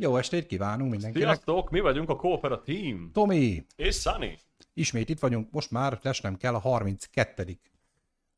[0.00, 1.28] Jó estét kívánunk mindenkinek.
[1.28, 3.10] Sziasztok, mi vagyunk a Coopera Team.
[3.12, 4.38] Tomi, És Sunny.
[4.74, 7.58] ismét itt vagyunk, most már lesnem kell a 32.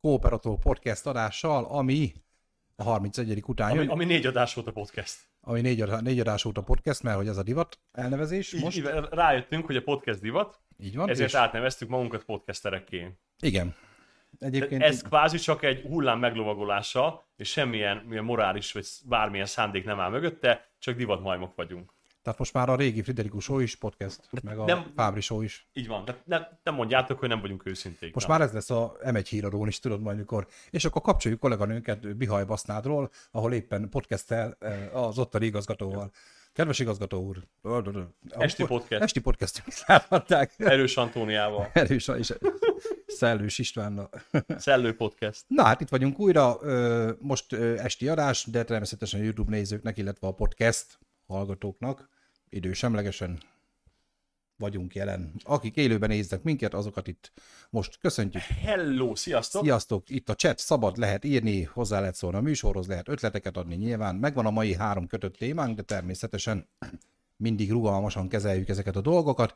[0.00, 2.12] Kooperató podcast adással, ami
[2.76, 3.42] a 31.
[3.46, 5.16] után Ami, jön, ami négy adás volt a podcast.
[5.40, 8.76] ami négy, ad- négy adás óta podcast, mert hogy ez a divat elnevezés Így, most.
[8.76, 11.08] így, rájöttünk, hogy a podcast divat, Így van.
[11.08, 13.16] ezért és, átneveztük magunkat podcasterekké.
[13.40, 13.74] igen.
[14.38, 19.84] De Egyébként ez kvázi csak egy hullám meglovagolása, és semmilyen milyen morális vagy bármilyen szándék
[19.84, 21.92] nem áll mögötte, csak divatmajmok vagyunk.
[22.22, 25.68] Tehát most már a régi Friderikus Show is podcast, meg a nem- Fábri Show is.
[25.72, 28.14] Így van, de ne, nem mondjátok, hogy nem vagyunk őszinték.
[28.14, 28.32] Most Na.
[28.32, 30.46] már ez lesz a M1 híradón is, tudod majd mikor.
[30.70, 36.10] És akkor kapcsoljuk kolléganőnket Bihaj Basznádról, ahol éppen podcastel eh, az ottani igazgatóval.
[36.60, 37.42] Kedves igazgató úr!
[38.28, 39.02] Esti podcast.
[39.02, 40.52] Esti podcastünk is láthatták.
[40.56, 41.70] Erős Antóniával.
[41.72, 42.32] Erős és
[43.06, 44.10] Szellős Istvánnal.
[44.48, 45.44] Szellő podcast.
[45.46, 46.58] Na hát itt vagyunk újra,
[47.20, 52.08] most esti adás, de természetesen a YouTube nézőknek, illetve a podcast hallgatóknak
[52.48, 53.40] idősemlegesen
[54.60, 55.32] vagyunk jelen.
[55.44, 57.32] Akik élőben néznek minket, azokat itt
[57.70, 58.42] most köszöntjük.
[58.42, 59.62] Hello, sziasztok!
[59.62, 63.74] Sziasztok, itt a chat szabad, lehet írni, hozzá lehet szólni a műsorhoz, lehet ötleteket adni
[63.74, 64.14] nyilván.
[64.14, 66.68] Megvan a mai három kötött témánk, de természetesen
[67.36, 69.54] mindig rugalmasan kezeljük ezeket a dolgokat.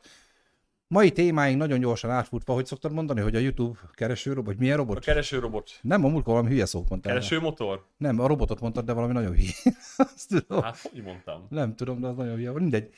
[0.87, 4.77] Mai témáink nagyon gyorsan átfutva, hogy szoktad mondani, hogy a YouTube keresőrobot, vagy milyen A
[4.77, 5.03] robot?
[5.03, 5.71] keresőrobot.
[5.81, 7.13] Nem, a múltkor valami hülye szót mondtál.
[7.13, 7.85] Keresőmotor?
[7.97, 9.51] Nem, a robotot mondtad, de valami nagyon hülye.
[9.97, 10.61] Azt tudom.
[10.63, 11.45] Hát, hogy mondtam?
[11.49, 12.51] Nem tudom, de az nagyon hülye.
[12.51, 12.93] Mindegy.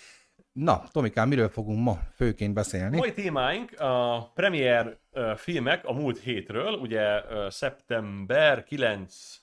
[0.57, 2.97] Na, Tomikám, miről fogunk ma főként beszélni?
[2.97, 4.97] Mai témáink a premier
[5.35, 9.41] filmek a múlt hétről, ugye szeptember 9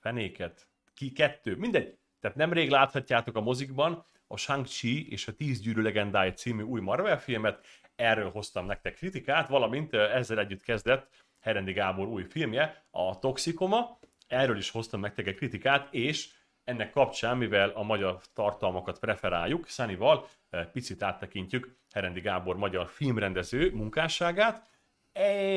[0.00, 1.98] fenéket, ki kettő, mindegy.
[2.20, 7.20] Tehát nemrég láthatjátok a mozikban a Shang-Chi és a Tíz gyűrű legendája című új Marvel
[7.20, 13.98] filmet, erről hoztam nektek kritikát, valamint ezzel együtt kezdett Herendi Gábor új filmje, a Toxikoma,
[14.26, 16.34] erről is hoztam nektek egy kritikát, és
[16.66, 23.70] ennek kapcsán, mivel a magyar tartalmakat preferáljuk, Szanival eh, picit áttekintjük Herendi Gábor magyar filmrendező
[23.74, 24.68] munkásságát,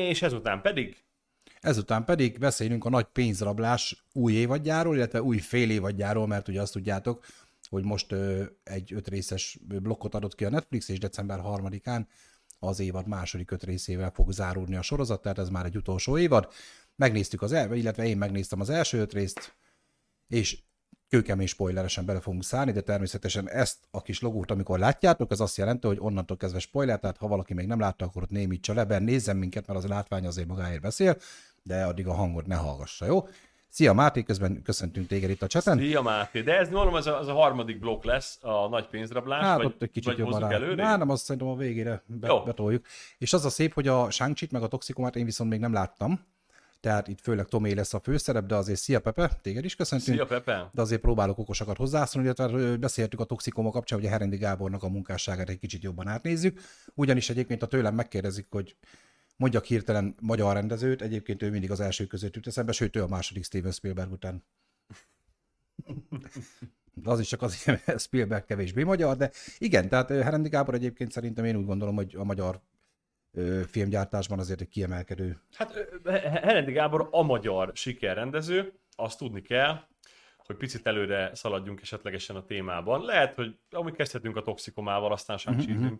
[0.08, 1.04] és ezután pedig
[1.60, 6.72] Ezután pedig beszélünk a nagy pénzrablás új évadjáról, illetve új fél évadjáról, mert ugye azt
[6.72, 7.24] tudjátok,
[7.68, 8.14] hogy most
[8.62, 12.06] egy öt részes blokkot adott ki a Netflix, és december 3-án
[12.58, 16.52] az évad második öt részével fog zárulni a sorozat, tehát ez már egy utolsó évad.
[16.96, 19.56] Megnéztük az el, illetve én megnéztem az első öt részt,
[20.28, 20.62] és
[21.10, 25.56] kőkemény spoileresen bele fogunk szállni, de természetesen ezt a kis logót, amikor látjátok, az azt
[25.56, 28.84] jelenti, hogy onnantól kezdve spoiler, tehát ha valaki még nem látta, akkor ott némítsa le,
[28.84, 31.16] ben nézzen minket, mert az látvány azért magáért beszél,
[31.62, 33.26] de addig a hangot ne hallgassa, jó?
[33.68, 35.78] Szia Máté, közben köszöntünk téged itt a cseten.
[35.78, 39.42] Szia Máté, de ez mondom, ez a, az a harmadik blokk lesz, a nagy pénzrablás,
[39.42, 40.82] Hát vagy, ott egy kicsit vagy hozzuk előre?
[40.82, 42.42] Már nem, azt szerintem a végére be, Jó.
[42.42, 42.86] betoljuk.
[43.18, 46.20] És az a szép, hogy a shang meg a Toxikomát én viszont még nem láttam,
[46.80, 50.16] tehát itt főleg Tomé lesz a főszerep, de azért szia Pepe, téged is köszöntünk.
[50.16, 50.70] Szia Pepe!
[50.72, 54.88] de azért próbálok okosakat hozzászólni, illetve beszéltük a toxikoma kapcsán, hogy a Herendi Gábornak a
[54.88, 56.60] munkásságát egy kicsit jobban átnézzük.
[56.94, 58.76] Ugyanis egyébként, ha tőlem megkérdezik, hogy
[59.36, 63.08] mondjak hirtelen magyar rendezőt, egyébként ő mindig az első között jut eszembe, sőt ő a
[63.08, 64.44] második Steven Spielberg után.
[66.94, 71.12] De az is csak azért, mert Spielberg kevésbé magyar, de igen, tehát Herendi Gábor egyébként
[71.12, 72.60] szerintem én úgy gondolom, hogy a magyar
[73.32, 75.40] ö, filmgyártásban azért egy kiemelkedő.
[75.52, 75.88] Hát
[76.42, 79.80] Herendi Gábor a magyar sikerrendező, azt tudni kell,
[80.46, 83.04] hogy picit előre szaladjunk esetlegesen a témában.
[83.04, 85.98] Lehet, hogy amúgy kezdhetünk a toxikomával, aztán Mhm, sem uh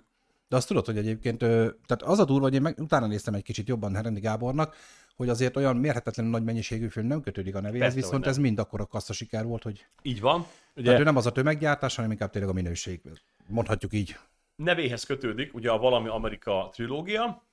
[0.49, 3.43] De azt tudod, hogy egyébként, tehát az a durva, hogy én meg, utána néztem egy
[3.43, 4.77] kicsit jobban Herendi Gábornak,
[5.17, 8.59] hogy azért olyan mérhetetlenül nagy mennyiségű film nem kötődik a nevéhez, Persze, viszont ez mind
[8.59, 10.47] akkor a kassza siker volt, hogy Így van.
[10.75, 13.01] Ugye tehát ő nem az a tömeggyártás, hanem inkább tényleg a minőség.
[13.47, 14.19] Mondhatjuk így.
[14.63, 17.49] Nevéhez kötődik ugye a Valami Amerika trilógia.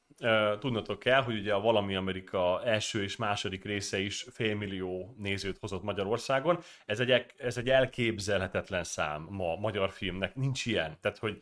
[0.59, 5.84] Tudnotok kell, hogy ugye a Valami Amerika első és második része is félmillió nézőt hozott
[5.84, 6.59] Magyarországon.
[6.85, 10.35] Ez egy, ez egy elképzelhetetlen szám ma magyar filmnek.
[10.35, 10.97] Nincs ilyen.
[11.01, 11.41] Tehát, hogy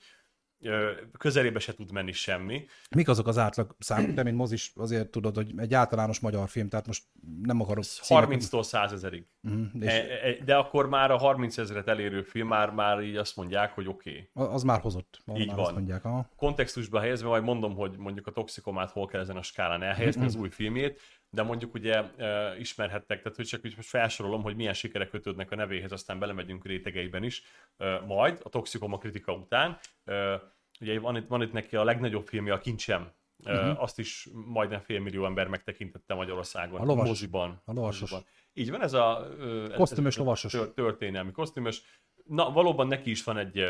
[1.17, 2.65] közelébe se tud menni semmi.
[2.95, 6.69] Mik azok az átlag számok, de mint mozis azért tudod, hogy egy általános magyar film,
[6.69, 7.03] tehát most
[7.41, 7.83] nem akarok...
[7.83, 9.27] címeket- 30-tól 100 ezerig.
[9.41, 13.15] Mhm, és E- e- De akkor már a 30 ezeret elérő film már, már így
[13.15, 14.29] azt mondják, hogy oké.
[14.33, 14.53] Okay.
[14.53, 15.23] az már hozott.
[15.33, 15.59] Így Így van.
[15.59, 16.29] Azt mondják, aha.
[16.35, 20.35] Kontextusba helyezve majd mondom, hogy mondjuk a toxikomát hol kell ezen a skálán elhelyezni az
[20.35, 24.73] új filmjét, de mondjuk ugye e, ismerhettek, tehát hogy csak így most felsorolom, hogy milyen
[24.73, 27.43] sikerek kötődnek a nevéhez, aztán belemegyünk rétegeiben is
[27.77, 29.77] e, majd, a toxikoma kritika után.
[30.05, 30.41] E,
[30.81, 33.11] ugye van itt, van itt neki a legnagyobb filmje, a Kincsem,
[33.45, 33.81] Uh-huh.
[33.81, 36.79] Azt is majdnem félmillió ember megtekintette Magyarországon.
[36.81, 37.07] A lovas.
[37.07, 37.61] Moziban.
[37.65, 37.99] A lovasos.
[38.11, 38.23] Moziban.
[38.53, 39.27] Így van, ez a...
[39.69, 40.51] ez- Kosztümös ez lovasos.
[40.51, 41.81] tör- Történelmi kosztümös.
[42.25, 43.63] Na, valóban neki is van egy,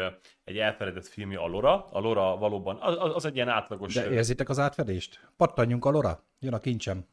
[0.44, 1.86] egy elfeledett filmje, a Lora.
[1.90, 3.94] A Lora valóban, az, az- egy ilyen átlagos...
[3.94, 5.30] De érzitek az átfedést?
[5.38, 7.06] Pattanjunk a lora, jön a kincsem.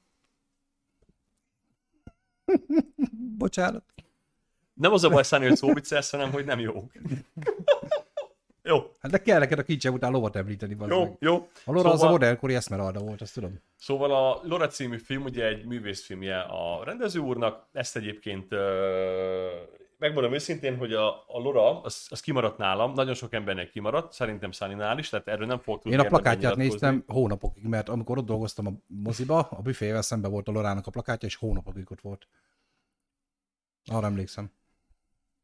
[3.38, 3.84] Bocsánat.
[4.74, 6.92] Nem az a baj, Száni, hogy szóviccelsz, hanem hogy nem jók.
[8.62, 8.96] jó.
[8.98, 10.76] Hát de kell neked a kincsem után lovat említeni.
[10.88, 11.16] Jó, meg.
[11.20, 11.48] jó.
[11.64, 13.60] A Lora az a modellkori Esmeralda volt, azt tudom.
[13.76, 18.54] Szóval a Lora című film ugye egy művészfilmje a rendező úrnak, ezt egyébként
[20.02, 24.50] megmondom őszintén, hogy a, a Lora, az, az kimaradt nálam, nagyon sok embernek kimaradt, szerintem
[24.50, 28.26] Száninál is, tehát erről nem fog tudni Én a plakátját néztem hónapokig, mert amikor ott
[28.26, 32.28] dolgoztam a moziba, a büfével szembe volt a Lorának a plakátja, és hónapokig ott volt.
[33.90, 34.50] Arra emlékszem.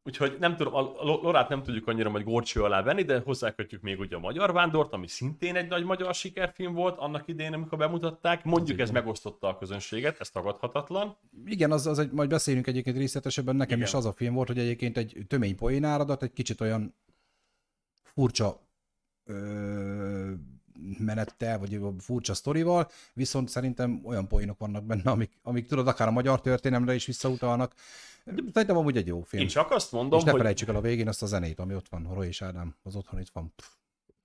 [0.09, 3.81] Úgyhogy nem tudom, a Lo- Lorát nem tudjuk annyira majd górcső alá venni, de hozzákötjük
[3.81, 7.77] még ugye a Magyar Vándort, ami szintén egy nagy magyar sikerfilm volt annak idején, amikor
[7.77, 8.43] bemutatták.
[8.43, 11.17] Mondjuk ez megosztotta a közönséget, ez tagadhatatlan.
[11.45, 13.55] Igen, az, az egy, majd beszélünk egyébként részletesebben.
[13.55, 13.87] Nekem Igen.
[13.87, 16.95] is az a film volt, hogy egyébként egy tömény poénáradat, egy kicsit olyan
[18.03, 18.59] furcsa
[19.25, 20.31] ö,
[20.97, 26.11] menettel, vagy furcsa sztorival, viszont szerintem olyan poénok vannak benne, amik, amik tudod, akár a
[26.11, 27.73] magyar történelemre is visszautalnak.
[28.25, 29.41] Szerintem amúgy egy jó film.
[29.41, 31.75] Én csak azt mondom, és ne hogy felejtsük el a végén azt a zenét, ami
[31.75, 33.53] ott van, Roy és Ádám, az otthon itt van.
[33.55, 33.67] Pff,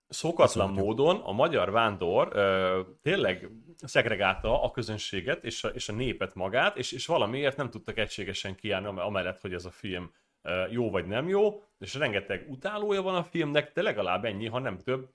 [0.08, 5.92] szokatlan Azt módon a magyar vándor ö, tényleg szegregálta a közönséget és a, és a
[5.92, 10.10] népet magát, és, és valamiért nem tudtak egységesen kiállni am- amellett, hogy ez a film
[10.70, 14.78] jó vagy nem jó, és rengeteg utálója van a filmnek, de legalább ennyi, ha nem
[14.78, 15.08] több,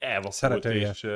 [0.00, 1.06] elvakult és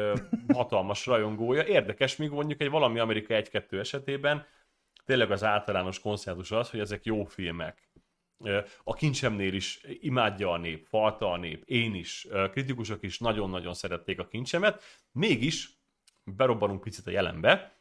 [0.52, 1.62] hatalmas rajongója.
[1.62, 4.46] Érdekes, míg mondjuk egy valami Amerika 1-2 esetében
[5.04, 7.88] tényleg az általános konszenzus az, hogy ezek jó filmek.
[8.84, 14.18] A kincsemnél is imádja a nép, falta a nép, én is, kritikusok is nagyon-nagyon szerették
[14.18, 14.82] a kincsemet,
[15.12, 15.68] mégis
[16.24, 17.78] berobbanunk picit a jelenbe,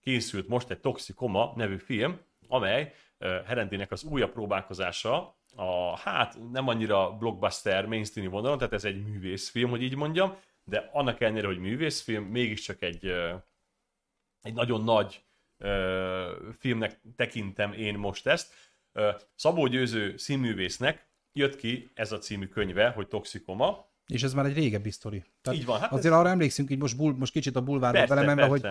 [0.00, 7.16] készült most egy Toxikoma nevű film, amely Herendinek az újabb próbálkozása, a hát nem annyira
[7.16, 12.24] blockbuster mainstream vonalon, tehát ez egy művészfilm, hogy így mondjam, de annak ellenére, hogy művészfilm,
[12.24, 13.12] mégiscsak egy,
[14.42, 15.24] egy nagyon nagy
[15.58, 18.52] ö, filmnek tekintem én most ezt.
[19.34, 23.86] Szabó Győző színművésznek jött ki ez a című könyve, hogy Toxikoma.
[24.06, 25.24] És ez már egy régebbi sztori.
[25.42, 28.46] Tehát Így van, hát azért arra emlékszünk, így most, bul, most kicsit a bulvárba belemenve,
[28.46, 28.66] hogy.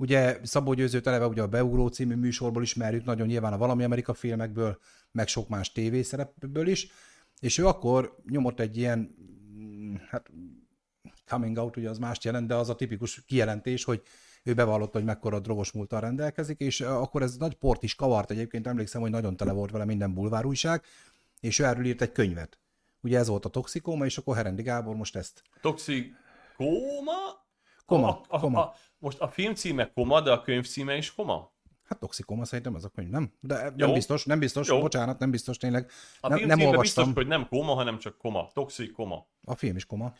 [0.00, 4.14] Ugye Szabó Győzőt eleve ugye a Beugró című műsorból ismerjük, nagyon nyilván a Valami Amerika
[4.14, 4.78] filmekből,
[5.18, 6.90] meg sok más tévészerepből is,
[7.40, 9.16] és ő akkor nyomott egy ilyen,
[9.58, 10.30] mm, hát
[11.26, 14.02] coming out ugye az mást jelent, de az a tipikus kijelentés, hogy
[14.42, 18.30] ő bevallotta, hogy mekkora drogos múltal rendelkezik, és eh, akkor ez nagy port is kavart
[18.30, 20.82] egyébként, emlékszem, hogy nagyon tele volt vele minden bulvárújság,
[21.40, 22.58] és ő erről írt egy könyvet.
[23.00, 25.42] Ugye ez volt a toxikóma, és akkor Herendi Gábor most ezt.
[25.60, 27.46] Toxikoma?
[27.86, 28.60] Koma, a, a, koma.
[28.60, 31.52] A, most a film címe Koma, de a könyv címe is Koma?
[31.88, 33.32] Hát toxikóma szerintem ez a könyv, nem?
[33.40, 33.70] De Jó.
[33.86, 34.80] nem biztos, nem biztos, Jó.
[34.80, 35.90] bocsánat, nem biztos tényleg.
[36.20, 37.04] A nem, nem olvastam.
[37.04, 38.48] biztos, hogy nem Koma, hanem csak Koma.
[38.52, 39.26] Toxikoma.
[39.44, 40.12] A film is koma.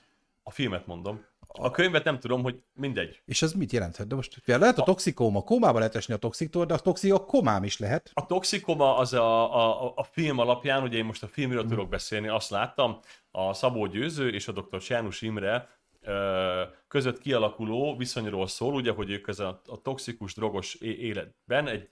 [0.42, 1.24] A filmet mondom.
[1.46, 3.22] A könyvet nem tudom, hogy mindegy.
[3.24, 4.06] És ez mit jelenthet?
[4.06, 7.64] De most lehet a toxikóma, komába lehet esni a toxiktól, de a toxi a komám
[7.64, 8.10] is lehet.
[8.14, 9.54] A Toxikoma az a,
[9.86, 11.70] a, a film alapján, ugye én most a filmről Mhm.
[11.70, 12.98] tudok beszélni, azt láttam,
[13.30, 14.82] a Szabó Győző és a dr.
[14.88, 15.68] János Imre
[16.88, 21.88] között kialakuló viszonyról szól, ugye, hogy ők ez a, a toxikus, drogos életben egy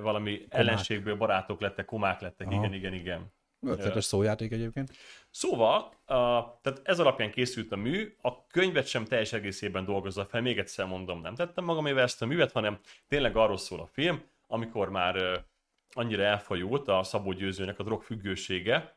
[0.00, 2.56] valami ellenségből barátok lettek, komák lettek, Aha.
[2.56, 3.34] igen, igen, igen.
[3.60, 4.90] Ötletes szójáték egyébként.
[5.30, 6.14] Szóval, a,
[6.62, 10.86] tehát ez alapján készült a mű, a könyvet sem teljes egészében dolgozza fel, még egyszer
[10.86, 12.78] mondom, nem tettem magamével ezt a művet, hanem
[13.08, 15.44] tényleg arról szól a film, amikor már
[15.90, 18.96] annyira elfajult a Szabó Győzőnek a drogfüggősége,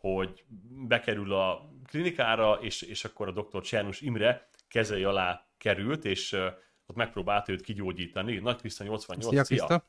[0.00, 0.44] hogy
[0.86, 3.62] bekerül a klinikára, és, és akkor a dr.
[3.62, 6.46] Csernus Imre kezei alá került, és ö,
[6.86, 8.38] ott megpróbálta őt kigyógyítani.
[8.38, 9.42] Nagy Kriszta 88, Szia!
[9.42, 9.88] Kriszta!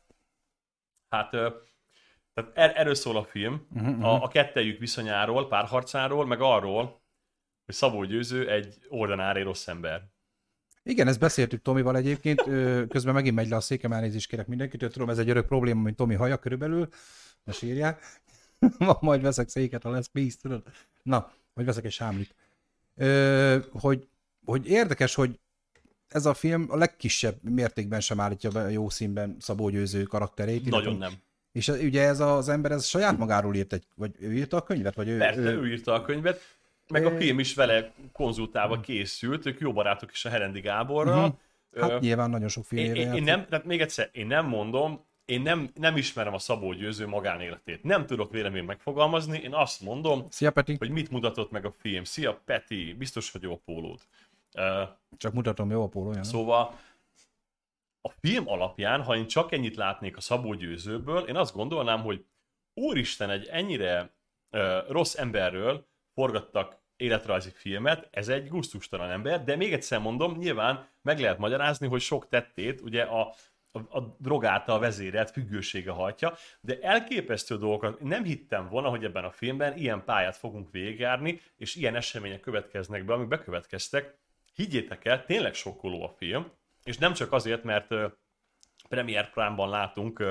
[1.09, 1.49] Hát, ö,
[2.33, 4.03] tehát er, erről szól a film, Mhm, mhm.
[4.03, 7.01] a, a kettejük viszonyáról, párharcáról, meg arról,
[7.65, 10.07] hogy Szabó Győző egy ordinári rossz ember.
[10.83, 12.41] Igen, ezt beszéltük Tomival egyébként,
[12.89, 15.95] közben megint megy le a székem, elnézést kérek mindenkitől, tudom, ez egy örök probléma, mint
[15.95, 16.89] Tomi haja körülbelül,
[17.43, 17.99] ne sírjál.
[18.77, 20.63] Ma majd veszek széket, ha lesz pénz, tudod.
[21.03, 22.35] Na, vagy veszek egy sámlit.
[22.95, 24.07] Ö, hogy,
[24.45, 25.39] hogy érdekes, hogy
[26.07, 30.69] ez a film a legkisebb mértékben sem állítja be jó színben Szabó Győző karakterét.
[30.69, 31.19] Nagyon illetve- nem.
[31.51, 34.63] És ez- ugye ez az ember, ez saját magáról írt egy, vagy ő írta a
[34.63, 35.17] könyvet, vagy ő...
[35.17, 36.39] Persze, ő írta a könyvet,
[36.87, 41.39] meg a Ö- film is vele konzultálva készült, ők jó barátok is a Herendi Gáborral.
[41.71, 44.45] Ö, Hát nyilván nagyon sok én, filmére én, én nem, tehát még egyszer, én nem
[44.45, 47.83] mondom, én nem, nem ismerem a Szabó Győző magánéletét.
[47.83, 52.03] Nem tudok véleményt megfogalmazni, én azt mondom, Szia Peti, hogy mit mutatott meg a film.
[52.03, 53.99] Szia Peti, biztos, hogy jó a pólód.
[55.17, 56.23] Csak mutatom, jó a póló, olyan.
[56.23, 56.79] Szóval
[58.01, 62.25] a film alapján, ha én csak ennyit látnék a Szabó Győzőből, én azt gondolnám, hogy
[62.73, 64.13] úristen, egy ennyire
[64.49, 70.87] ö, rossz emberről forgattak életrajzi filmet, ez egy gusztustalan ember, de még egyszer mondom, nyilván
[71.01, 73.33] meg lehet magyarázni, hogy sok tettét ugye a,
[73.71, 79.23] a, a drog által vezérelt függősége hajtja, de elképesztő dolgokat nem hittem volna, hogy ebben
[79.23, 84.17] a filmben ilyen pályát fogunk végigjárni, és ilyen események következnek be, amik bekövetkeztek.
[84.53, 86.51] Higgyétek el, tényleg sokkoló a film,
[86.83, 88.11] és nem csak azért, mert uh,
[88.89, 90.23] Premier Prime-ban látunk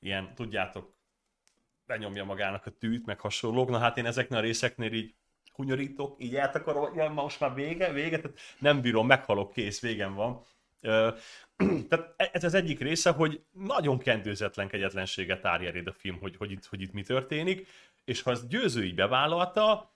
[0.00, 0.94] ilyen, tudjátok,
[1.86, 3.68] benyomja magának a tűt, meg hasonlók.
[3.68, 5.14] Na hát én ezeknél a részeknél így
[5.52, 10.42] hunyorítok, így eltakarom, ja, most már vége, vége, tehát nem bírom, meghalok, kész, végem van.
[11.88, 16.50] Tehát e, ez az egyik része, hogy nagyon kendőzetlen kegyetlenséget árja a film, hogy, hogy,
[16.50, 17.66] itt, hogy itt mi történik,
[18.04, 19.92] és ha ezt győző így bevállalta,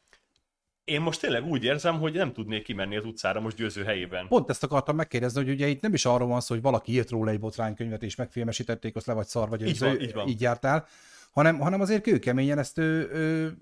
[0.84, 4.28] én most tényleg úgy érzem, hogy nem tudnék kimenni az utcára most győző helyében.
[4.28, 7.10] Pont ezt akartam megkérdezni, hogy ugye itt nem is arról van szó, hogy valaki írt
[7.10, 10.28] róla egy botránykönyvet és megfilmesítették, azt le vagy szar, vagy így, van, így, van.
[10.28, 10.86] így jártál,
[11.30, 13.56] hanem, hanem azért kőkeményen ezt ő, ő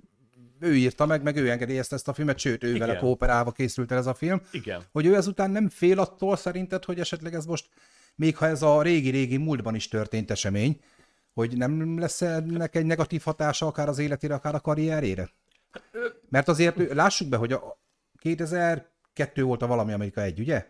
[0.60, 3.98] ő írta meg, meg ő engedélyezte ezt a filmet, sőt, ő vele kooperálva készült el
[3.98, 4.40] ez a film.
[4.50, 4.82] Igen.
[4.92, 7.68] Hogy ő ezután nem fél attól szerinted, hogy esetleg ez most,
[8.14, 10.80] még ha ez a régi-régi múltban is történt esemény,
[11.34, 15.30] hogy nem lesz ennek egy negatív hatása akár az életére, akár a karrierére?
[16.28, 17.78] Mert azért lássuk be, hogy a
[18.18, 20.66] 2002 volt a valami Amerika egy, ugye?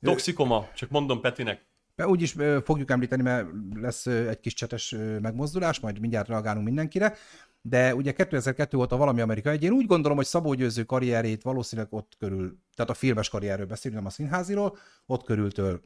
[0.00, 1.64] Toxikoma, csak mondom Petinek.
[1.96, 2.34] Úgyis
[2.64, 7.16] fogjuk említeni, mert lesz egy kis csetes megmozdulás, majd mindjárt reagálunk mindenkire
[7.62, 9.62] de ugye 2002 volt a Valami Amerika egy.
[9.62, 14.00] Én úgy gondolom, hogy Szabó Győző karrierét valószínűleg ott körül, tehát a filmes karrierről beszélünk,
[14.00, 14.76] nem a színháziról,
[15.06, 15.82] ott körültől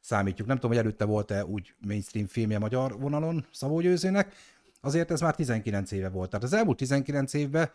[0.00, 0.46] számítjuk.
[0.46, 4.34] Nem tudom, hogy előtte volt-e úgy mainstream filmje magyar vonalon Szabó Győzőnek,
[4.80, 6.30] azért ez már 19 éve volt.
[6.30, 7.70] Tehát az elmúlt 19 évben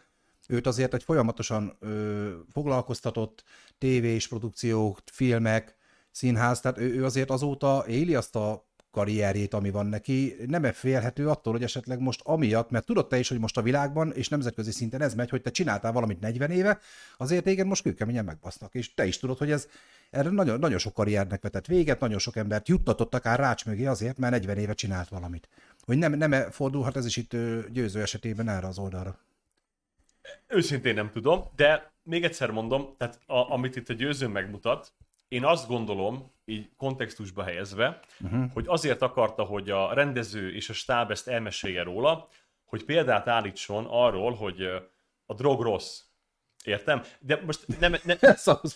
[0.47, 3.43] őt azért egy folyamatosan ö, foglalkoztatott
[3.77, 5.75] tévés produkciók, filmek,
[6.11, 10.71] színház, tehát ő, ő azért azóta éli azt a karrierjét, ami van neki, nem -e
[10.71, 14.29] félhető attól, hogy esetleg most amiatt, mert tudod te is, hogy most a világban és
[14.29, 16.79] nemzetközi szinten ez megy, hogy te csináltál valamit 40 éve,
[17.17, 19.67] azért téged most kőkeményen megbasznak, és te is tudod, hogy ez
[20.09, 24.17] erre nagyon, nagyon sok karriernek vetett véget, nagyon sok embert juttatott akár rács mögé azért,
[24.17, 25.49] mert 40 éve csinált valamit.
[25.79, 27.35] Hogy nem, nem -e fordulhat ez is itt
[27.71, 29.19] győző esetében erre az oldalra?
[30.47, 34.93] Őszintén nem tudom, de még egyszer mondom, tehát a, amit itt a győző megmutat,
[35.31, 38.51] én azt gondolom, így kontextusba helyezve, uh-huh.
[38.53, 42.27] hogy azért akarta, hogy a rendező és a stáb ezt elmesélje róla,
[42.65, 44.61] hogy példát állítson arról, hogy
[45.25, 46.01] a drog rossz.
[46.63, 47.01] Értem?
[47.19, 48.17] De most nem, nem,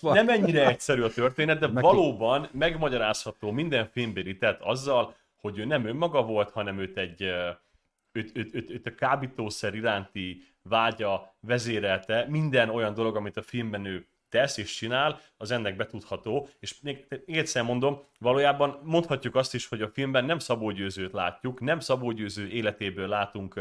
[0.00, 5.86] nem ennyire egyszerű a történet, de valóban megmagyarázható minden filmbéli tett azzal, hogy ő nem
[5.86, 7.22] önmaga volt, hanem őt egy
[8.12, 13.84] őt, őt, őt, őt a kábítószer iránti vágya vezérelte minden olyan dolog, amit a filmben
[13.84, 19.66] ő tesz és csinál, az ennek betudható, és még, egyszer mondom, valójában mondhatjuk azt is,
[19.66, 23.60] hogy a filmben nem Szabó Győzőt látjuk, nem Szabó Győző életéből látunk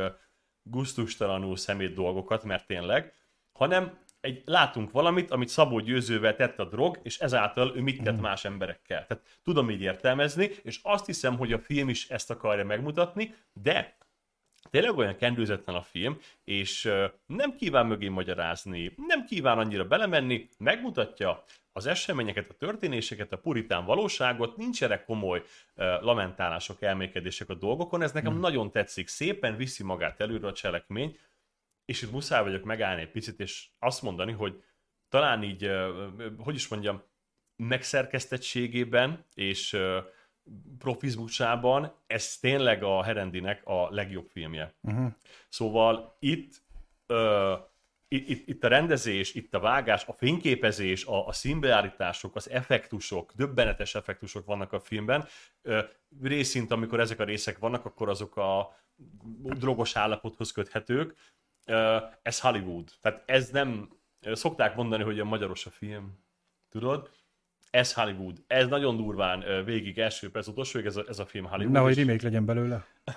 [0.64, 3.14] guztustalanul szemét dolgokat, mert tényleg,
[3.52, 8.18] hanem egy, látunk valamit, amit Szabó Győzővel tett a drog, és ezáltal ő mit tett
[8.18, 8.22] mm.
[8.22, 9.06] más emberekkel.
[9.06, 13.98] Tehát tudom így értelmezni, és azt hiszem, hogy a film is ezt akarja megmutatni, de
[14.76, 16.92] tényleg olyan kendőzetlen a film, és
[17.26, 23.86] nem kíván mögé magyarázni, nem kíván annyira belemenni, megmutatja az eseményeket, a történéseket, a puritán
[23.86, 28.42] valóságot, nincsenek komoly uh, lamentálások, elmékedések a dolgokon, ez nekem hmm.
[28.42, 31.18] nagyon tetszik, szépen viszi magát előre a cselekmény,
[31.86, 34.64] és itt muszáj vagyok megállni egy picit, és azt mondani, hogy
[35.10, 35.96] talán így, uh,
[36.38, 37.04] hogy is mondjam,
[37.56, 39.98] megszerkesztettségében, és uh,
[40.78, 44.74] profizmusában ez tényleg a Herendinek a legjobb filmje.
[44.82, 45.12] Uh-huh.
[45.50, 46.64] Szóval itt,
[47.08, 47.54] uh,
[48.08, 53.96] itt, itt, a rendezés, itt a vágás, a fényképezés, a, a színbeállítások, az effektusok, döbbenetes
[53.96, 55.26] effektusok vannak a filmben.
[55.64, 55.80] Uh,
[56.22, 58.76] részint, amikor ezek a részek vannak, akkor azok a
[59.42, 61.16] drogos állapothoz köthetők.
[61.68, 62.92] Uh, ez Hollywood.
[63.02, 63.90] Tehát ez nem...
[64.32, 66.20] Szokták mondani, hogy a magyaros a film.
[66.70, 67.12] Tudod?
[67.76, 68.38] Ez Hollywood.
[68.48, 71.72] Ez nagyon durván végig első perc utolsó, ez a, ez a film Hollywood.
[71.72, 72.86] Nehogy remake legyen belőle.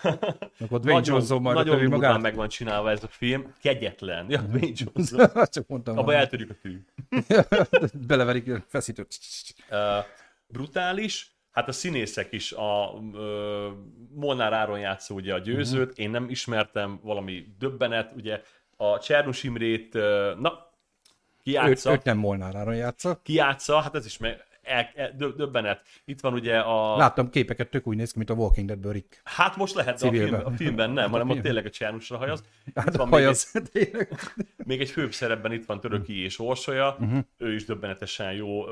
[0.60, 2.20] Akkor Dwayne nagyon, Johnson majd nagyon durván magát.
[2.20, 3.54] meg van csinálva ez a film.
[3.60, 4.26] Kegyetlen.
[4.30, 5.46] Ja, Dwayne Johnson.
[5.50, 5.98] Csak mondtam.
[5.98, 6.84] Abba eltörjük a tű.
[8.08, 9.18] Beleverik feszítőt.
[9.70, 9.78] Uh,
[10.46, 11.36] brutális.
[11.50, 13.12] Hát a színészek is, a uh,
[14.14, 16.04] Molnár Áron játszó ugye a győzőt, uh-huh.
[16.04, 18.40] én nem ismertem valami döbbenet, ugye
[18.76, 20.02] a Csernus Imrét, uh,
[20.40, 20.68] na,
[21.48, 21.90] ki játsza?
[21.90, 23.20] Őt, őt nem Molnár Áron játsza.
[23.22, 25.82] Ki játsza, hát ez is meg, el, el, döbbenet.
[26.04, 26.96] Itt van ugye a...
[26.96, 29.20] Láttam képeket, tök úgy néz ki, mint a Walking Dead Rick.
[29.25, 32.16] Hát most lehet, de a, film, a filmben nem, hát hanem ott tényleg a Csernusra
[32.16, 32.42] hajaz.
[32.75, 33.52] Hát van hajaz.
[33.72, 34.08] Még egy,
[34.56, 37.18] még egy főbb szerepben itt van Töröki és Orsolya, uh-huh.
[37.37, 38.64] ő is döbbenetesen jó,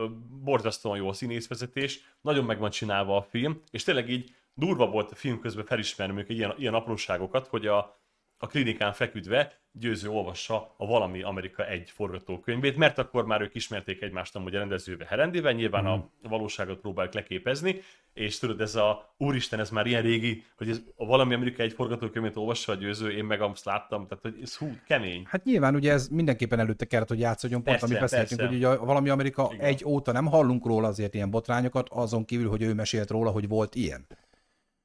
[0.45, 5.11] borzasztóan jó a színészvezetés, nagyon meg van csinálva a film, és tényleg így durva volt
[5.11, 7.99] a film közben felismerni ilyen, ilyen apróságokat, hogy a,
[8.39, 14.03] a klinikán feküdve győző olvassa a Valami Amerika egy forgatókönyvét, mert akkor már ők ismerték
[14.03, 15.87] egymást amúgy a rendezőbe Herendivel, nyilván mm.
[15.87, 17.81] a valóságot próbálják leképezni,
[18.13, 21.73] és tudod, ez a úristen, ez már ilyen régi, hogy ez a valami Amerika egy
[21.73, 25.23] forgatókönyvet olvassa a győző, én meg azt láttam, tehát hogy ez hú, kemény.
[25.27, 28.55] Hát nyilván ugye ez mindenképpen előtte kellett, hogy játszódjon, pont Persze, amit beszéltünk, persze.
[28.55, 29.65] hogy ugye a valami Amerika Igen.
[29.65, 33.49] egy óta nem hallunk róla azért ilyen botrányokat, azon kívül, hogy ő mesélt róla, hogy
[33.49, 34.07] volt ilyen.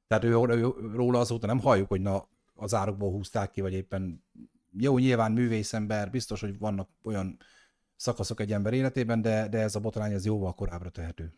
[0.07, 2.27] Tehát ő, ő, róla azóta nem halljuk, hogy na
[2.61, 4.23] az árokból húzták ki, vagy éppen
[4.77, 7.37] jó, nyilván művészember, biztos, hogy vannak olyan
[7.95, 11.33] szakaszok egy ember életében, de, de ez a botrány ez jóval korábbra tehető.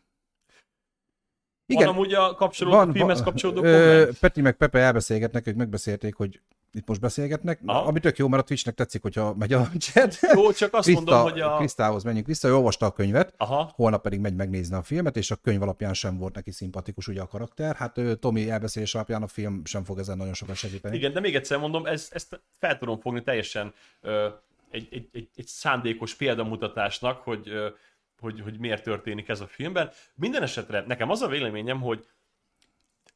[1.66, 1.86] Igen.
[1.86, 4.18] Van amúgy a kapcsolódó, a filmhez kapcsolódó ö, komment?
[4.18, 6.40] Peti meg Pepe elbeszélgetnek, ők megbeszélték, hogy
[6.74, 7.86] itt most beszélgetnek, Aha.
[7.86, 10.18] ami tök jó, mert a Twitchnek tetszik, hogyha megy a chat.
[10.34, 11.56] Jó, csak azt mondom, hogy a...
[11.56, 15.30] Krisztához menjünk vissza, ő olvasta a könyvet, Aha, holnap pedig megy megnézni a filmet, és
[15.30, 17.76] a könyv alapján sem volt neki szimpatikus ugye a karakter.
[17.76, 20.96] Hát ő, Tomi elbeszélés alapján a film sem fog ezen nagyon sokat segíteni.
[20.96, 24.28] igen, de még egyszer mondom, ez, ezt fel tudom fogni teljesen ö,
[24.70, 27.68] egy, egy, egy, egy szándékos példamutatásnak, hogy, ö,
[28.20, 29.90] hogy, hogy miért történik ez a filmben.
[30.14, 32.06] Minden esetre nekem az a véleményem, hogy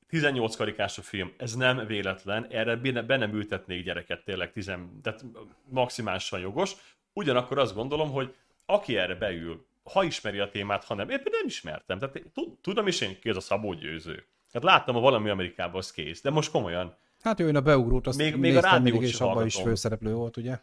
[0.08, 5.24] 18 karikás a film, ez nem véletlen, erre be nem ültetnék gyereket tényleg, tizen, tehát
[5.68, 6.72] maximálisan jogos.
[7.12, 8.34] Ugyanakkor azt gondolom, hogy
[8.66, 12.22] aki erre beül, ha ismeri a témát, ha nem, például nem ismertem, tehát
[12.60, 14.24] tudom is én ki ez a Szabó Győző.
[14.52, 16.96] Hát láttam a valami Amerikában, az kész, de most komolyan.
[17.22, 20.36] Hát ő a beugrót, azt Még- még, a rádiót és sem abban is főszereplő volt,
[20.36, 20.58] ugye?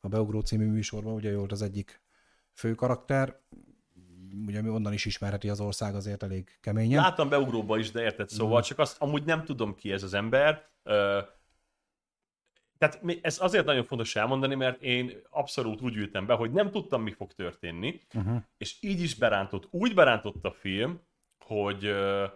[0.00, 2.00] A Beugró című műsorban, ugye ő volt az egyik
[2.52, 3.40] fő karakter.
[4.46, 7.02] Ugye mi onnan is ismerheti az ország azért elég keményen.
[7.02, 10.68] Láttam beugróba is, de érted, szóval csak azt amúgy nem tudom ki ez az ember.
[10.82, 11.20] Ö,
[12.78, 17.02] tehát ez azért nagyon fontos elmondani, mert én abszolút úgy ültem be, hogy nem tudtam,
[17.02, 18.42] mi fog történni, Uh-huh.
[18.56, 21.00] és így is berántott, úgy berántott a film,
[21.38, 22.26] hogy ö,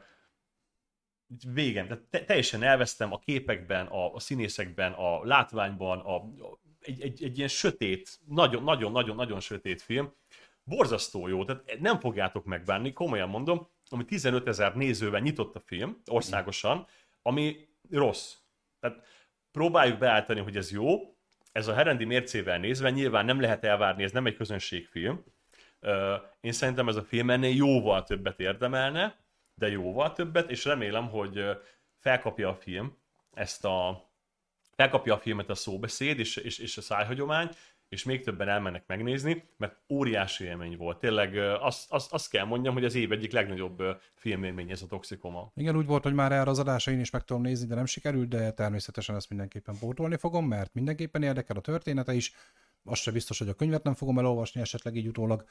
[1.52, 7.00] végem, tehát te, teljesen elvesztem a képekben, a, a színészekben, a látványban, a, a, egy,
[7.00, 10.12] egy, egy ilyen sötét, nagyon-nagyon-nagyon-nagyon sötét film,
[10.68, 16.02] borzasztó jó, tehát nem fogjátok megbánni, komolyan mondom, ami 15 ezer nézővel nyitott a film
[16.06, 16.86] országosan,
[17.22, 18.34] ami rossz.
[18.80, 19.06] Tehát
[19.50, 21.16] próbáljuk beállítani, hogy ez jó,
[21.52, 25.24] ez a herendi mércével nézve nyilván nem lehet elvárni, ez nem egy közönségfilm.
[26.40, 29.16] Én szerintem ez a film ennél jóval többet érdemelne,
[29.54, 31.44] de jóval többet, és remélem, hogy
[31.98, 32.98] felkapja a film
[33.32, 34.06] ezt a
[34.76, 37.48] felkapja a filmet a szóbeszéd és, és, és a szájhagyomány,
[37.88, 40.98] és még többen elmennek megnézni, mert óriási élmény volt.
[40.98, 43.82] Tényleg azt, azt, azt kell mondjam, hogy az év egyik legnagyobb
[44.14, 45.52] filmélmény ez a Toxikoma.
[45.54, 47.86] Igen, úgy volt, hogy már erre az adásra én is meg tudom nézni, de nem
[47.86, 52.32] sikerült, de természetesen ezt mindenképpen pótolni fogom, mert mindenképpen érdekel a története is.
[52.84, 55.44] Az se biztos, hogy a könyvet nem fogom elolvasni, esetleg így utólag.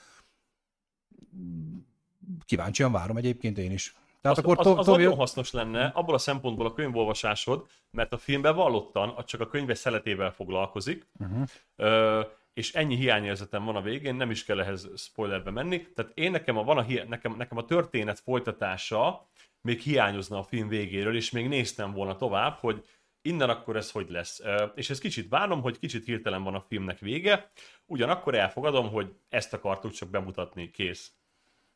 [2.45, 3.95] Kíváncsian várom egyébként én is.
[4.21, 8.13] Tehát Az, akkor az, az Tomi, nagyon hasznos lenne, abból a szempontból a könyvolvasásod, mert
[8.13, 11.43] a filmben vallottan csak a könyves szeletével foglalkozik, uh-huh.
[11.75, 12.21] Ö,
[12.53, 15.87] és ennyi hiányérzetem van a végén, nem is kell ehhez spoilerbe menni.
[15.95, 19.29] Tehát én nekem a, van a, nekem, nekem a történet folytatása
[19.61, 22.85] még hiányozna a film végéről, és még néztem volna tovább, hogy
[23.21, 24.41] innen akkor ez hogy lesz.
[24.75, 27.51] És ez kicsit várom, hogy kicsit hirtelen van a filmnek vége,
[27.85, 31.11] ugyanakkor elfogadom, hogy ezt akartuk csak bemutatni, kész.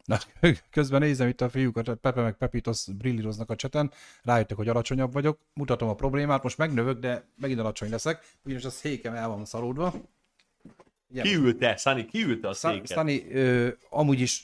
[0.06, 0.20] Na,
[0.72, 3.92] közben nézem itt a fiúkat, a Pepe meg Pepitos brillíroznak a cseten,
[4.24, 8.70] rájöttek, hogy alacsonyabb vagyok, mutatom a problémát, most megnövök, de megint alacsony leszek, ugyanis a
[8.70, 9.94] székem el van szaródva.
[11.10, 13.10] Igen, Kiülte, Szani, kiülte a széket.
[13.32, 14.44] Ö, amúgy is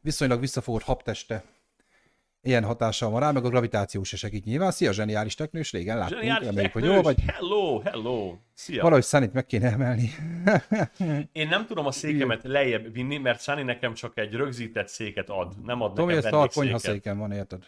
[0.00, 1.44] viszonylag visszafogott habteste
[2.42, 4.70] ilyen hatással van rá, meg a gravitáció se segít nyilván.
[4.70, 7.02] Szia, zseniális teknős, régen láttunk, Zseniális reméljük, hogy teknős.
[7.02, 7.24] jól vagy.
[7.26, 8.36] Hello, hello.
[8.54, 8.82] Szia.
[8.82, 10.10] Valahogy Sunnyt meg kéne emelni.
[11.32, 15.64] Én nem tudom a székemet lejjebb vinni, mert Sunny nekem csak egy rögzített széket ad,
[15.64, 16.82] nem ad Tomi, nekem tart vendégszéket.
[16.82, 17.64] konyhaszéken van, érted?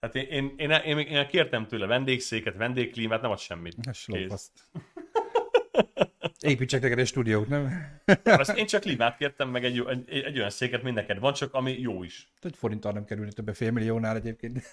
[0.00, 0.26] Hát én,
[0.56, 3.76] én, én, én, én, kértem tőle vendégszéket, vendégklímát, nem ad semmit.
[4.06, 4.50] Lófaszt.
[6.40, 7.86] Építsek neked egy stúdiót, nem?
[8.24, 11.54] Azt én csak klímát kértem, meg egy, egy, egy olyan széket, mint neked van, csak
[11.54, 12.28] ami jó is.
[12.42, 14.68] Egy forinttal nem kerülni többe fél milliónál egyébként.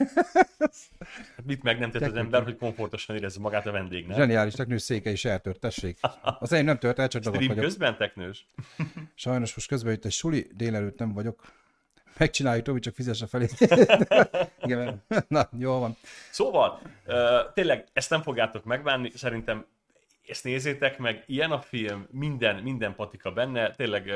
[1.36, 4.18] Hát mit meg nem tett az ember, hogy komfortosan érezze magát a vendégnek?
[4.18, 5.98] Zseniális teknős széke is eltört, tessék.
[6.40, 7.64] Az enyém nem tört el, csak dagadt vagyok.
[7.64, 8.48] közben teknős?
[9.16, 11.44] Sajnos most közben jött egy suli, délelőtt nem vagyok.
[12.18, 13.48] Megcsináljuk, Tomi, csak fizesse felé.
[14.62, 15.98] Igen, na, jó van.
[16.32, 16.82] Szóval,
[17.54, 19.66] tényleg ezt nem fogjátok megbánni, szerintem
[20.28, 24.12] ezt nézzétek meg, ilyen a film, minden, minden patika benne, tényleg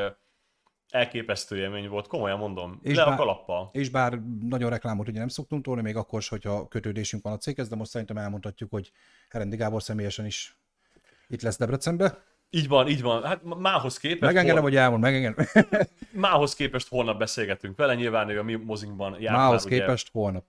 [0.89, 3.69] elképesztő élmény volt, komolyan mondom, És le a bár- kalappal.
[3.73, 7.37] És bár nagyon reklámot ugye nem szoktunk tolni, még akkor is, hogyha kötődésünk van a
[7.37, 8.91] céghez, de most szerintem elmondhatjuk, hogy
[9.29, 10.57] Herendi Gábor személyesen is
[11.27, 12.23] itt lesz Debrecenbe.
[12.49, 15.45] Így van, így van, hát mához képest, Megengedem, hol, hogy elmond, megengedem.
[16.11, 20.09] mához képest holnap beszélgetünk vele, nyilván ő a mi mozinkban jár Mához már, ugye, képest
[20.11, 20.45] holnap.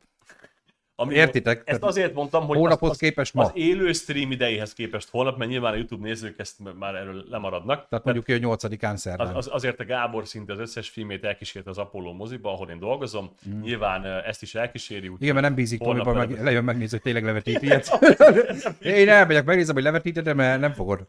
[1.01, 1.57] Ami Értitek?
[1.57, 3.43] Ezt Tehát azért mondtam, hogy az, az, képest ma.
[3.43, 7.89] az élő stream idejéhez képest holnap, mert nyilván a YouTube nézők ezt már erről lemaradnak.
[7.89, 9.27] Tehát mondjuk ki, hogy 8-án szerdán.
[9.27, 12.79] Az, az, azért a Gábor szinte az összes filmét elkísérte az Apollo moziba, ahol én
[12.79, 13.31] dolgozom.
[13.49, 13.61] Mm.
[13.61, 15.09] Nyilván ezt is elkíséri.
[15.09, 17.99] Úgy, Igen, mert nem bízik Tomiban, meg lejön megnézni, hogy tényleg levetíti ilyet.
[18.83, 21.07] Én elmegyek, megnézem, hogy levetíted, de mert nem fogod.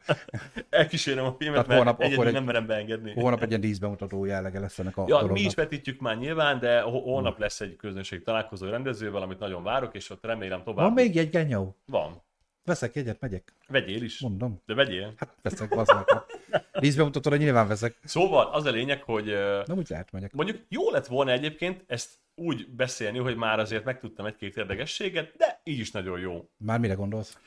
[0.70, 3.12] elkísérem a filmet, Tehát mert holnap akkor egy- nem merem beengedni.
[3.14, 5.34] Holnap egy ilyen díszbemutató jellege lesz ennek a Ja, dolognak.
[5.38, 9.64] mi is vetítjük már nyilván, de ho- holnap lesz egy közönség találkozó rendezővel, amit nagyon
[9.82, 10.86] várok, és ott remélem tovább.
[10.86, 11.76] Van még egy genyó?
[11.86, 12.22] Van.
[12.64, 13.54] Veszek egyet, megyek.
[13.68, 14.20] Vegyél is.
[14.20, 14.62] Mondom.
[14.66, 15.14] De vegyél.
[15.18, 16.06] Hát veszek, az meg.
[16.82, 17.98] Díszbemutatóra nyilván veszek.
[18.04, 19.26] Szóval az a lényeg, hogy
[19.66, 20.34] Nem úgy lehet, megyek.
[20.34, 25.62] mondjuk jó lett volna egyébként ezt úgy beszélni, hogy már azért megtudtam egy-két érdekességet, de
[25.64, 26.50] így is nagyon jó.
[26.58, 27.38] Már mire gondolsz?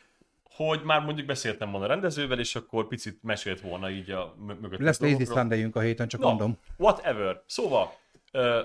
[0.43, 4.61] Hogy már mondjuk beszéltem volna a rendezővel, és akkor picit mesélt volna így a mö-
[4.61, 4.81] mögött.
[4.81, 5.27] Lesz Lazy
[5.73, 6.59] a héten, csak No, mondom.
[6.77, 7.43] whatever.
[7.47, 7.93] Szóval,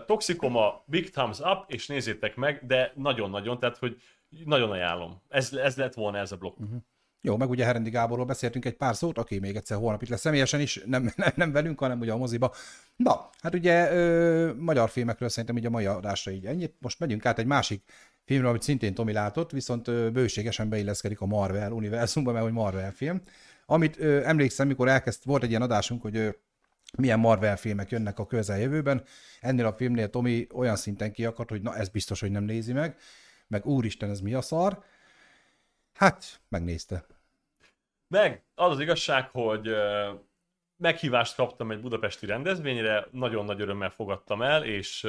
[0.05, 4.01] Toxicoma, Big Thumbs Up, és nézzétek meg, de nagyon-nagyon, tehát hogy
[4.45, 5.21] nagyon ajánlom.
[5.27, 6.59] Ez, ez lett volna ez a blokk.
[6.59, 6.79] Uh-huh.
[7.21, 10.19] Jó, meg ugye Herendi Gáborról beszéltünk egy pár szót, aki még egyszer holnap itt lesz
[10.19, 12.53] személyesen is, nem, nem, nem velünk, hanem ugye a moziba.
[12.95, 16.75] Na, hát ugye ö, magyar filmekről szerintem így a mai adásra így ennyit.
[16.79, 17.83] Most megyünk át egy másik
[18.25, 22.91] filmre, amit szintén Tomi látott, viszont ö, bőségesen beilleszkedik a Marvel univerzumba, mert hogy Marvel
[22.91, 23.21] film.
[23.65, 26.29] Amit ö, emlékszem, mikor elkezd, volt egy ilyen adásunk, hogy ö,
[26.97, 29.03] milyen Marvel filmek jönnek a közeljövőben.
[29.39, 32.97] Ennél a filmnél Tomi olyan szinten kiakadt, hogy na ez biztos, hogy nem nézi meg,
[33.47, 34.83] meg úristen, ez mi a szar.
[35.93, 37.05] Hát, megnézte.
[38.07, 39.69] Meg az az igazság, hogy
[40.77, 45.03] meghívást kaptam egy budapesti rendezvényre, nagyon nagy örömmel fogadtam el, és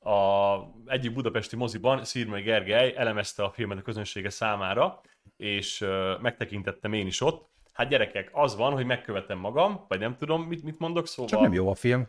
[0.00, 5.00] a egyik budapesti moziban Szirmai Gergely elemezte a filmet a közönsége számára,
[5.36, 5.84] és
[6.20, 7.53] megtekintettem én is ott.
[7.74, 11.30] Hát gyerekek, az van, hogy megkövetem magam, vagy nem tudom, mit, mit mondok, szóval...
[11.30, 12.08] Csak nem jó a film.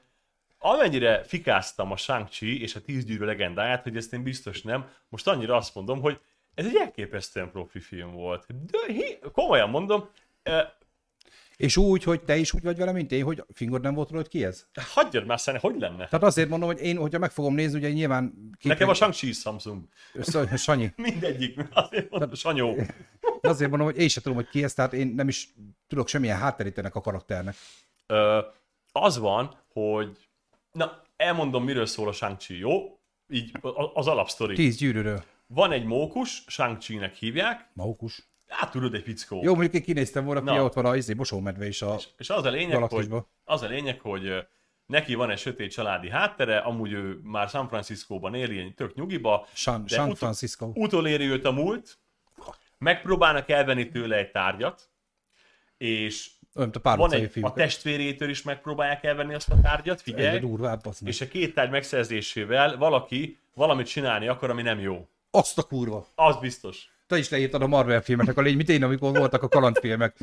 [0.60, 5.28] amennyire fikáztam a Shang-Chi és a Tíz gyűrű legendáját, hogy ezt én biztos nem, most
[5.28, 6.20] annyira azt mondom, hogy
[6.54, 8.46] ez egy elképesztően profi film volt.
[8.66, 10.10] De hi, komolyan mondom,
[10.44, 10.66] eh,
[11.58, 14.22] És úgy, hogy te is úgy vagy vele, mint én, hogy fingod nem volt róla,
[14.22, 14.68] hogy ki ez?
[14.94, 16.08] hagyjad már szerintem, hogy lenne?
[16.08, 18.34] Tehát azért mondom, hogy én, hogyha meg fogom nézni, ugye nyilván...
[18.58, 19.84] Két Nekem a Shang-Chi Samsung.
[20.22, 20.94] Sz- Sanyi.
[21.12, 21.60] Mindegyik.
[21.74, 22.76] Azért mondom, Sanyó.
[23.46, 25.54] De azért mondom, hogy én sem tudom, hogy ki ez, tehát én nem is
[25.88, 27.56] tudok semmilyen hátterét ennek a karakternek.
[28.08, 28.40] Ö,
[28.92, 30.18] az van, hogy
[30.72, 33.00] na, elmondom, miről szól a Shang-Chi, jó?
[33.30, 33.52] Így
[33.94, 34.56] az alapsztori.
[34.56, 35.24] Tíz gyűrűről.
[35.48, 38.30] Van egy mókus, Shang-Chi-nek hívják, Maukus.
[38.48, 39.44] hát tudod, egy fickó.
[39.44, 40.54] Jó, mondjuk én kinéztem volna, Na.
[40.54, 41.98] ki ott van a izé, mosómedve is a...
[42.18, 43.10] És az a lényeg, hogy,
[43.44, 44.48] az a lényeg, hogy
[44.86, 49.48] neki van egy sötét családi háttere, amúgy ő már San Franciscóban él, ilyen tök nyugiba.
[49.54, 50.72] San, San Francisco.
[50.74, 51.98] Utoléri őt a múlt,
[52.78, 54.90] megpróbálnak elvenni tőle egy tárgyat,
[55.78, 60.40] és Olyan, a pár van egy, a testvérétől is megpróbálják elvenni azt a tárgyat, figyelj,
[60.40, 65.08] durvább, és a két tárgy megszerzésével valaki valamit csinálni akar, ami nem jó.
[65.32, 66.08] Azt a kurva.
[66.16, 66.90] Az biztos.
[67.08, 70.18] Te is leírtad a Marvel filmeknek a lény, mint én, amikor voltak a kalandfilmek.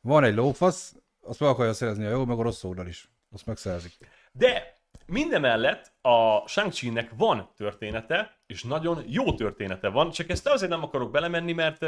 [0.00, 3.08] Van egy lófasz, azt meg akarja szerezni a jó, meg a rossz oldal is.
[3.32, 3.92] Azt megszerzik.
[4.32, 4.74] De
[5.06, 10.82] mindemellett a shang nek van története, és nagyon jó története van, csak ezt azért nem
[10.82, 11.84] akarok belemenni, mert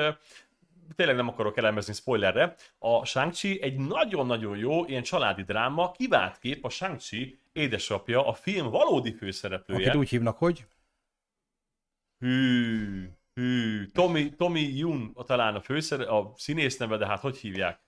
[0.94, 2.54] tényleg nem akarok elemezni spoilerre.
[2.78, 6.98] A shang egy nagyon-nagyon jó ilyen családi dráma, kivált kép a shang
[7.52, 9.88] édesapja, a film valódi főszereplője.
[9.88, 10.66] Akit úgy hívnak, hogy
[12.18, 17.36] Hű, hű, Tommy, Tommy Yun a talán a főszer, a színész neve, de hát hogy
[17.36, 17.80] hívják?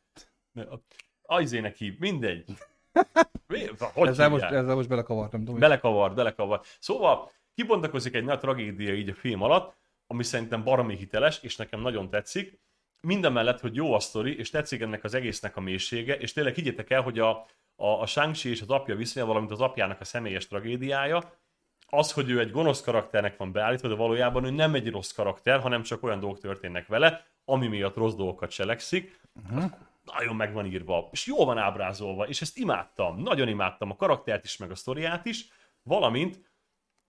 [1.22, 2.44] Ajzének hív, mindegy.
[3.46, 3.66] Mi?
[3.78, 4.62] Hogy ezzel most, hívják?
[4.62, 5.44] ezzel most belekavartam.
[5.44, 5.58] Tomi.
[5.58, 6.60] Belekavar, belekavar.
[6.78, 11.80] Szóval kibontakozik egy nagy tragédia így a film alatt, ami szerintem baromi hiteles, és nekem
[11.80, 12.60] nagyon tetszik.
[13.00, 16.90] Mindemellett, hogy jó a sztori, és tetszik ennek az egésznek a mélysége, és tényleg higgyétek
[16.90, 17.30] el, hogy a,
[17.76, 21.40] a, a shang és az apja viszonya, valamint az apjának a személyes tragédiája,
[21.86, 25.60] az, hogy ő egy gonosz karakternek van beállítva, de valójában ő nem egy rossz karakter,
[25.60, 29.20] hanem csak olyan dolgok történnek vele, ami miatt rossz dolgokat cselekszik.
[29.34, 29.70] Uh-huh.
[30.04, 34.44] Nagyon meg van írva, és jól van ábrázolva, és ezt imádtam, nagyon imádtam a karaktert
[34.44, 35.48] is, meg a sztoriát is,
[35.82, 36.51] valamint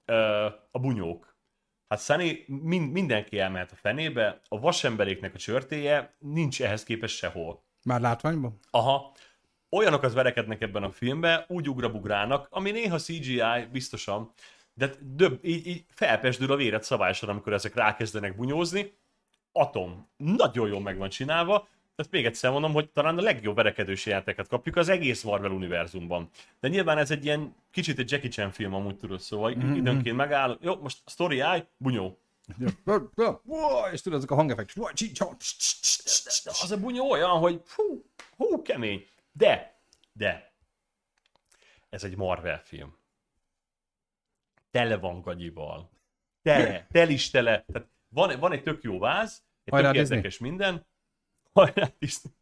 [0.05, 1.37] ö, a bunyók.
[1.87, 7.63] Hát Sunny mind, mindenki elmehet a fenébe, a vasemberéknek a csörtéje nincs ehhez képest sehol.
[7.83, 8.59] Már látványban?
[8.71, 9.15] Aha.
[9.69, 14.31] Olyanokat verekednek ebben a filmben, úgy ugrabugrának, ami néha CGI, biztosan,
[14.73, 18.97] de döbb, így, így felpesdül a véred szabályosan, amikor ezek rákezdenek bunyózni.
[19.51, 20.09] Atom.
[20.17, 21.67] Nagyon jól meg van csinálva.
[21.95, 26.29] Tehát még egyszer mondom, hogy talán a legjobb verekedős jeleneteket kapjuk az egész Marvel univerzumban.
[26.59, 29.75] De nyilván ez egy ilyen kicsit egy Jackie Chan film amúgy tudod, szóval mm-hmm.
[29.75, 32.17] időnként megáll, jó, most a story állj, bunyó.
[33.91, 34.75] És tudod, ezek a hangeffektus.
[36.43, 38.05] De az a bunyó olyan, hogy hú,
[38.37, 39.05] hú, kemény.
[39.31, 39.79] De,
[40.13, 40.53] de,
[41.89, 42.97] ez egy Marvel film.
[44.71, 45.89] Tele van gagyival.
[46.41, 47.65] tele, tel is tele.
[47.71, 50.85] Tehát van, van egy tök jó váz, egy Hajrá, tök érdekes minden.
[51.53, 52.33] Hajrá, Disney.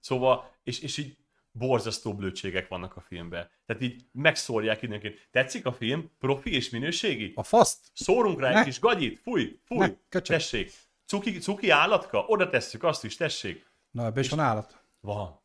[0.00, 1.16] Szóval, és, és így
[1.52, 3.50] borzasztó blödségek vannak a filmben.
[3.66, 5.28] Tehát így megszólják időnként.
[5.30, 6.10] Tetszik a film?
[6.18, 7.32] Profi és minőségi?
[7.34, 7.86] A faszt?
[7.94, 8.58] Szórunk rá Ne.
[8.58, 9.78] egy kis gagyit, fúj, fúj,
[10.10, 10.72] Ne, tessék.
[11.06, 12.18] Cuki, cuki állatka?
[12.26, 13.66] Oda tesszük azt is, tessék.
[13.90, 14.82] Na, ebben is van állat.
[15.00, 15.42] Van.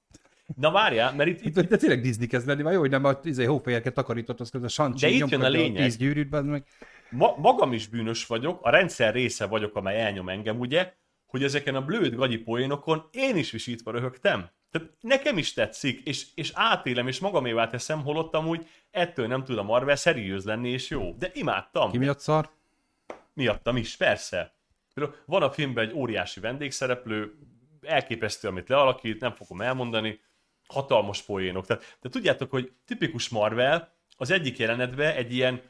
[0.56, 3.04] Na várjál, mert itt, itt De, de tényleg Disney kezd lenni, már jó, hogy nem
[3.04, 5.84] a izé, hófehérket takarított, az közben Sancsi De itt jön a lényeg.
[5.84, 6.66] tíz gyűrűt, benne meg.
[7.10, 10.94] ma, magam is bűnös vagyok, a rendszer része vagyok, amely elnyom engem, ugye,
[11.30, 14.50] hogy ezeken a blőd gagyi poénokon én is visítva röhögtem.
[14.72, 19.58] Tehát nekem is tetszik, és, és átélem, és magamévá teszem, holott amúgy ettől nem tud
[19.58, 21.16] a Marvel szeriőz lenni, és jó.
[21.18, 21.92] De imádtam.
[21.92, 22.50] Ki miatt szar?
[23.34, 24.54] Miattam is, persze.
[25.26, 27.34] Van a filmben egy óriási vendégszereplő,
[27.82, 30.20] elképesztő, amit lealakít, nem fogom elmondani,
[30.68, 31.66] hatalmas poénok.
[31.66, 35.62] Tehát, de tudjátok, hogy tipikus Marvel, az egyik jelenetben egy ilyen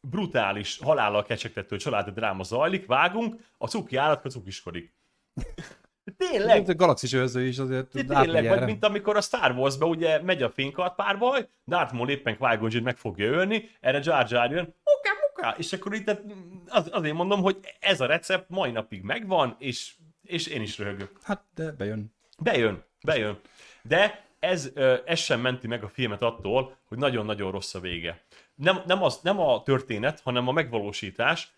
[0.00, 4.94] brutális, halállal kecsegtető családi dráma zajlik, vágunk, a cuki állatka cukiskodik.
[6.16, 10.22] Tényleg, A galaxis őrző is azért de tényleg, vagy mint amikor a Star Wars-ba ugye
[10.22, 14.74] megy a fénykart párbaj, Darth Maul éppen qui meg fogja ölni, erre Jar Jar jön,
[14.84, 16.22] muká, muká, és akkor itt tehát
[16.68, 21.18] az, azért mondom, hogy ez a recept mai napig megvan, és, és én is röhögök.
[21.22, 22.14] Hát, de bejön.
[22.42, 23.38] Bejön, bejön.
[23.82, 24.70] De ez,
[25.04, 28.24] ez sem menti meg a filmet attól, hogy nagyon-nagyon rossz a vége.
[28.60, 31.52] Nem, nem, az, nem a történet, hanem a megvalósítás.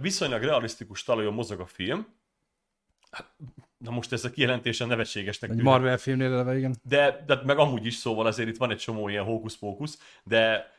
[0.00, 2.06] Viszonylag realisztikus talajon mozog a film.
[3.10, 3.26] Hát,
[3.78, 5.64] Na most ez a kijelentésen nevetségesnek tűnik.
[5.64, 6.74] Marvel filmnél eleve, igen.
[6.82, 10.70] De, de meg amúgy is szóval azért itt van egy csomó ilyen hókusz-pókusz, de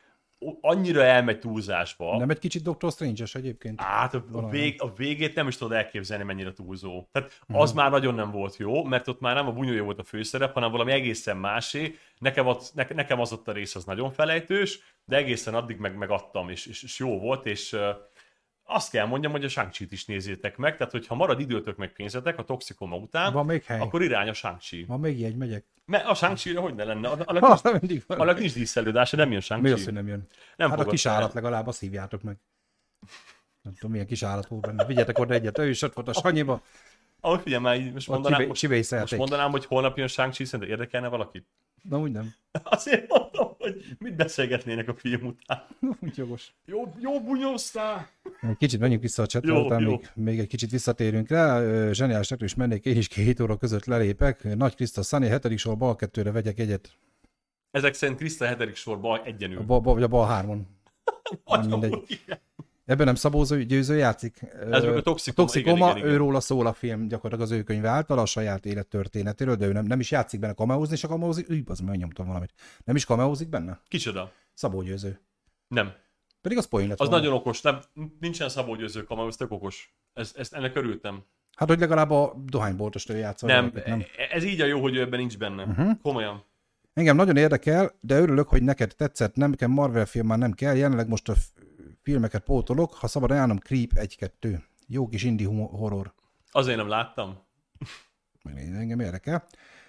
[0.60, 2.18] annyira elmegy túlzásba.
[2.18, 3.80] Nem egy kicsit Doctor Strange-es egyébként.
[3.80, 7.08] Hát a, a, vég, a végét nem is tudod elképzelni, mennyire túlzó.
[7.12, 10.04] Tehát az már nagyon nem volt jó, mert ott már nem a bunyója volt a
[10.04, 11.98] főszerep, hanem valami egészen másé.
[12.24, 15.96] Nekem, ott, ne, nekem az ott a rész az nagyon felejtős, de egészen addig meg
[15.96, 17.80] megadtam, és, és, és jó volt, és uh,
[18.64, 22.38] azt kell mondjam, hogy a shang is nézzétek meg, tehát hogyha marad időtök meg pénzetek
[22.38, 23.80] a Toxikoma után, Van még hely?
[23.80, 24.84] akkor irány a Shang-Chi.
[24.84, 25.64] Van még egy, megyek.
[25.84, 27.08] Mert a shang hogy ne lenne?
[27.40, 27.58] Van.
[28.06, 29.72] annak nincs díszelődása, nem jön Mi Shang-Chi.
[29.72, 30.26] az, hogy nem jön?
[30.56, 32.36] Nem hát a kis állat legalább, azt hívjátok meg.
[33.62, 34.84] Nem tudom, milyen kis állat volt benne.
[34.84, 36.62] Vigyetek oda egyet, ő is ott volt a sanyiba.
[37.20, 41.08] Ahogy figyelj már, így most mondanám, most, most mondanám, hogy holnap jön Shang-Chi, szerintem érdekelne
[41.08, 41.46] valakit?
[41.88, 42.34] Na úgy nem.
[42.64, 45.66] Azért mondom, hogy mit beszélgetnének a film után.
[46.00, 46.54] Úgy jogos.
[46.64, 48.08] Jó, jó bunyóztál!
[48.58, 49.90] Kicsit menjünk vissza a csetre, után jó.
[49.90, 51.60] még, még, egy kicsit visszatérünk rá.
[51.60, 54.56] Ö, Zseniális nekem is mennék, én is két óra között lelépek.
[54.56, 56.92] Nagy Kriszta Szani, hetedik sor, bal kettőre vegyek egyet.
[57.70, 59.58] Ezek szerint Kriszta hetedik sorban egyenül.
[59.58, 60.66] A bal, bal, vagy a bal hármon.
[61.44, 62.04] Nagyon mindegy.
[62.06, 62.38] igen.
[62.84, 64.42] Ebben nem Szabó Győző játszik.
[64.70, 66.10] Ez meg a Toxikoma, Toxikoma, igen, igen, igen.
[66.10, 69.84] őróla szól a film, gyakorlatilag az ő könyve által, a saját élettörténetéről, de ő nem,
[69.84, 72.52] nem is játszik benne kameózni, és a kameózik, ügy, az megnyomtam valamit.
[72.84, 73.80] Nem is kameózik benne?
[73.88, 74.32] Kicsoda?
[74.54, 75.20] Szabó Győző.
[75.68, 75.92] Nem.
[76.40, 77.22] Pedig az poén lett Az volna.
[77.22, 77.60] nagyon okos.
[77.60, 77.80] Nem,
[78.20, 79.94] nincsen Szabó Győző kamera, ez tök okos.
[80.12, 81.24] Ez, ezt, ennek örültem.
[81.56, 83.48] Hát, hogy legalább a dohányboltostól játszol.
[83.48, 84.04] Nem, valakit, nem.
[84.30, 85.64] ez így a jó, hogy ő ebben nincs benne.
[85.64, 85.90] Uh-huh.
[86.02, 86.44] Komolyan.
[86.92, 89.34] Engem nagyon érdekel, de örülök, hogy neked tetszett.
[89.34, 90.76] Nem, nekem Marvel film már nem kell.
[90.76, 91.34] Jelenleg most a
[92.04, 92.94] filmeket pótolok.
[92.94, 94.58] Ha szabad ajánlom, Creep 1-2.
[94.86, 96.14] Jó kis indie horror.
[96.50, 97.38] Azért nem láttam.
[98.42, 99.46] Meg Engem érdekel.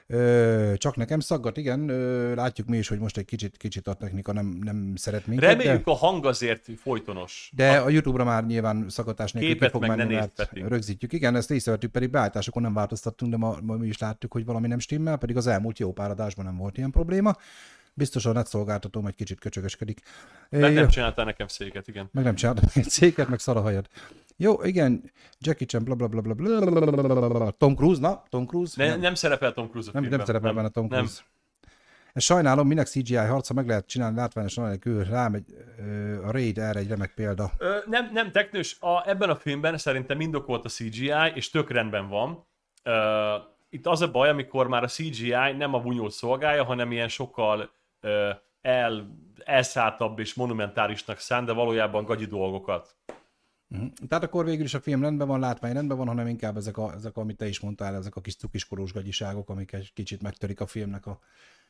[0.08, 1.90] Ö, csak nekem szaggat, igen.
[1.90, 5.50] Ö, látjuk mi is, hogy most egy kicsit, kicsit a technika nem, nem szeret minket.
[5.50, 5.92] Reméljük de...
[5.92, 7.52] a hang azért folytonos.
[7.56, 11.14] De a YouTube-ra már nyilván szakadás nélkül Képet fog menni, mert rögzítjük.
[11.14, 14.68] Igen, ezt észrevettük, pedig beállításokon nem változtattunk, de ma, ma, mi is láttuk, hogy valami
[14.68, 17.36] nem stimmel, pedig az elmúlt jó pár adásban nem volt ilyen probléma.
[17.98, 20.02] Biztos a net szolgáltató majd kicsit köcsögösködik.
[20.50, 22.10] Meg nem csináltál nekem széket, igen.
[22.12, 23.88] Meg nem csináltál nekem széket, meg szarahajad.
[24.38, 28.74] Jó, igen, Jackie Chan, bla bla bla bla bla Tom Cruise, na, Tom Cruise.
[28.76, 29.00] Ne, nem.
[29.00, 30.18] nem szerepel Tom Cruise a nem, filmben.
[30.18, 31.14] Nem szerepel nem, benne Tom Cruise.
[31.16, 31.34] Nem.
[32.14, 35.46] Ezt sajnálom, minek CGI harca meg lehet csinálni látványosan anélkül, rám egy,
[35.78, 37.52] ö, a Raid erre egy remek példa.
[37.58, 42.08] Ö, nem, nem, teknős, a, ebben a filmben szerintem indokolt a CGI, és tök rendben
[42.10, 42.46] van.
[42.84, 43.36] Ö,
[43.70, 47.72] itt az a baj, amikor már a CGI nem a bunyót szolgálja, hanem ilyen sokkal
[48.62, 49.08] el,
[49.44, 52.96] elszálltabb és monumentálisnak szán, de valójában gagyi dolgokat.
[53.68, 53.86] Mhm.
[54.08, 56.94] Tehát akkor végül is a film rendben van, látvány rendben van, hanem inkább ezek, a,
[56.94, 60.66] ezek amit te is mondtál, ezek a kis cukiskorús gagyiságok, amik egy kicsit megtörik a
[60.66, 61.20] filmnek a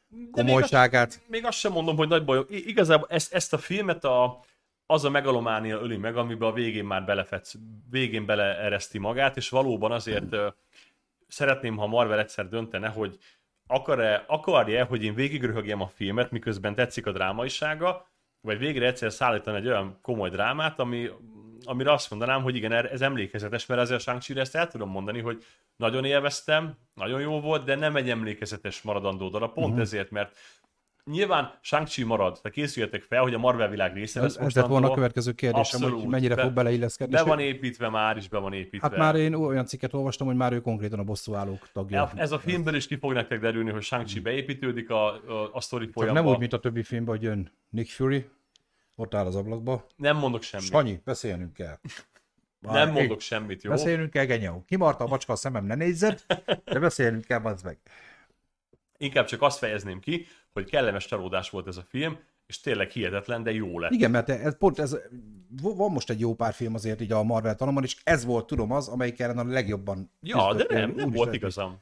[0.07, 1.21] De még azt, komolyságát.
[1.27, 2.51] még azt sem mondom, hogy nagy bajok.
[2.51, 4.39] I- igazából ezt, ezt a filmet a,
[4.85, 7.53] az a megalománia öli meg, amiben a végén már belefetsz,
[7.89, 10.47] végén beleereszti magát, és valóban azért ö,
[11.27, 13.17] szeretném, ha Marvel egyszer döntene, hogy
[13.67, 18.08] akar-e, akarja hogy én végigröhögjem a filmet, miközben tetszik a drámaisága,
[18.41, 21.10] vagy végre egyszer szállítani egy olyan komoly drámát, ami,
[21.63, 25.19] amire azt mondanám, hogy igen, ez emlékezetes, mert azért a shang ezt el tudom mondani,
[25.19, 25.43] hogy
[25.75, 29.82] nagyon élveztem, nagyon jó volt, de nem egy emlékezetes maradandó darab, pont uh-huh.
[29.82, 30.38] ezért, mert
[31.11, 34.91] nyilván Shang-Chi marad, tehát készüljetek fel, hogy a Marvel világ része lesz Ez, lett volna
[34.91, 37.13] a következő kérdésem, hogy mennyire Be- fog beleilleszkedni.
[37.13, 38.87] Be van építve már, is be van építve.
[38.87, 42.11] Hát már én olyan cikket olvastam, hogy már ő konkrétan a bosszúállók tagja.
[42.15, 45.87] Ez a filmben is ki fog nektek derülni, hogy Shang-Chi beépítődik a, a, a sztori
[45.91, 46.21] folyamba.
[46.21, 48.29] nem úgy, mint a többi filmben, hogy jön Nick Fury,
[48.95, 49.85] ott áll az ablakba.
[49.95, 50.67] nem mondok semmit.
[50.67, 51.79] Sanyi, beszélnünk kell.
[52.59, 53.71] Nem Á, mondok semmit, jó?
[53.71, 54.63] Beszélnünk kell, genyó.
[54.67, 56.25] Kimarta a macska a szemem, ne nézzed,
[56.65, 57.77] de beszélnünk kell, bazd meg.
[58.97, 63.43] Inkább csak azt fejezném ki, hogy kellemes csalódás volt ez a film, és tényleg hihetetlen,
[63.43, 63.91] de jó lett.
[63.91, 64.97] Igen, mert ez, pont ez,
[65.61, 68.71] van most egy jó pár film azért így a Marvel tanulman, és ez volt, tudom,
[68.71, 71.33] az, amelyik ellen a legjobban Ja, de nem, nem volt lehet.
[71.33, 71.79] igazam.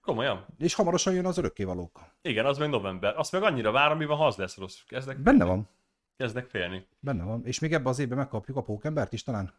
[0.00, 0.46] Komolyan.
[0.58, 2.00] És hamarosan jön az örökkévalók.
[2.22, 3.16] Igen, az meg november.
[3.16, 4.78] Azt meg annyira várom, mivel ha az lesz rossz.
[4.86, 5.68] Kezdek, Benne van,
[6.16, 6.86] kezdek félni.
[7.00, 7.42] benne van.
[7.44, 9.52] És még ebben az évben megkapjuk a pókembert is talán.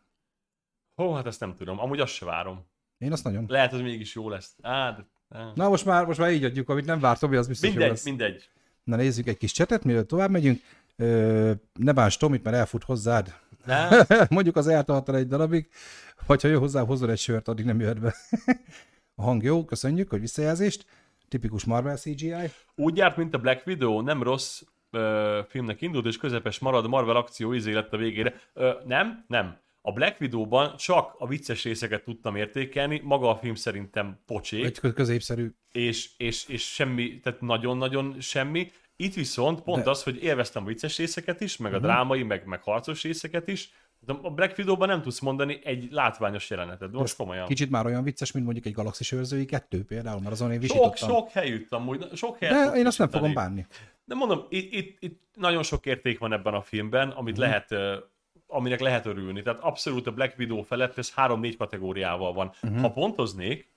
[0.96, 1.80] Hó, hát ezt nem tudom.
[1.80, 2.66] Amúgy azt se várom.
[2.98, 3.46] Én azt nagyon.
[3.48, 4.56] Lehet, hogy mégis jó lesz.
[4.62, 5.06] Á, de...
[5.38, 5.52] á.
[5.56, 7.92] Na most már, most már így adjuk, amit nem várt Tobi, az biztos jó Mindegy,
[7.92, 8.06] lesz.
[8.06, 8.50] mindegy.
[8.88, 10.62] Na nézzük egy kis csetet, mielőtt tovább megyünk.
[10.96, 13.36] Ö, ne bánts Tomit, mert elfut hozzád.
[14.30, 15.70] Mondjuk az eltartal egy darabig,
[16.26, 18.16] vagy ha jön hozzá, hozol egy sört, addig nem jöhet be.
[19.16, 20.86] a hang jó, köszönjük, hogy visszajelzést.
[21.28, 22.52] Tipikus Marvel CGI.
[22.76, 27.16] Úgy járt, mint a Black Widow, nem rossz ö, filmnek indult, és közepes marad, Marvel
[27.16, 28.34] akció izé lett a végére.
[28.54, 29.58] Ö, nem, nem.
[29.88, 34.80] A Black Widow-ban csak a vicces részeket tudtam értékelni, maga a film szerintem pocsék, Egy
[34.80, 35.50] kö- középszerű.
[35.72, 38.72] és, és, és semmi, tehát nagyon-nagyon semmi.
[38.96, 42.46] Itt viszont pont De- az, hogy élveztem a vicces részeket is, meg a drámai, meg,
[42.46, 43.70] meg harcos részeket is,
[44.00, 46.92] de a Black Widow-ban nem tudsz mondani egy látványos jelenetet.
[46.92, 47.48] De most komolyan.
[47.48, 50.62] Kicsit már olyan vicces, mint mondjuk egy Galaxis őrzői kettő például, mert azon én Sok,
[50.62, 51.10] visítottam.
[51.10, 53.66] sok helyütt amúgy, sok helyet De én azt nem fogom bánni.
[54.06, 57.42] De mondom, itt, itt, itt nagyon sok érték van ebben a filmben, amit Mhm.
[57.44, 57.70] lehet,
[58.48, 59.42] aminek lehet örülni.
[59.42, 62.52] Tehát abszolút a Black Widow felett ez három-négy kategóriával van.
[62.64, 62.82] Uh-huh.
[62.82, 63.68] Ha pontoznék,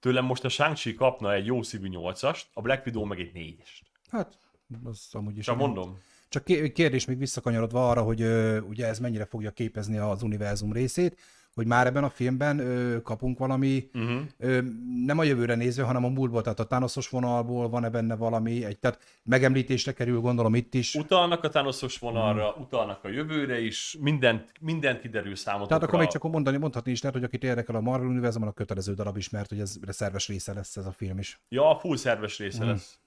[0.00, 3.82] tőlem most a Shang-Chi kapna egy jó szívű nyolcast, a Black Widow meg egy négyest.
[4.10, 4.38] Hát,
[4.84, 5.44] az amúgy is.
[5.44, 5.66] Csak igen.
[5.66, 5.98] mondom.
[6.28, 10.72] Csak ké- kérdés még visszakanyarodva arra, hogy ö, ugye ez mennyire fogja képezni az univerzum
[10.72, 11.20] részét,
[11.56, 14.20] hogy már ebben a filmben ö, kapunk valami, Uh-huh.
[14.38, 14.60] ö,
[15.04, 18.78] nem a jövőre nézve, hanem a múltból, tehát a Thanosos vonalból van-e benne valami, egy,
[18.78, 20.94] tehát megemlítésre kerül, gondolom itt is.
[20.94, 22.60] Utalnak a Thanosos vonalra, Mhm.
[22.60, 25.68] utalnak a jövőre is, mindent, mindent kiderül számotokra.
[25.68, 28.52] Tehát akkor még csak mondani, mondhatni is lehet, hogy akit érdekel a Marvel univerzumon, a
[28.52, 31.40] kötelező darab is, mert hogy ez szerves része lesz ez a film is.
[31.48, 32.68] Ja, full szerves része Mhm.
[32.68, 32.98] lesz.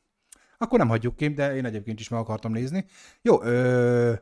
[0.58, 2.86] Akkor nem hagyjuk ki, de én egyébként is meg akartam nézni.
[3.22, 4.14] Jó, ö...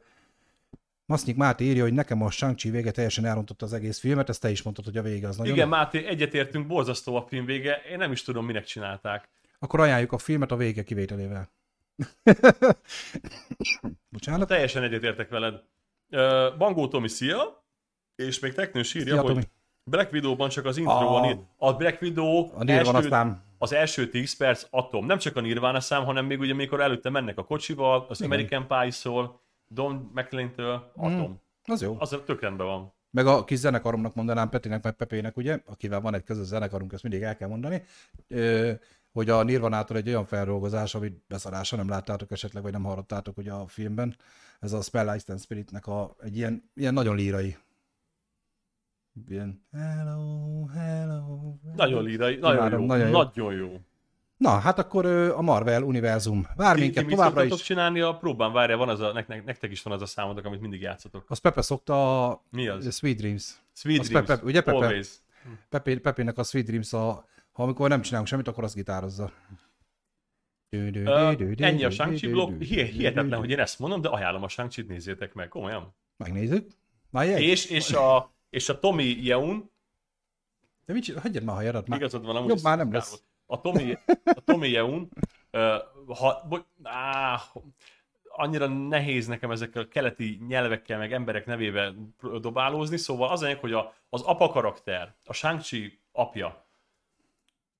[1.07, 4.49] Masznyik Máté írja, hogy nekem a Shang-Chi vége teljesen elrontotta az egész filmet, ezt te
[4.49, 5.53] is mondtad, hogy a vége az nagyon...
[5.53, 9.29] Igen, Máté, egyetértünk, borzasztó a film vége, én nem is tudom, minek csinálták.
[9.59, 11.49] Akkor ajánljuk a filmet a vége kivételével.
[14.09, 14.47] Bocsánat.
[14.47, 15.61] Teljesen egyetértek veled.
[16.57, 17.63] Bangó Tomi, szia!
[18.15, 19.43] És még Teknős írja, Szia, hogy Tomi.
[19.83, 21.49] Black Widow-ban csak az intro A- van.
[21.57, 25.05] A Black Widow A első, aztán- az első 10 perc atom.
[25.05, 28.31] Nem csak a Nirvana szám, hanem még ugye mikor előtte mennek a kocsival, az Igen.
[28.31, 31.41] American Pie-szól, Don McLean-től, atom.
[31.63, 31.95] Az jó.
[31.99, 32.93] Az tök rendben van.
[33.09, 37.03] Meg a kis zenekaromnak mondanám, Petinek, meg Pepének, ugye, akivel van egy közös zenekarunk, ezt
[37.03, 37.83] mindig el kell mondani,
[39.11, 43.51] hogy a Nirvanától egy olyan feldolgozás, amit beszarása nem láttátok esetleg, vagy nem hallottátok ugye
[43.51, 44.15] a filmben,
[44.59, 47.57] ez a Spell Ice and Spiritnek a, egy ilyen, ilyen nagyon lírai.
[49.27, 51.55] Ilyen hello, hello.
[51.75, 53.11] Nagyon lírai, nagyon Imádom, jó, nagyon jó.
[53.11, 53.79] Nagyon jó.
[54.37, 57.61] Na, hát akkor a Marvel univerzum vár Ti, ti minket mit továbbra is.
[57.61, 58.51] csinálni a próbán?
[58.51, 61.25] Várjál, van az a, nek, nek, nektek is van az a számotok, amit mindig játszotok.
[61.29, 62.95] Azt Pepe szokta a Mi az?
[62.95, 63.53] Sweet Dreams.
[63.73, 64.27] Sweet Az Dreams.
[64.27, 64.77] Pepe- ugye Pepe?
[64.77, 65.09] Always.
[65.69, 69.31] Pepé, Pepének a Sweet Dreams, a, ha amikor nem csinálunk semmit, akkor az gitározza.
[70.71, 72.61] Uh, ennyi a Shang-Chi blog.
[72.61, 75.95] Hi- Hihetetlen, hogy én ezt mondom, de ajánlom a Shang-Chi-t, nézzétek meg, komolyan.
[76.17, 76.71] Megnézzük.
[77.09, 77.27] Már?
[77.41, 79.71] És, és, a, és a Tommy Yeun,
[80.85, 81.21] De mit csinál?
[81.21, 81.99] Hagyjad már a hajadat már.
[81.99, 83.23] igazad van, amúgy Jobb már nem lesz.
[83.49, 85.09] A Tommy, a Tommy Yeun,
[85.51, 87.41] uh, ha, bo, áh,
[88.29, 91.95] annyira nehéz nekem ezekkel a keleti nyelvekkel, meg emberek nevével
[92.41, 96.65] dobálózni, szóval az lényeg, hogy a, az apa karakter, a Shang-Chi apja,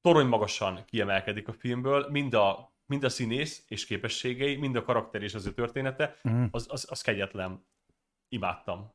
[0.02, 5.24] torony magasan kiemelkedik a filmből, mind a, mind a színész és képességei, mind a karakter
[5.24, 6.44] és az ő története, Mhm.
[6.52, 7.66] az, az, az kegyetlen.
[8.30, 8.94] Imádtam.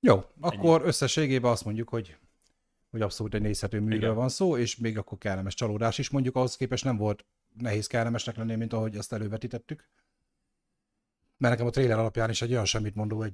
[0.00, 2.16] Jó, akkor összességében azt mondjuk, hogy,
[2.96, 4.14] hogy abszolút egy nézhető műről Igen.
[4.14, 6.10] van szó, és még akkor kellemes csalódás is.
[6.10, 7.24] Mondjuk ahhoz képest nem volt
[7.58, 9.88] nehéz kellemesnek lenni, mint ahogy azt elővetítettük.
[11.36, 13.32] Mert nekem a trailer alapján is egy olyan semmit mondó, hogy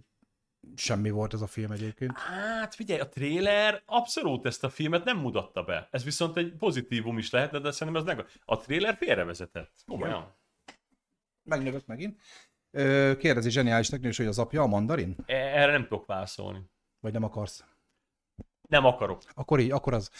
[0.74, 2.18] semmi volt ez a film egyébként.
[2.18, 5.88] Hát figyelj, a trailer abszolút ezt a filmet nem mutatta be.
[5.90, 8.40] Ez viszont egy pozitívum is lehetne, de szerintem ez negatív.
[8.44, 9.72] A trailer félrevezetett.
[9.86, 10.34] Komolyan.
[11.42, 12.20] Megnövött megint.
[13.18, 15.16] Kérdezi zseniális teknős, hogy az apja a mandarin?
[15.26, 16.70] E- Erre nem tudok válaszolni.
[17.00, 17.64] Vagy nem akarsz?
[18.72, 19.22] Nem akarok.
[19.34, 20.10] Akkor így, akkor az.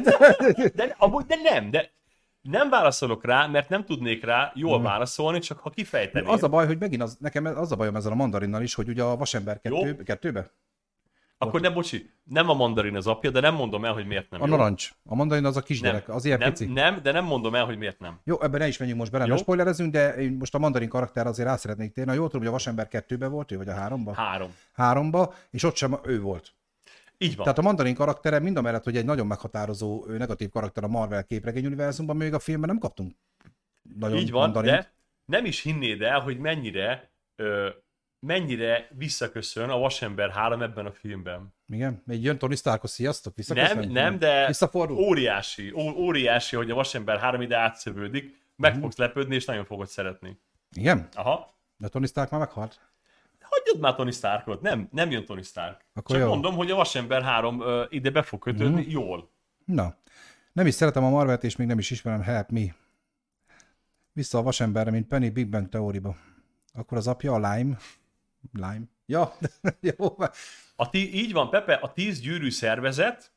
[0.74, 1.90] De, amúgy, de nem, de
[2.40, 6.28] Nem válaszolok rá, mert nem tudnék rá jól válaszolni, csak ha kifejteném.
[6.28, 8.88] Az a baj, hogy megint az, nekem az a bajom ezzel a mandarinnal is, hogy
[8.88, 10.50] ugye a Vasember kettő, kettőbe?
[11.38, 14.42] Akkor ne, bocsi, nem a mandarin az apja, de nem mondom el, hogy miért nem.
[14.42, 14.56] A jó?
[14.56, 14.90] narancs.
[15.04, 16.64] A mandarin az a kisgyerek, az ilyen nem, pici.
[16.64, 18.20] nem, de nem mondom el, hogy miért nem.
[18.24, 21.26] Jó, ebben ne is menjünk most bele, ne spoilerezünk, de én most a mandarin karakter
[21.26, 22.10] azért rá szeretnék térni.
[22.10, 24.14] Na, jól tudom, hogy a Vasember kettőbe volt ő, vagy a háromba?
[24.14, 24.54] Három.
[24.72, 26.54] Háromba, és ott sem ő volt.
[27.22, 27.42] Így van.
[27.44, 31.24] Tehát a mandarin karaktere mind a mellett, hogy egy nagyon meghatározó negatív karakter a Marvel
[31.24, 33.14] képregény univerzumban, még a filmben nem kaptunk
[33.98, 34.72] nagyon Így van, mandarint.
[34.74, 34.92] de
[35.24, 37.68] nem is hinnéd el, hogy mennyire, ö,
[38.26, 41.54] mennyire visszaköszön a Vasember 3 ebben a filmben.
[41.72, 42.02] Igen?
[42.06, 43.92] Még jön Tony Starkos, sziasztok, visszaköszönjük?
[43.92, 44.96] Nem, nem, de Visszafordul?
[44.96, 48.80] óriási, ó, óriási, hogy a Vasember 3 ide átszövődik, meg Mhm.
[48.80, 50.40] fogsz lepődni, és nagyon fogod szeretni.
[50.76, 51.08] Igen?
[51.14, 51.54] Aha.
[51.76, 52.80] De Tony Stark már meghalt?
[53.52, 55.84] Hagyjad már Tony Starkot, nem, nem jön Tony Stark.
[55.94, 56.30] Akkor Csak jó.
[56.32, 58.90] mondom, hogy a Vasember 3 ö, ide be fog kötődni Mhm.
[58.90, 59.30] jól.
[59.64, 59.96] Na,
[60.52, 62.74] nem is szeretem a Marvelt, és még nem is ismerem Help Me.
[64.12, 66.16] Vissza a vasemberre, mint Penny Big Bang teóriba.
[66.74, 67.76] Akkor az apja a Lime.
[68.52, 68.82] Lime.
[69.06, 69.32] Ja,
[69.96, 70.16] jó.
[70.76, 73.31] A ti, így van, Pepe, a tíz gyűrű szervezet,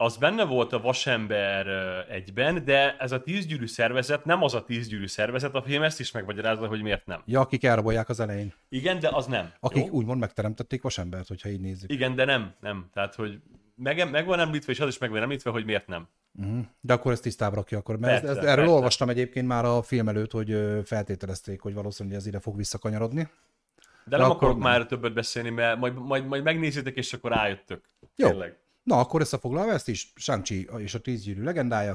[0.00, 1.66] az benne volt a Vasember
[2.08, 5.82] egyben, de ez a tíz gyűrű szervezet nem az a tíz gyűrű szervezet, a film
[5.82, 7.22] ezt is megmagyarázza, hogy miért nem.
[7.24, 8.54] Ja, akik elrabolják az elején.
[8.68, 9.52] Igen, de az nem.
[9.60, 9.92] Akik jó?
[9.92, 11.92] úgymond megteremtették vasembert, hogyha így nézzük.
[11.92, 12.88] Igen, de nem, nem.
[12.92, 13.40] Tehát, hogy
[13.74, 16.08] meg, meg van említve, és az is meg van említve, hogy miért nem.
[16.38, 16.64] Uh-huh.
[16.80, 17.98] De akkor ezt tisztább rakja akkor.
[17.98, 18.72] Mert Persze, ez, erről persze.
[18.72, 23.28] olvastam egyébként már a film előtt, hogy feltételezték, hogy valószínűleg ez ide fog visszakanyarodni.
[24.04, 24.70] De nem akkor akarok nem.
[24.70, 27.88] már többet beszélni, mert majd, majd, majd megnézitek, és akkor rájöttök.
[28.16, 28.28] Jó.
[28.28, 28.58] Tényleg.
[28.90, 31.92] Na, akkor összefoglalva ezt is, Shang-Chi és a tíz gyűrű legendája.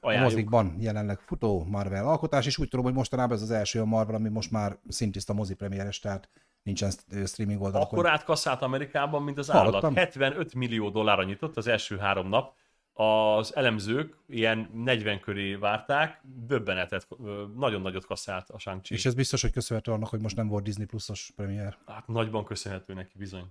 [0.00, 0.32] A Ajánljuk.
[0.32, 4.14] mozikban jelenleg futó Marvel alkotás, és úgy tudom, hogy mostanában ez az első a Marvel,
[4.14, 6.28] ami most már szintiszta mozi premieres, tehát
[6.62, 7.98] nincsen st- streaming oldalakon.
[7.98, 9.84] Akkor átkasszált Amerikában, mint az Hallottam.
[9.84, 9.94] állat.
[9.98, 12.54] 75 millió dollárra nyitott az első három nap.
[12.92, 17.08] Az elemzők ilyen 40 köré várták, döbbenetet,
[17.56, 20.64] nagyon nagyot kasszált a shang És ez biztos, hogy köszönhető annak, hogy most nem volt
[20.64, 21.78] Disney pluszos premier.
[21.86, 23.44] Hát nagyban köszönhető neki bizony.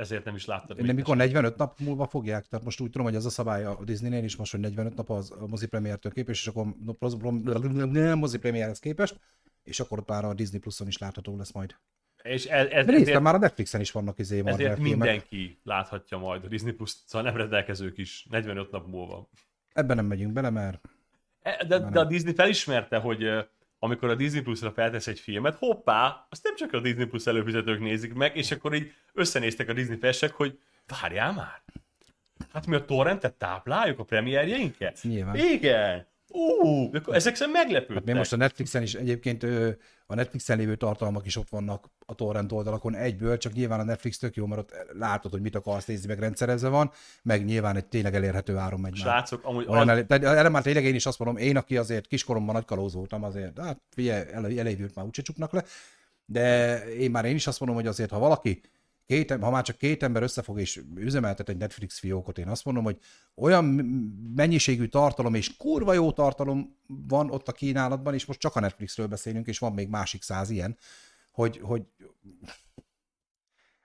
[0.00, 0.76] Ezért nem is láttad.
[0.76, 2.46] De még mikor 45 nap múlva fogják?
[2.46, 5.10] Tehát most úgy tudom, hogy ez a szabály a Disneynél is most, hogy 45 nap
[5.10, 6.66] az a mozi premiertől képest, és akkor
[7.90, 9.20] nem mozi premierhez képest,
[9.62, 11.76] és akkor már a Disney pluszon is látható lesz majd.
[12.22, 14.98] És ez, ez, De néztem, ezért, már a Netflixen is vannak izé Marvel ezért filmek.
[14.98, 19.28] mindenki láthatja majd a Disney Plus, szóval nem rendelkezők is 45 nap múlva.
[19.72, 20.80] Ebben nem megyünk bele, mert
[21.42, 23.24] E, De, de a Disney felismerte, hogy
[23.82, 27.80] amikor a Disney Plus-ra feltesz egy filmet, hoppá, azt nem csak a Disney Plus előfizetők
[27.80, 30.58] nézik meg, és akkor így összenéztek a Disney felsek, hogy
[31.00, 31.62] várjál már,
[32.52, 34.98] hát mi a torrentet tápláljuk a premierjeinket?
[35.02, 35.36] Nyilván.
[35.36, 36.06] Igen!
[36.32, 37.96] Ú, akkor ezek szerint meglepődtek.
[37.96, 39.42] Hát még most a Netflixen is egyébként
[40.06, 44.18] a Netflixen lévő tartalmak is ott vannak a torrent oldalakon egyből, csak nyilván a Netflix
[44.18, 46.90] tök jó, mert ott látod, hogy mit akarsz nézni, meg rendszerezve van,
[47.22, 49.00] meg nyilván egy tényleg elérhető áron megy már.
[49.00, 50.02] Srácok, amúgy Olyan elé...
[50.02, 53.24] Tehát erre már tényleg én is azt mondom, én, aki azért kiskoromban nagy kalóz voltam,
[53.24, 55.64] azért, hát figyelj, elévült már úgyse csuknak le,
[56.26, 58.60] de én már én is azt mondom, hogy azért, ha valaki
[59.10, 62.84] két, ha már csak két ember összefog és üzemeltet egy Netflix fiókot, én azt mondom,
[62.84, 62.98] hogy
[63.34, 63.64] olyan
[64.34, 69.06] mennyiségű tartalom és kurva jó tartalom van ott a kínálatban, és most csak a Netflixről
[69.06, 70.76] beszélünk, és van még másik száz ilyen,
[71.32, 71.82] hogy, hogy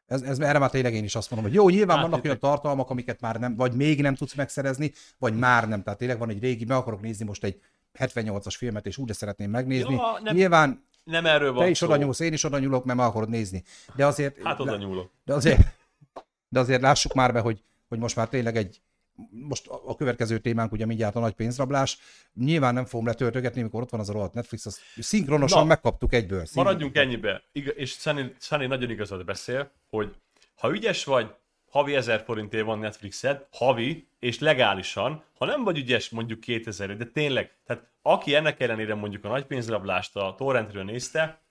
[0.05, 2.25] ez, ez, erre már tényleg én is azt mondom, hogy jó, nyilván vannak Áttétek.
[2.25, 5.83] olyan tartalmak, amiket már nem, vagy még nem tudsz megszerezni, vagy már nem.
[5.83, 7.61] Tehát tényleg van egy régi, meg akarok nézni most egy
[7.99, 9.93] 78-as filmet, és úgy szeretném megnézni.
[9.93, 12.97] Ja, nem- Nyilván nem erről van te is oda nyúlsz, én is oda nyúlok, mert
[12.97, 13.63] meg akarod nézni.
[13.95, 15.11] De azért, Hát oda nyúlok.
[15.25, 15.59] de azért,
[16.49, 18.81] de azért lássuk már be, hogy, hogy most már tényleg egy,
[19.29, 21.97] most a következő témánk ugye mindjárt a nagy pénzrablás.
[22.33, 26.13] Nyilván nem fogom letöltögetni, mikor ott van az a rohadt Netflix, azt szinkronosan Na, megkaptuk
[26.13, 26.45] egyből.
[26.45, 27.43] Szín- Maradjunk ennyibe.
[27.51, 27.91] Iga, és
[28.39, 30.15] Sunny nagyon igazat beszél, hogy
[30.55, 31.33] ha ügyes vagy,
[31.75, 37.05] havi 1000 forintért van Netflixed, havi, és legálisan, ha nem vagy ügyes, mondjuk 2000 de
[37.05, 41.41] tényleg, tehát aki ennek ellenére mondjuk a nagy pénzrablást a torrentről nézte,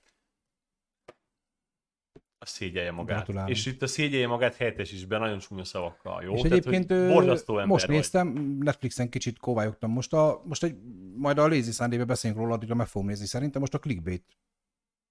[2.39, 3.17] a szégyelje magát.
[3.17, 3.57] Gratulálunk.
[3.57, 6.35] És itt a szégyelje magát helyettesítve nagyon csúnya szavakkal, jó?
[6.35, 7.95] És Tehát, egyébként borzasztó ember most vagy.
[7.97, 8.29] néztem,
[8.61, 9.91] Netflixen kicsit kovályogtam.
[9.91, 10.77] Most, a, most egy,
[11.17, 13.27] majd a Lazy sunday beszélünk róla, addigra meg fogom nézni.
[13.27, 14.39] Szerintem most a clickbait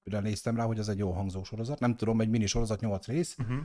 [0.04, 1.80] néztem rá, hogy ez egy jó hangzó sorozat.
[1.80, 3.36] Nem tudom, egy mini sorozat, 8 rész.
[3.40, 3.64] Uh-huh.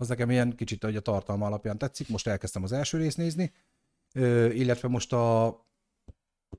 [0.00, 2.08] Az nekem ilyen kicsit hogy a tartalma alapján tetszik.
[2.08, 3.52] Most elkezdtem az első részt nézni.
[4.14, 5.56] Ö, illetve most a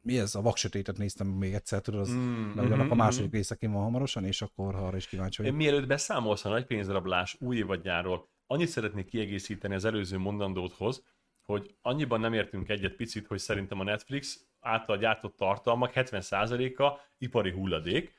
[0.02, 0.36] mi ez?
[0.36, 3.56] A vaksötétet néztem még egyszer, tudod, az, Mm, mm, mert annak a mhm, második része
[3.56, 5.58] kint van hamarosan, és akkor arra is kíváncsi vagyok.
[5.58, 11.04] mielőtt beszámolsz a nagy pénzrablás új évadjáról, annyit szeretnék kiegészíteni az előző mondandóthoz,
[11.42, 17.52] hogy annyiban nem értünk egyet picit, hogy szerintem a Netflix által gyártott tartalmak 70%-a ipari
[17.52, 18.14] hulladék,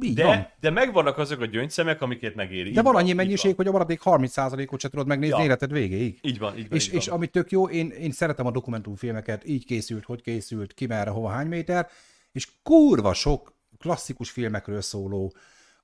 [0.00, 0.36] Így van.
[0.36, 2.70] de, de megvannak azok a gyöngyszemek, amiket megéri.
[2.70, 5.44] De van annyi így mennyiség, hogy a maradék 30%-ot se tudod megnézni Ja.
[5.44, 6.18] életed végéig.
[6.22, 6.78] Így van, így van.
[6.78, 7.16] És, így és van.
[7.16, 11.28] ami tök jó, én, én szeretem a dokumentumfilmeket, így készült, hogy készült, ki merre, hova,
[11.28, 11.88] hány méter,
[12.32, 15.32] és kurva sok klasszikus filmekről szóló,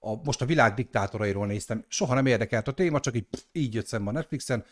[0.04, 3.74] a, most a világ diktátorairól néztem, soha nem érdekelt a téma, csak így, pff, így
[3.74, 4.64] jött szembe a Netflixen,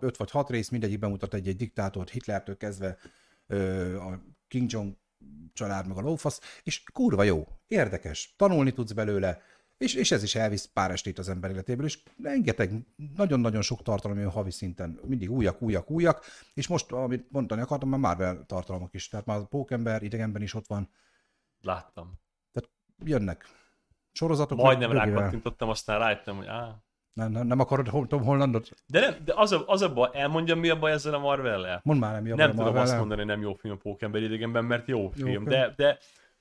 [0.00, 2.96] 5 vagy 6 rész, mindegyik bemutat egy-egy diktátort, Hitlertől kezdve
[3.46, 4.96] ö, a King Jong
[5.52, 9.42] család, meg a lófasz, és kurva jó, érdekes, tanulni tudsz belőle,
[9.78, 12.70] és, és ez is elvisz pár estét az ember életéből, és rengeteg,
[13.16, 16.24] nagyon-nagyon sok tartalom jön havi szinten, mindig újak, újak, újak,
[16.54, 20.54] és most, amit mondani akartam, már Marvel tartalmak is, tehát már a Pókember, idegenben is
[20.54, 20.90] ott van,
[21.60, 22.20] Láttam.
[22.52, 22.70] tehát
[23.04, 23.44] jönnek.
[24.12, 26.85] Sorozatok Majdnem rákattintottam, aztán rájöttem, hogy á.
[27.16, 28.70] Nem, nem, nem akarod Tom Hollandot?
[28.86, 31.80] De, nem, de az, a, az a baj, elmondjam mi a baj ezzel a Marvel-lel?
[31.84, 33.76] Mondd már, nem mi a nem baj a tudom azt mondani, nem jó film a
[33.76, 35.44] Pókember idegenben, mert jó film, film.
[35.44, 35.98] de, de,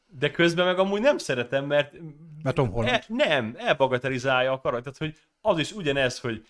[0.07, 1.93] de közben meg amúgy nem szeretem, mert,
[2.43, 2.93] Mert Tom Holland.
[2.93, 6.45] e, nem, elbagatelizálja a karaktert, hogy az is ugyanez, hogy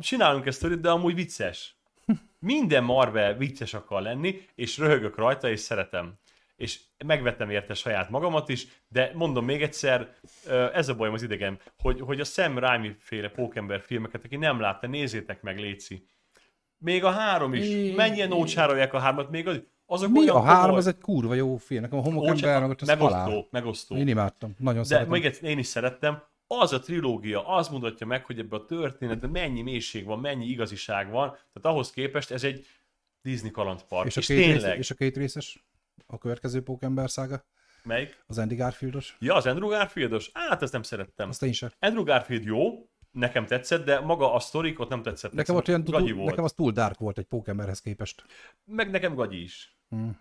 [0.00, 1.76] csinálunk ezt sztorit, de amúgy vicces.
[2.38, 6.14] Minden Marvel vicces akar lenni, és röhögök rajta, és szeretem.
[6.60, 10.14] És megvettem érte saját magamat is, de mondom még egyszer,
[10.72, 14.60] ez a bajom az idegen, hogy, hogy a Sam Raimi féle pókember filmeket, aki nem
[14.60, 16.06] látta, nézzétek meg, Léci.
[16.78, 17.94] Még a három is.
[17.94, 21.56] Mennyien ócsárolják a hármat, még az, azok Mi olyan a három, ez egy kurva jó
[21.56, 21.80] film.
[21.82, 23.26] Nekem a homokember, meg az halál.
[23.26, 23.96] megosztó, megosztó.
[23.96, 25.10] Én imádtam, nagyon De szeretem.
[25.10, 29.30] még egyszer, én is szerettem, az a trilógia, az mutatja meg, hogy ebben a történetben
[29.30, 32.66] mennyi mélység van, mennyi igaziság van, tehát ahhoz képest ez egy
[33.22, 34.06] Disney kalandpark.
[34.06, 35.64] és, És, a és két rész, tényleg, és a két részes?
[36.06, 37.44] A következő Pókember szága?
[37.82, 38.22] melyik?
[38.26, 39.16] Az Andy Garfieldos?
[39.20, 40.30] Ja, az Andrew Garfieldos?
[40.34, 41.28] Hát, ezt nem szerettem.
[41.28, 41.70] Azt én sem.
[41.78, 45.32] Andrew Garfield jó, nekem tetszett, de maga a sztorik ott nem tetszett.
[45.32, 46.28] Nekem, ott olyan, gagyi volt.
[46.28, 48.24] nekem az túl dark volt egy Pókemberhez képest.
[48.64, 49.76] Meg nekem gagyi is.
[49.88, 50.18] Hmm.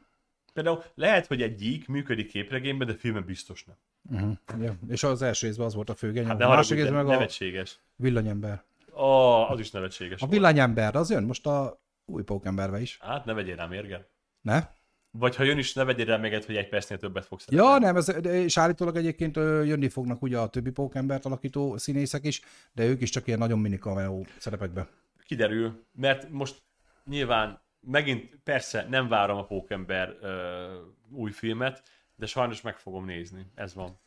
[0.53, 3.75] Például lehet, hogy egy gyík működik képregényben, de filmben biztos nem.
[4.11, 4.63] Uh-huh.
[4.65, 4.75] Ja.
[4.87, 7.07] És az első részben az volt a főgeny, Hát a ne másik részben de meg
[7.07, 7.79] a nevetséges.
[7.95, 8.63] villanyember.
[8.91, 12.97] Oh, az is nevetséges A villanyember, az jön most a új Pókemberbe is.
[13.01, 14.09] Hát ne vegyél rám érget.
[14.41, 14.67] Ne?
[15.11, 17.69] Vagy ha jön is, ne vegyél meg, hogy egy percnél többet fogsz szeretni.
[17.69, 22.25] Ja, nem, ez, és állítólag egyébként ö, jönni fognak ugye a többi Pókembert alakító színészek
[22.25, 22.41] is,
[22.73, 24.87] de ők is csak ilyen nagyon mini cameo szerepekbe.
[25.25, 26.61] Kiderül, mert most
[27.05, 31.83] nyilván megint persze nem várom a Pókember uh, új filmet,
[32.15, 33.45] de sajnos meg fogom nézni.
[33.55, 33.99] Ez van.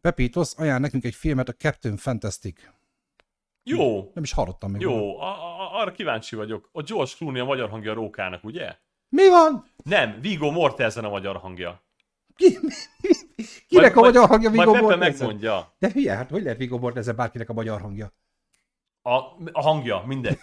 [0.00, 2.60] Pepitos ajánl nekünk egy filmet, a Captain Fantastic.
[3.62, 4.80] Jó, Nem is hallottam még.
[4.80, 6.68] jó, a, a, arra kíváncsi vagyok.
[6.72, 8.76] A George Clooney a magyar hangja a Rókának, ugye?
[9.08, 9.64] Mi van?
[9.84, 11.84] Nem, Viggo Mortensen a magyar hangja.
[12.36, 12.58] Ki,
[13.68, 14.98] kinek a Majd- magyar hangja Pepe Mortensen?
[14.98, 15.74] megmondja.
[15.78, 18.12] De hülye, hát hogy lehet Viggo Mortensen bárkinek a magyar hangja?
[19.02, 19.14] A,
[19.52, 20.38] a hangja, mindegy.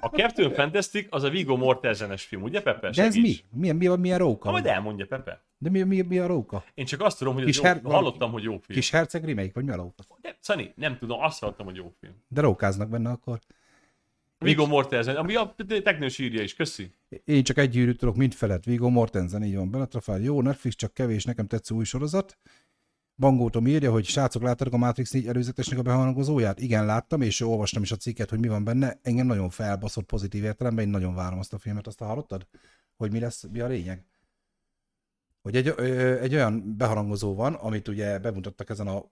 [0.00, 2.90] A Captain Fantastic az a Viggo Mortensenes film, ugye Pepe?
[2.90, 3.34] De ez mi?
[3.50, 4.50] Milyen, milyen, milyen Ha róka?
[4.50, 5.42] majd elmondja Pepe.
[5.58, 6.64] De mi, mi, mi a róka?
[6.74, 8.78] Én csak azt tudom, hogy Kis jó, her- hallottam, hogy jó film.
[8.78, 10.02] Kis herceg remake, vagy mi a róka?
[10.20, 12.14] De, Szani, nem tudom, azt hallottam, hogy jó film.
[12.28, 13.38] De rókáznak benne akkor.
[14.44, 16.90] Viggo Mortensen, ami a teknős írja is, köszi.
[17.24, 18.64] Én csak egy gyűrűt tudok mind felett.
[18.64, 20.20] Viggo Mortensen, így van, beletrafál.
[20.20, 22.38] Jó, Netflix, csak kevés, nekem tetsző új sorozat.
[23.16, 26.60] Bangó Tom írja, hogy srácok, láttátok a Matrix 4 előzetesnek a behangozóját?
[26.60, 28.98] Igen, láttam, és olvastam is a cikket, hogy mi van benne.
[29.02, 32.46] Engem nagyon felbaszott pozitív értelemben, én nagyon várom azt a filmet, azt hallottad?
[32.96, 34.04] Hogy mi lesz, mi a lényeg?
[35.42, 39.04] Hogy egy, ö, egy olyan beharangozó van, amit ugye bemutattak ezen a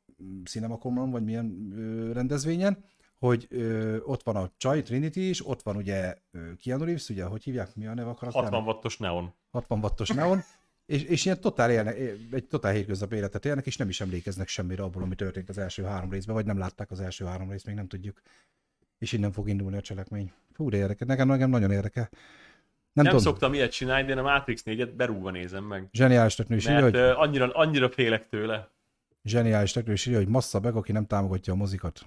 [0.45, 2.85] Cinemaconon, vagy milyen ö, rendezvényen,
[3.23, 7.25] hogy ö, ott van a Csaj, Trinity is, ott van ugye ö, Keanu Reeves, ugye,
[7.25, 8.43] hogy hívják, mi a neve a karakter?
[8.43, 9.35] 60 wattos neon.
[9.51, 10.41] 60 wattos neon,
[10.87, 11.99] és, és ilyen totál élnek,
[12.33, 15.83] egy totál hétköznapi életet élnek, és nem is emlékeznek semmire abból, ami történt az első
[15.83, 18.23] három részben, vagy nem látták az első három részt, még nem tudjuk.
[18.99, 20.33] És innen fog indulni a cselekmény.
[20.53, 22.09] Fú, de érdekel, nekem, nekem nagyon érdekel.
[22.13, 25.89] Nem, Nem tudom, szoktam ilyet csinálni, de én a Matrix 4-et berúgva nézem meg.
[25.93, 28.71] zseniális teknő is írja, hogy, annyira, annyira félek tőle.
[29.25, 32.07] zseniális teknő is írja, hogy massza meg, aki nem támogatja a mozikat.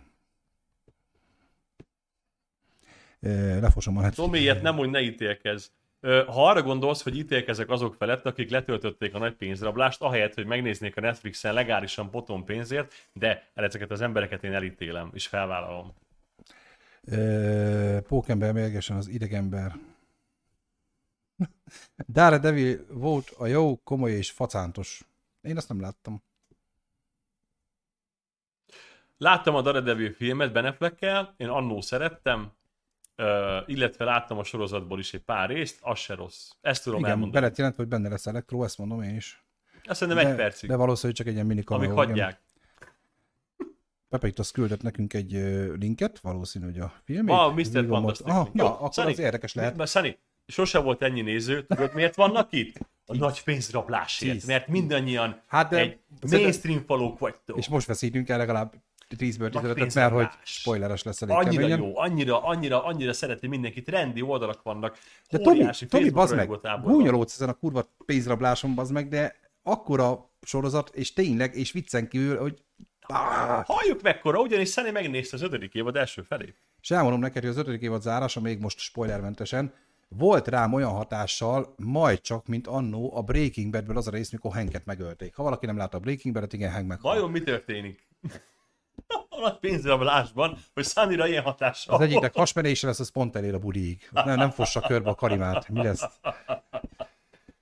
[3.14, 3.14] Ö,
[3.59, 4.15] Lefosom a net.
[4.15, 5.67] Tomi, ilyet nem úgy ne ítélkezz.
[6.01, 10.97] Ha arra gondolsz, hogy ítélkezek azok felett, akik letöltötték a nagy pénzrablást, ahelyett, hogy megnéznék
[10.97, 15.93] a Netflixen legálisan potom pénzért, de ezeket az embereket én elítélem, és felvállalom.
[18.07, 19.76] Pókember mérgesen az idegember.
[22.07, 25.03] Daredevil volt a jó, komoly és facántos.
[25.41, 26.23] Én azt nem láttam.
[29.17, 32.51] Láttam a Daredevil filmet Ben Affleckkel, én annó szerettem,
[33.66, 36.49] illetve láttam a sorozatból is egy pár részt, az se rossz.
[36.61, 37.39] Ezt tudom Igen, elmondani.
[37.41, 39.45] be lett jelentve, hogy benne lesz elektro, ezt mondom én is.
[39.84, 42.41] Azt szerintem de, egy percig, De valószínűleg csak egy ilyen mini amíg hagyják.
[44.09, 45.32] Pepe itt azt küldött nekünk egy
[45.80, 47.26] linket, valószínű, hogy a film.
[47.26, 47.86] Ma Mr.
[47.88, 48.28] Fantastic.
[48.28, 49.76] Ah, Jó, na, akkor Szani, az érdekes lehet.
[49.76, 52.78] Mert Szani, sose volt ennyi néző, tudod miért vannak itt?
[53.05, 54.45] a nagy pénzrablásért, Tíz.
[54.45, 55.99] mert mindannyian Hát de- egy
[56.30, 57.57] mainstream falók vagytok.
[57.57, 58.74] És most veszítünk el legalább
[59.10, 61.80] 10-ből Nagy 15 mert hogy spoileres lesz elég Annyira keményen.
[61.80, 64.97] jó, annyira, annyira, annyira szereti mindenki, trendi oldalak vannak,
[65.30, 66.49] De Tomi, Tomi, bazd meg,
[66.84, 72.38] gúnyolódsz ezen a kurva pénzrabláson, bazd meg, de akkora sorozat, és tényleg, és viccen kívül,
[72.38, 72.64] hogy
[73.08, 73.66] Ah!
[73.66, 76.56] Halljuk mekkora, ugyanis Szeni megnézte az ötödik évad első felét.
[76.82, 79.74] És elmondom neked, hogy az ötödik évad zárása még most spoilermentesen,
[80.08, 84.53] volt rám olyan hatással, majd csak, mint annó a Breaking Badből az a rész, mikor
[84.53, 85.36] Hanket megölték.
[85.36, 87.14] Ha valaki nem látta a Breaking Badet, igen, Hank meghal.
[87.14, 88.08] Vajon mi történik?
[89.38, 93.59] A nagy pénzrablásban, hogy Szanira ilyen hatással Az egyiknek hasmenése lesz, az pont elér a
[93.59, 94.09] buliig.
[94.11, 95.69] Nem, nem fossa körbe a karimát.
[95.69, 96.05] Mi lesz?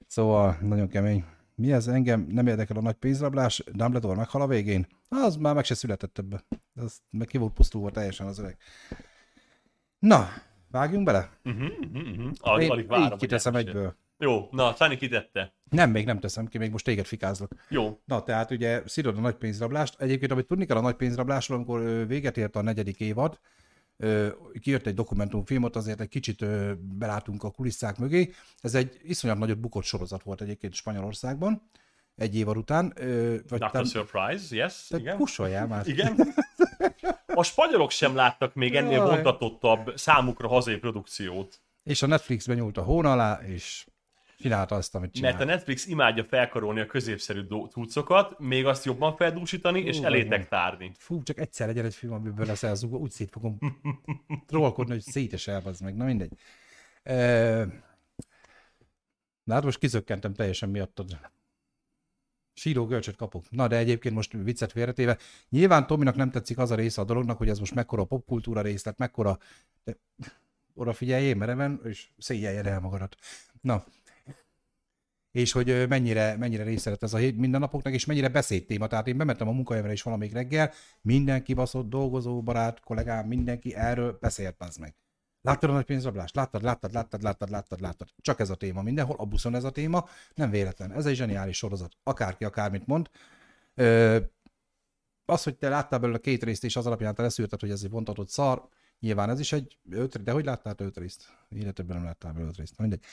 [0.07, 1.25] Szóval nagyon kemény.
[1.55, 1.87] Mi ez?
[1.87, 3.63] Engem nem érdekel a nagy pénzrablás.
[3.71, 4.87] Dumbledore meghal a végén.
[5.09, 6.43] Az már meg se született ebbe.
[6.75, 8.57] Az meg ki volt pusztulva teljesen az öreg.
[9.99, 10.27] Na,
[10.71, 11.29] vágjunk bele?
[11.43, 12.31] Uh-huh, uh-huh.
[12.39, 13.95] Alig, Én alig várom, így kiteszem egyből.
[14.17, 15.53] Jó, na, Szani kitette.
[15.69, 17.51] Nem, még nem teszem ki, még most téged fikázlak.
[17.69, 17.99] Jó.
[18.05, 20.01] Na, tehát ugye szírod a nagy pénzrablást.
[20.01, 23.39] Egyébként, amit tudni kell a nagy pénzrablásról, amikor véget ért a negyedik évad,
[24.59, 26.45] kijött egy dokumentumfilm, ott azért egy kicsit
[26.77, 28.33] belátunk a kulisszák mögé.
[28.61, 31.69] Ez egy iszonyat nagyot bukott sorozat volt egyébként Spanyolországban,
[32.15, 32.93] egy évad után.
[33.49, 33.71] Vagy Dr.
[33.71, 35.17] tám- Surprise, yes, te igen.
[35.17, 35.87] kussoljál már.
[35.87, 36.33] Igen.
[37.25, 39.35] A spanyolok sem láttak még ennél Jaj.
[39.95, 41.61] számukra hazai produkciót.
[41.83, 43.85] És a Netflixben nyúlt a hón alá, és
[44.37, 45.37] csinálta azt, amit csinált.
[45.37, 50.47] Mert a Netflix imádja felkarolni a középszerű cuccokat, még azt jobban feldúsítani, és Ú, elétek
[50.47, 50.91] tárni.
[50.97, 53.57] Fú, csak egyszer legyen egy film, amiből lesz elzúgva, úgy szét fogom
[54.47, 55.95] trollkodni, hogy szétes elbazd meg.
[55.95, 56.33] Na mindegy.
[57.03, 57.65] E...
[59.43, 61.19] Na hát most kizökkentem teljesen miattad.
[62.53, 63.43] Síró görcsöt kapok.
[63.49, 65.17] Na de egyébként most viccet félretéve.
[65.49, 68.97] Nyilván Tominak nem tetszik az a része a dolognak, hogy ez most mekkora popkultúra részlet,
[68.97, 69.37] mekkora...
[69.83, 69.97] De
[70.73, 73.15] oda figyeljél mereven, és szégyeljen el magadat.
[73.61, 73.83] Na,
[75.33, 78.87] és hogy mennyire, mennyire része lett ez a mindennapoknak, és mennyire beszédtéma.
[78.87, 80.71] Tehát én bementem a munkahelyemre is valamelyik reggel,
[81.01, 84.95] mindenki baszott, dolgozó, barát, kollégám, mindenki erről beszélt az meg.
[85.41, 86.35] Láttad a nagy pénzrablást?
[86.35, 88.07] Láttad, láttad, láttad, láttad, láttad, láttad.
[88.17, 90.05] Csak ez a téma mindenhol, a buszon ez a téma,
[90.35, 90.91] nem véletlen.
[90.91, 91.93] Ez egy zseniális sorozat.
[92.03, 93.09] Akárki akármit mond.
[93.75, 94.19] Ö,
[95.25, 97.89] az, hogy te láttál belőle két részt, és az alapján te leszűrted, hogy ez egy
[97.89, 98.67] vontatott szar,
[98.99, 101.27] nyilván ez is egy öt, de hogy láttál öt részt?
[101.49, 102.77] Életedben nem láttál belőle öt részt.
[102.77, 103.03] Na, mindegy.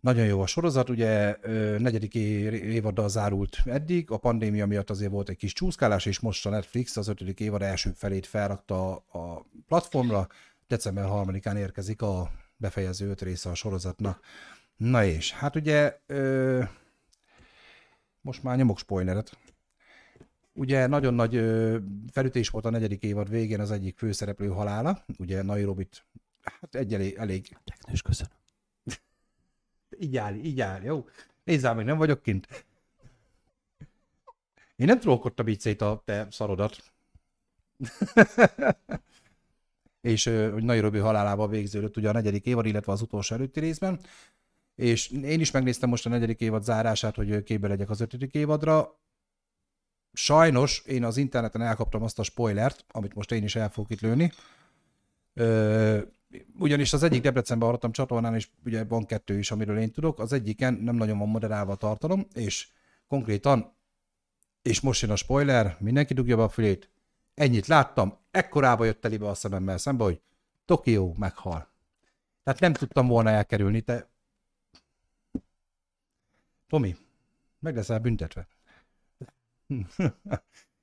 [0.00, 1.36] Nagyon jó a sorozat, ugye
[1.78, 6.50] negyedik évaddal zárult eddig, a pandémia miatt azért volt egy kis csúszkálás, és most a
[6.50, 10.26] Netflix az ötödik évad első felét felrakta a platformra,
[10.66, 14.20] december 3-án érkezik a befejező öt része a sorozatnak.
[14.76, 16.62] Na és, hát ugye ö,
[18.20, 19.38] most már nyomok spoileret.
[20.52, 21.78] Ugye nagyon nagy ö,
[22.12, 26.04] felütés volt a negyedik évad végén az egyik főszereplő halála, ugye Nairobit,
[26.42, 28.37] hát egy elég, elég Teknős, köszönöm.
[29.98, 31.08] Így áll, így áll, jó?
[31.44, 32.66] Nézzál meg, nem vagyok kint.
[34.76, 36.76] Én nem trollkodtam így szét a te szarodat.
[40.00, 44.00] és hogy Nairobi halálával végződött ugye a negyedik évad, illetve az utolsó előtti részben.
[44.74, 48.98] És én is megnéztem most a negyedik évad zárását, hogy képbe legyek az ötödik évadra.
[50.12, 54.00] Sajnos én az interneten elkaptam azt a spoilert, amit most én is el fogok itt
[54.00, 54.32] lőni.
[56.58, 60.32] Ugyanis az egyik Debrecenben hallottam csatornán, és ugye van kettő is, amiről én tudok, az
[60.32, 62.68] egyiken nem nagyon van moderálva a tartalom, és
[63.06, 63.72] konkrétan,
[64.62, 66.90] és most jön a spoiler, mindenki dugja be a fülét,
[67.34, 70.20] ennyit láttam, ekkorába jött telibe a szememmel szembe, hogy
[70.64, 71.68] Tokió meghal.
[72.42, 74.08] Tehát nem tudtam volna elkerülni, te...
[76.68, 76.96] Tomi,
[77.58, 78.48] meg leszel büntetve.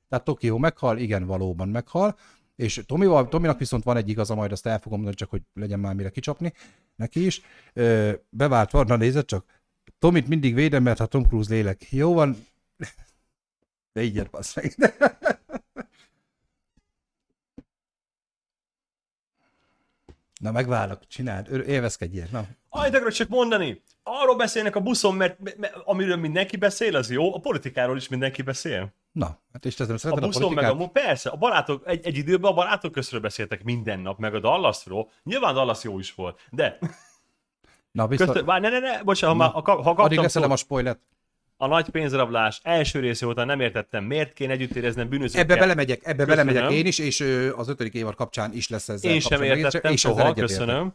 [0.10, 2.18] Tehát Tokió meghal, igen, valóban meghal,
[2.56, 5.80] és Tomival, Tominak viszont van egy igaza, majd azt el fogom mondani, csak hogy legyen
[5.80, 6.54] már mire kicsapni
[6.96, 7.42] neki is.
[8.30, 9.46] Bevált van, na nézed csak,
[10.00, 11.92] Tomit mindig védem, mert ha Tom Cruise lélek.
[11.92, 12.46] Jó van,
[13.94, 14.76] de így meg.
[20.42, 22.48] Na megválok, csináld, élvezkedjél, na.
[22.70, 27.40] Akarok csak mondani, arról beszélnek a buszon, mert, mert amiről mindenki beszél, az jó, a
[27.40, 28.94] politikáról is mindenki beszél.
[29.16, 30.88] Na, hát és te nem A a, buszon meg politikát?
[30.88, 34.40] a, persze, a barátok, egy, egy időben a barátok közről beszéltek minden nap, meg a
[34.40, 35.10] Dallasról.
[35.24, 36.78] Nyilván Dallas jó is volt, de
[37.92, 40.52] Na, vissza, köztön, várj, ne, ne, ne, bocsánat, ha, már, ha, ha addig kaptam leszedem
[40.52, 41.00] a szót, spoilet.
[41.58, 45.42] a nagy pénzrablás első része óta nem értettem, miért kéne együtt éreznem bűnözőkkel.
[45.42, 46.46] Ebbe belemegyek, ebbe Köszönöm.
[46.46, 47.20] belemegyek én is, és
[47.56, 50.94] az ötödik évad kapcsán is lesz ezzel Én sem értettem és soha, köszönöm.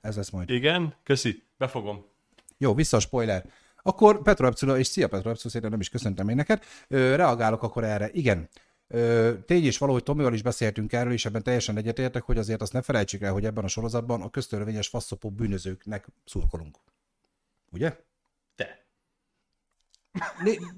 [0.00, 0.50] Ez lesz majd.
[0.50, 2.04] Igen, köszi, befogom.
[2.58, 3.44] Jó, vissza a spoiler.
[3.82, 6.62] Akkor Petro Epcula, és szia Petro Epcula, szerintem nem is köszöntem én neked.
[6.88, 8.10] Reagálok akkor erre.
[8.12, 8.48] Igen.
[9.46, 12.72] Tény is való, hogy Tomival is beszéltünk erről, és ebben teljesen egyetértek, hogy azért azt
[12.72, 16.76] ne felejtsük el, hogy ebben a sorozatban a köztörvényes faszopó bűnözőknek szurkolunk.
[17.72, 17.96] Ugye?
[18.56, 18.84] Te.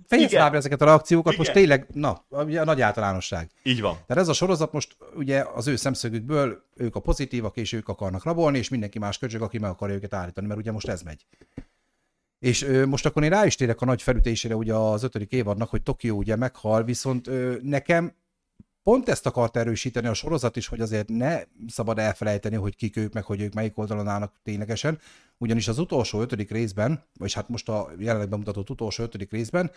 [0.08, 1.44] fejezd már ezeket a reakciókat, Igen.
[1.44, 3.50] most tényleg, na, a, a nagy általánosság.
[3.62, 3.92] Így van.
[3.92, 8.24] Tehát ez a sorozat most ugye az ő szemszögükből, ők a pozitívak, és ők akarnak
[8.24, 11.26] rabolni, és mindenki más köcsög, aki meg akarja őket állítani, mert ugye most ez megy.
[12.42, 15.68] És ö, most akkor én rá is térek a nagy felütésére ugye az ötödik évadnak,
[15.68, 18.12] hogy Tokió ugye meghal, viszont ö, nekem
[18.82, 23.12] pont ezt akart erősíteni a sorozat is, hogy azért ne szabad elfelejteni, hogy kik ők,
[23.12, 24.98] meg hogy ők melyik oldalon állnak ténylegesen,
[25.38, 29.70] ugyanis az utolsó ötödik részben, vagy hát most a jelenleg bemutatott utolsó ötödik részben,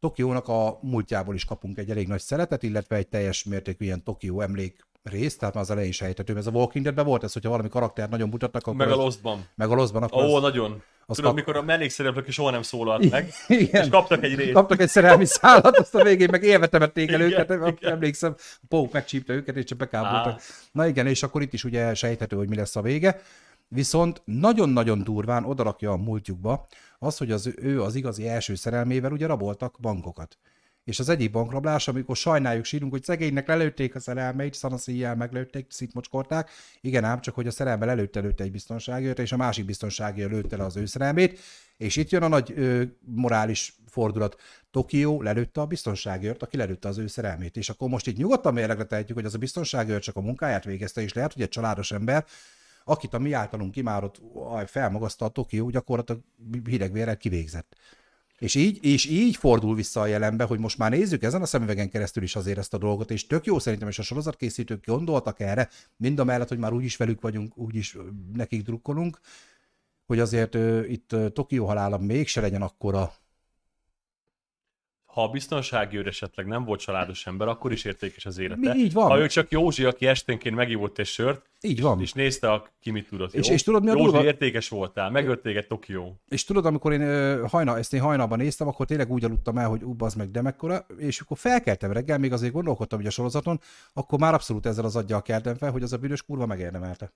[0.00, 4.40] Tokiónak a múltjából is kapunk egy elég nagy szeretet, illetve egy teljes mértékű ilyen Tokió
[4.40, 7.68] emlék rész, tehát már az elején sejtető, ez a Walking Deadben volt ez, hogyha valami
[7.68, 8.86] karakter nagyon mutatnak, akkor...
[8.86, 9.46] Meg a Lostban.
[9.54, 10.24] Meg a Lostban, akkor...
[10.24, 10.82] Ó, az, nagyon.
[11.06, 11.38] Az Tudom, kap...
[11.38, 13.82] mikor a mellékszereplők soha nem szólalt meg, igen.
[13.82, 14.52] és kaptak egy részt.
[14.52, 17.76] Kaptak egy szerelmi szállat, azt a végén meg élve temették el őket, igen.
[17.80, 18.34] emlékszem,
[18.68, 20.42] Pók megcsípte őket, és csak bekáboltak.
[20.72, 23.20] Na igen, és akkor itt is ugye sejthető, hogy mi lesz a vége.
[23.68, 26.66] Viszont nagyon-nagyon durván odarakja a múltjukba
[26.98, 30.38] az, hogy az, ő az igazi első szerelmével ugye raboltak bankokat.
[30.84, 36.50] És az egyik bankrablás, amikor sajnáljuk, sírunk, hogy szegénynek lelőtték a szerelmeit, szanaszíjjel meglőtték, szitmocskorták.
[36.80, 40.56] Igen ám, csak hogy a szerelme lelőtte előtte egy biztonságért, és a másik biztonságért lőtte
[40.56, 41.38] le az ő szerelmét.
[41.76, 44.36] És itt jön a nagy ö, morális fordulat.
[44.70, 47.56] Tokió lelőtte a biztonságért, aki lelőtte az ő szerelmét.
[47.56, 51.00] És akkor most itt nyugodtan mérlegre tehetjük, hogy az a biztonságért csak a munkáját végezte,
[51.00, 52.24] és lehet, hogy egy családos ember,
[52.84, 54.20] akit a mi általunk kimárott
[54.66, 56.22] felmagaszta a Tokió, gyakorlatilag
[56.64, 57.76] hidegvérrel kivégzett.
[58.42, 61.90] És így, és így fordul vissza a jelenbe, hogy most már nézzük ezen a szemüvegen
[61.90, 65.68] keresztül is azért ezt a dolgot, és tök jó szerintem, és a sorozatkészítők gondoltak erre,
[65.96, 67.96] mind a mellett, hogy már úgyis velük vagyunk, úgyis
[68.32, 69.18] nekik drukkolunk,
[70.06, 73.12] hogy azért uh, itt uh, Tokió halála mégse legyen akkora
[75.12, 78.72] ha a biztonsági őr esetleg nem volt családos ember, akkor is értékes az élete.
[78.72, 79.08] Mi, így van.
[79.08, 82.00] Ha ő csak Józsi, aki esténként megívott egy sört, így van.
[82.00, 83.34] és nézte, a, ki mit tudott.
[83.34, 84.24] És, és tudod, mi a Józsi, durva?
[84.24, 86.20] értékes voltál, megölt téged Tokió.
[86.28, 89.82] És tudod, amikor én hajna, ezt én hajnalban néztem, akkor tényleg úgy aludtam el, hogy
[89.84, 93.60] ú, az meg de mekkora, és akkor felkeltem reggel, még azért gondolkodtam hogy a sorozaton,
[93.92, 97.12] akkor már abszolút ezzel az aggyal keltem fel, hogy az a bűnös kurva megérdemelte.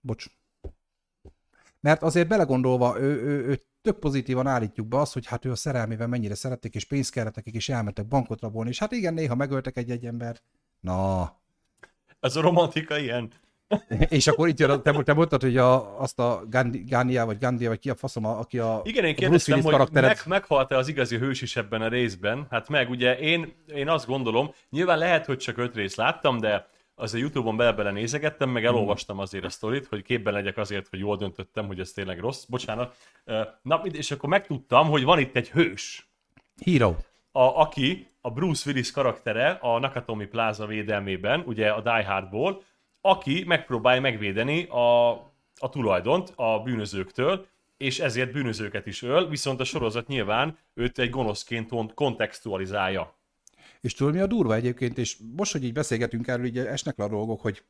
[0.00, 0.26] Bocs.
[1.80, 5.56] Mert azért belegondolva, ő, ő, ő tök pozitívan állítjuk be azt, hogy hát ő a
[5.56, 9.34] szerelmével mennyire szerették, és pénzt kellett nekik, és elmentek bankot rabolni, és hát igen, néha
[9.34, 10.42] megöltek egy-egy embert.
[10.80, 11.32] Na.
[12.20, 13.32] Ez a romantika ilyen.
[14.08, 17.68] és akkor itt jön, te, te mondtad, hogy a, azt a Gandhi, Gandia, vagy Gandia,
[17.68, 21.42] vagy ki a faszom, aki a Igen, én kérdeztem, hogy meg, meghalt-e az igazi hős
[21.42, 22.46] is ebben a részben.
[22.50, 26.68] Hát meg, ugye én, én azt gondolom, nyilván lehet, hogy csak öt részt láttam, de
[27.00, 30.98] az a Youtube-on bele-bele nézegettem, meg elolvastam azért a sztorit, hogy képben legyek azért, hogy
[30.98, 32.44] jól döntöttem, hogy ez tényleg rossz.
[32.44, 32.96] Bocsánat.
[33.62, 36.10] Na, és akkor megtudtam, hogy van itt egy hős.
[36.64, 36.94] Hero.
[37.32, 42.62] A, aki a Bruce Willis karaktere a Nakatomi Plaza védelmében, ugye a Die Hardból,
[43.00, 45.10] aki megpróbálja megvédeni a,
[45.56, 47.46] a tulajdont a bűnözőktől,
[47.76, 53.14] és ezért bűnözőket is öl, viszont a sorozat nyilván őt egy gonoszként kontextualizálja.
[53.80, 57.04] És tudod, mi a durva egyébként, és most, hogy így beszélgetünk erről, így esnek le
[57.04, 57.62] a dolgok, hogy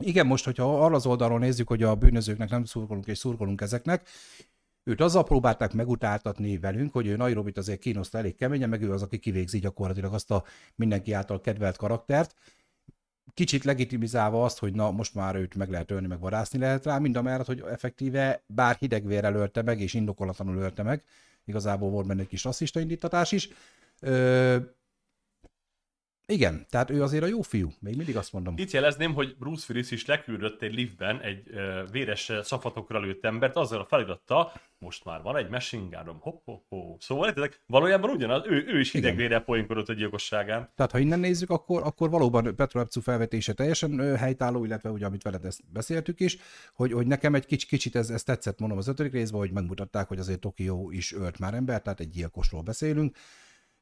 [0.00, 4.08] igen, most, hogyha arra az oldalról nézzük, hogy a bűnözőknek nem szurkolunk és szurkolunk ezeknek,
[4.84, 9.02] őt azzal próbálták megutáltatni velünk, hogy ő Nairobit azért kínoszta elég keményen, meg ő az,
[9.02, 10.44] aki kivégzi gyakorlatilag azt a
[10.74, 12.34] mindenki által kedvelt karaktert,
[13.34, 16.98] kicsit legitimizálva azt, hogy na most már őt meg lehet ölni, meg varászni lehet rá,
[16.98, 21.02] mind a mellett, hogy effektíve bár hidegvérrel ölte meg, és indokolatlanul ölte meg,
[21.44, 23.48] igazából volt benne egy kis rasszista indítatás is,
[24.00, 24.56] ö,
[26.32, 28.54] igen, tehát ő azért a jó fiú, még mindig azt mondom.
[28.56, 33.56] Itt jelezném, hogy Bruce Willis is leküldött egy liftben egy uh, véres szafatokra lőtt embert,
[33.56, 37.00] azzal a feliratta, most már van egy machine gun hopp, hopp, hopp.
[37.00, 40.70] Szóval érted, valójában ugyanaz, ő, ő is hidegvére poénkodott a gyilkosságán.
[40.74, 45.22] Tehát ha innen nézzük, akkor, akkor valóban Petro Epcu felvetése teljesen helytálló, illetve ugye, amit
[45.22, 46.36] veled ezt beszéltük is,
[46.74, 50.08] hogy, hogy nekem egy kicsit, kicsit ez, ez tetszett, mondom, az ötödik részben, hogy megmutatták,
[50.08, 53.16] hogy azért Tokió is ölt már ember, tehát egy gyilkosról beszélünk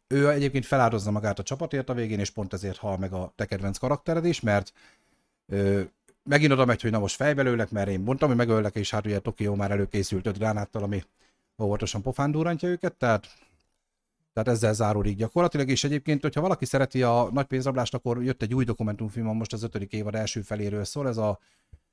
[0.09, 3.45] ő egyébként feláldozza magát a csapatért a végén, és pont ezért hal meg a te
[3.45, 4.73] kedvenc karaktered is, mert
[5.47, 5.83] ö,
[6.23, 9.19] megint oda megy, hogy na most fejbelőlek, mert én mondtam, hogy megöllek, és hát ugye
[9.19, 11.03] Tokió már előkészült öt gránáttal, ami
[11.63, 13.29] óvatosan pofán durrantja őket, tehát,
[14.33, 18.55] tehát ezzel záródik gyakorlatilag, és egyébként, hogyha valaki szereti a nagy pénzrablást, akkor jött egy
[18.55, 21.39] új dokumentumfilm, most az ötödik évad első feléről szól, ez a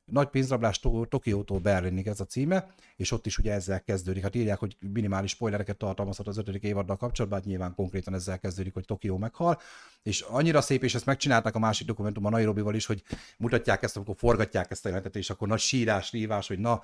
[0.06, 0.80] nagy pénzrablás
[1.10, 4.24] Tokiótól Berlinig ez a címe, és ott is ugye ezzel kezdődik.
[4.24, 8.74] Hát írják, hogy minimális spoilereket tartalmazhat az ötödik évaddal kapcsolatban, hát nyilván konkrétan ezzel kezdődik,
[8.74, 9.60] hogy Tokió meghal.
[10.04, 13.04] És annyira szép, és ezt megcsinálták a másik dokumentum a Nairobival is, hogy
[13.38, 16.82] mutatják ezt, amikor forgatják ezt a jelentet, és akkor nagy sírás, rívás, hogy na,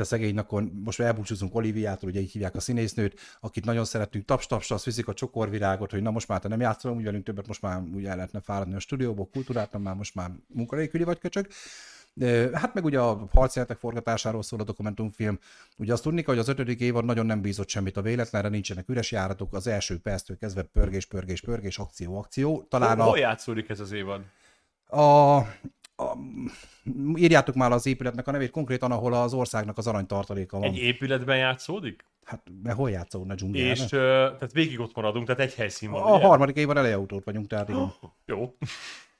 [0.00, 4.46] te szegény, akkor most elbúcsúzunk Oliviától, ugye így hívják a színésznőt, akit nagyon szeretünk, taps
[4.46, 7.46] tapsra, azt viszik a csokorvirágot, hogy na most már te nem játszol úgy velünk többet,
[7.46, 11.46] most már úgy el lehetne fáradni a stúdióból, kultúrát, már most már munkanélküli vagy köcsög.
[12.52, 15.38] Hát meg ugye a harcjátek forgatásáról szól a dokumentumfilm.
[15.76, 19.10] Ugye azt tudni, hogy az ötödik évad nagyon nem bízott semmit a véletlenre, nincsenek üres
[19.10, 22.66] járatok, az első perctől kezdve pörgés, pörgés, pörgés, akció, akció.
[22.68, 23.08] Talán hol, a...
[23.08, 24.22] hol játszódik ez az évad?
[24.86, 25.40] A,
[26.00, 26.16] a,
[27.16, 30.68] írjátok már az épületnek a nevét konkrétan, ahol az országnak az aranytartaléka van.
[30.68, 32.04] Egy épületben játszódik?
[32.24, 33.72] Hát, mert hol játszódna dzsungelben?
[33.72, 36.02] És uh, tehát végig ott maradunk, tehát egy helyszín van.
[36.02, 36.26] A ugye?
[36.26, 37.80] harmadik évben elejautót vagyunk, tehát igen.
[37.80, 38.54] Oh, jó.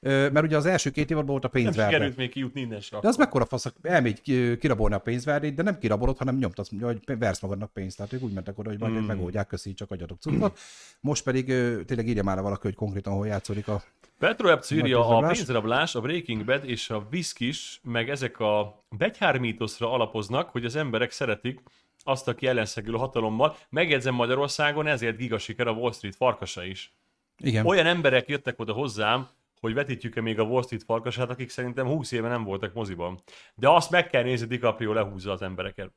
[0.03, 1.81] Mert ugye az első két évadban volt a pénzverde.
[1.81, 4.21] Nem sikerült még kijutni innen De az mekkora fasz, elmegy
[4.59, 7.97] kirabolni a pénzverdét, de nem kirabolod, hanem nyomtasz, hogy versz magadnak pénzt.
[7.97, 9.05] Tehát ők úgy mentek oda, hogy majd mm.
[9.05, 10.59] megoldják, köszi, csak adjatok cuccot.
[10.99, 11.45] Most pedig
[11.85, 13.81] tényleg írja már valaki, hogy konkrétan hol játszódik a
[14.21, 19.91] Petro írja, a pénzrablás, a Breaking Bad és a Viskis, meg ezek a begyhár mítoszra
[19.91, 21.59] alapoznak, hogy az emberek szeretik
[22.03, 23.55] azt, aki ellenszegül a hatalommal.
[23.69, 26.93] Megjegyzem Magyarországon, ezért gigasiker a Wall Street farkasa is.
[27.37, 27.65] Igen.
[27.65, 29.27] Olyan emberek jöttek oda hozzám,
[29.59, 33.19] hogy vetítjük-e még a Wall Street farkasát, akik szerintem 20 éve nem voltak moziban.
[33.55, 35.91] De azt meg kell nézni, DiCaprio lehúzza az embereket.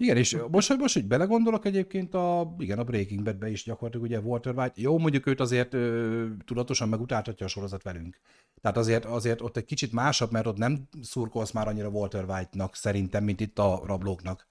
[0.00, 4.06] Igen, és most, hogy most, hogy belegondolok egyébként a, igen, a Breaking Bad-be is gyakorlatilag
[4.06, 8.20] ugye Walter White, jó, mondjuk őt azért ö, tudatosan megutáltatja a sorozat velünk.
[8.60, 12.74] Tehát azért, azért ott egy kicsit másabb, mert ott nem szurkolsz már annyira Walter White-nak
[12.74, 14.48] szerintem, mint itt a rablóknak.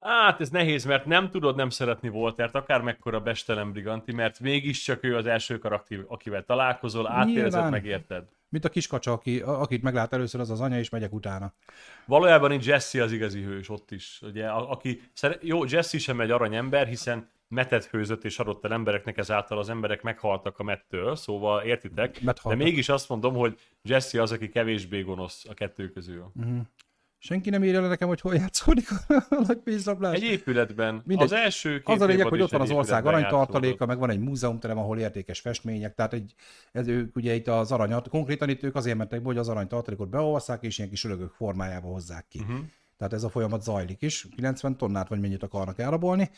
[0.00, 5.04] Hát ez nehéz, mert nem tudod nem szeretni Voltert, akár mekkora bestelen briganti, mert mégiscsak
[5.04, 8.24] ő az első karakter, akivel találkozol, átérzed, megérted.
[8.54, 11.52] Mint a kiskacsa, aki, akit meglát először, az az anya, és megyek utána.
[12.06, 14.20] Valójában itt Jesse az igazi hős ott is.
[14.22, 15.02] Ugye, aki,
[15.40, 20.02] jó, Jesse sem egy aranyember, hiszen metet főzött és adott el embereknek, ezáltal az emberek
[20.02, 22.20] meghaltak a mettől, szóval értitek.
[22.44, 26.30] De mégis azt mondom, hogy Jesse az, aki kevésbé gonosz a kettő közül.
[26.34, 26.60] Uh-huh.
[27.26, 30.14] Senki nem írja le nekem, hogy hol játszódik a nagy pénzrablás.
[30.14, 31.02] Egy épületben.
[31.04, 31.26] Mindegy.
[31.26, 34.18] Az első két Az a lényeg, hogy ott van az ország aranytartaléka, meg van egy
[34.18, 36.34] múzeumterem, ahol értékes festmények, tehát egy,
[36.72, 40.08] ez ők ugye itt az aranyat, konkrétan itt ők azért mentek be, hogy az aranytartalékot
[40.08, 42.38] beolvasszák, és ilyen kis örögök formájába hozzák ki.
[42.38, 42.58] Uh-huh.
[42.98, 46.30] Tehát ez a folyamat zajlik is, 90 tonnát vagy mennyit akarnak elrabolni.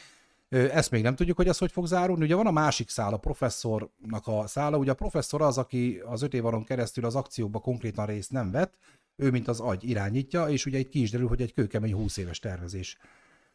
[0.49, 2.24] Ezt még nem tudjuk, hogy ez hogy fog zárulni.
[2.24, 4.76] Ugye van a másik szál, a professzornak a szála.
[4.76, 8.74] Ugye a professzor az, aki az öt évaron keresztül az akcióba konkrétan részt nem vett,
[9.16, 12.16] ő mint az agy irányítja, és ugye itt ki is derül, hogy egy kőkemény 20
[12.16, 12.98] éves tervezés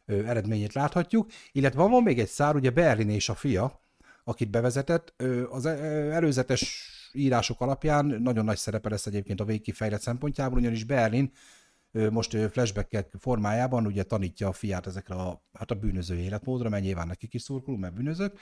[0.06, 3.82] eredményét láthatjuk, illetve van még egy szár, ugye Berlin és a fia,
[4.24, 10.84] akit bevezetett, az előzetes írások alapján nagyon nagy szerepe lesz egyébként a végkifejlett szempontjából, ugyanis
[10.84, 11.32] Berlin
[11.92, 17.08] most flashback formájában ugye tanítja a fiát ezekre a, hát a bűnöző életmódra, mert nyilván
[17.08, 18.40] nekik is szurkolunk, mert bűnözők,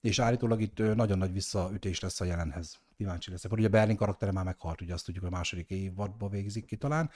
[0.00, 2.81] és állítólag itt nagyon nagy visszaütés lesz a jelenhez.
[2.96, 3.52] Kíváncsi leszek.
[3.52, 7.10] Ugye Berlin karaktere már meghalt, ugye azt tudjuk, hogy a második évadban végzik ki talán,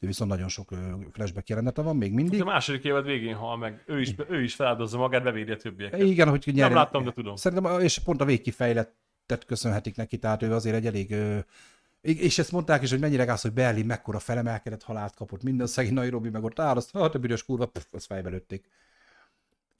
[0.00, 0.68] ő viszont nagyon sok
[1.12, 2.40] flashback jelenete van még mindig.
[2.40, 6.00] A második évad végén hal meg, ő is, ő is feláldozza magát, bevédi a többieket.
[6.00, 6.66] Igen, hogy nyerjen.
[6.66, 7.36] Nem láttam, de tudom.
[7.36, 11.14] Szerintem, és pont a végkifejlettet köszönhetik neki, tehát ő azért egy elég
[12.02, 15.94] és ezt mondták is, hogy mennyire gáz, hogy Berlin mekkora felemelkedett halált kapott, minden szegény
[15.94, 18.66] Nairobi meg ott áll, azt, hát a büdös kurva, pff, azt fejbe lőtték.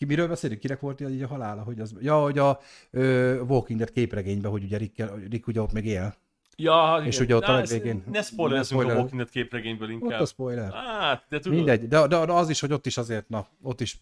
[0.03, 0.61] Ki miről beszélünk?
[0.61, 1.63] Kinek volt így a halála?
[1.63, 5.73] Hogy az, ja, hogy a ö, Walking Dead képregényben, hogy ugye Rick, Rick ugye ott
[5.73, 6.15] még él.
[6.57, 7.27] Ja, és igen.
[7.27, 8.05] ugye ott a végén.
[8.11, 10.11] Ne spoilerezzünk a Walking Dead képregényből inkább.
[10.11, 10.73] Ott a spoiler.
[10.73, 11.59] Hát, de tudod.
[11.59, 14.01] Mindegy, de, de, az is, hogy ott is azért, na, ott is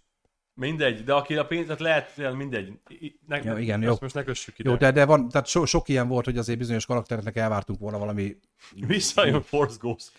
[0.55, 2.73] Mindegy, de aki a pénzet lehet, mindegy.
[3.27, 3.95] Ne, ja, igen, jó.
[4.01, 4.71] most ne kössük ide.
[4.71, 7.99] Jó, de, de van, tehát so, sok ilyen volt, hogy azért bizonyos karaktereknek elvártunk volna
[7.99, 8.37] valami...
[8.87, 10.13] Visszajön Force Ghost.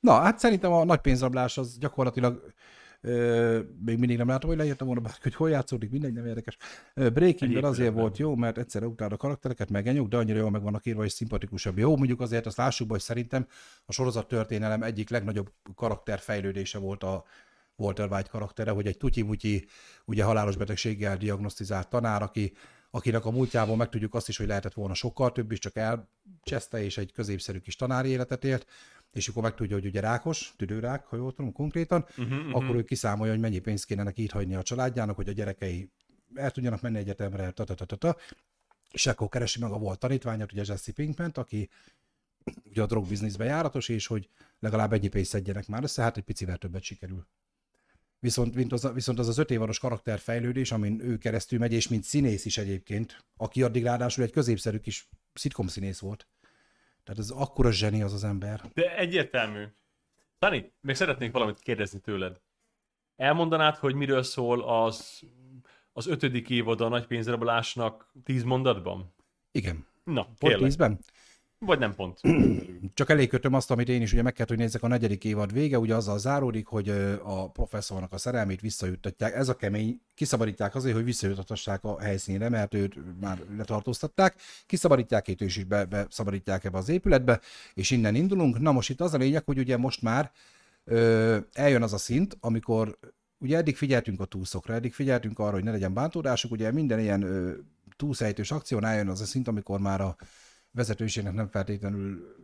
[0.00, 2.52] Na, hát szerintem a nagy pénzrablás az gyakorlatilag
[3.84, 6.56] még mindig nem látom, hogy leírtam volna bárki, hogy hol játszódik, mindegy, nem érdekes.
[6.94, 10.62] Breaking Bad azért volt jó, mert egyszerre utána a karaktereket meggenyuk, de annyira jól meg
[10.62, 11.78] vannak írva, és szimpatikusabb.
[11.78, 13.46] Jó, mondjuk azért azt lássuk be, hogy szerintem
[13.84, 17.24] a sorozat történelem egyik legnagyobb karakterfejlődése volt a
[17.76, 19.66] Walter White karaktere, hogy egy tutyi
[20.04, 22.52] ugye halálos betegséggel diagnosztizált tanár, aki,
[22.90, 26.98] akinek a múltjából megtudjuk azt is, hogy lehetett volna sokkal több is, csak elcseszte, és
[26.98, 28.66] egy középszerű kis tanári életet élt,
[29.12, 32.54] és akkor megtudja, hogy ugye rákos, tüdőrák, ha jól tudom konkrétan, uh-huh, uh-huh.
[32.54, 35.90] akkor ő kiszámolja, hogy mennyi pénzt kéne neki itt hagyni a családjának, hogy a gyerekei
[36.34, 38.16] el tudjanak menni egyetemre, ta, ta, ta, ta, ta.
[38.90, 41.68] és akkor keresi meg a volt tanítványát, ugye Jesse Pinkman, aki
[42.64, 46.56] ugye a drogbizniszben járatos, és hogy legalább egy pénzt szedjenek már össze, hát egy picivel
[46.56, 47.26] többet sikerül.
[48.18, 52.44] Viszont, az, viszont az az öt évaros karakterfejlődés, amin ő keresztül megy, és mint színész
[52.44, 56.26] is egyébként, aki addig ráadásul egy középszerű kis szitkom színész volt.
[57.04, 58.60] Tehát ez akkora zseni az az ember.
[58.74, 59.64] De egyértelmű.
[60.38, 62.40] Tani, még szeretnék valamit kérdezni tőled.
[63.16, 65.22] Elmondanád, hogy miről szól az,
[65.92, 69.14] az ötödik évad a nagy pénzrabolásnak tíz mondatban?
[69.50, 69.86] Igen.
[70.04, 70.98] Na, Pont tízben?
[71.66, 72.20] Vagy nem pont.
[72.94, 75.52] Csak elég kötöm azt, amit én is ugye meg kellett, hogy nézzek a negyedik évad
[75.52, 76.88] vége, ugye azzal záródik, hogy
[77.22, 79.34] a professzornak a szerelmét visszajuttatják.
[79.34, 84.40] Ez a kemény, kiszabadítják azért, hogy visszajutatassák a helyszínre, mert őt már letartóztatták.
[84.66, 87.40] Kiszabadítják, őt is be, beszabadítják ebbe az épületbe,
[87.74, 88.58] és innen indulunk.
[88.58, 90.30] Na most itt az a lényeg, hogy ugye most már
[90.84, 92.98] ö, eljön az a szint, amikor
[93.38, 97.24] ugye eddig figyeltünk a túszokra, eddig figyeltünk arra, hogy ne legyen bántódásuk, ugye minden ilyen
[97.96, 100.16] túlszejtős akciónál jön az a szint, amikor már a
[100.70, 102.36] vezetőségnek nem feltétlenül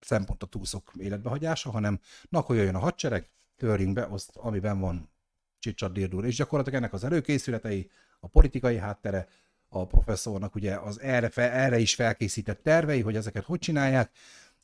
[0.00, 5.10] szempont a túszok életbehagyása, hanem na akkor jöjjön a hadsereg, törjünk be azt, amiben van
[5.58, 6.26] csicsat dirdur.
[6.26, 7.90] És gyakorlatilag ennek az előkészületei,
[8.20, 9.28] a politikai háttere,
[9.68, 14.10] a professzornak ugye az erre, fe, erre is felkészített tervei, hogy ezeket hogy csinálják,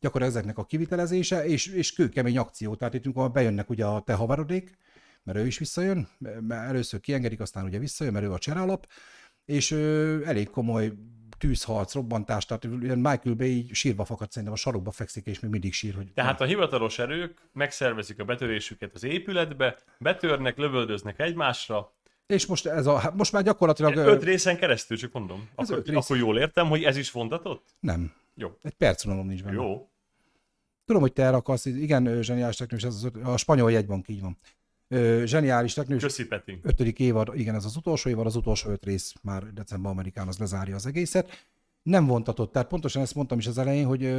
[0.00, 2.74] gyakorlatilag ezeknek a kivitelezése, és, és kőkemény akció.
[2.74, 4.78] Tehát itt amikor bejönnek ugye a te haverodék,
[5.22, 8.88] mert ő is visszajön, mert először kiengedik, aztán ugye visszajön, mert ő a cserálap,
[9.44, 9.72] és
[10.24, 10.92] elég komoly
[11.38, 15.72] tűzharc, robbantás, tehát Michael Bay így sírva fakad, szerintem a sarokba fekszik, és még mindig
[15.72, 16.12] sír, hogy...
[16.12, 21.94] Tehát a hivatalos erők megszervezik a betörésüket az épületbe, betörnek, lövöldöznek egymásra,
[22.26, 23.96] És most, ez a, most már gyakorlatilag...
[23.96, 25.48] öt részen keresztül, csak mondom.
[25.54, 25.96] Akkor, rész.
[25.96, 27.74] akkor jól értem, hogy ez is vontatott?
[27.80, 28.12] Nem.
[28.34, 28.58] Jó.
[28.62, 29.54] Egy perc unalom nincs benne.
[29.54, 29.88] Jó.
[30.84, 34.38] Tudom, hogy te erre akarsz, igen, zseniális teknős, ez az a spanyol jegybank így van.
[34.88, 36.58] Ö, zseniális teknős, Köszi, Peti.
[36.62, 40.38] ötödik évad, igen, ez az utolsó évad, az utolsó öt rész már december Amerikán az
[40.38, 41.46] lezárja az egészet.
[41.82, 44.16] Nem vontatott, tehát pontosan ezt mondtam is az elején, hogy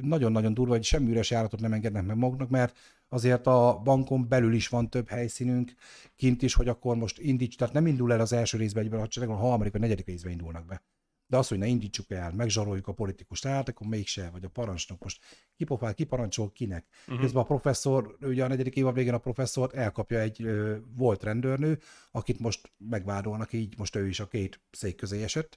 [0.00, 2.76] nagyon-nagyon durva, hogy semmi üres járatot nem engednek meg maguknak, mert
[3.08, 5.72] azért a bankon belül is van több helyszínünk,
[6.16, 9.02] kint is, hogy akkor most indíts, tehát nem indul el az első részbe egyben a
[9.02, 10.82] hadsereg, hanem a harmadik vagy negyedik részbe indulnak be.
[11.32, 15.02] De az, hogy ne indítsuk el, megzsaroljuk a politikust, hát akkor mégse, vagy a parancsnok
[15.02, 15.20] most
[15.56, 16.86] kipofál, kiparancsol kinek.
[17.06, 17.20] Uh-huh.
[17.20, 21.78] Közben a professzor, ugye a negyedik évad végén a professzort elkapja egy ö, volt rendőrnő,
[22.10, 25.56] akit most megvádolnak, így most ő is a két szék közé esett,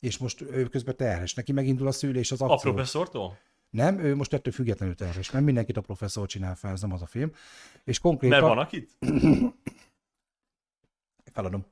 [0.00, 1.34] és most ő közben terhes.
[1.34, 2.72] Neki megindul a szülés az A akció.
[2.72, 3.38] professzortól?
[3.70, 7.02] Nem, ő most ettől függetlenül terhes, mert mindenkit a professzor csinál fel, ez nem az
[7.02, 7.32] a film.
[7.84, 8.40] És konkrétan...
[8.40, 8.96] Mert van akit?
[11.32, 11.66] Feladom.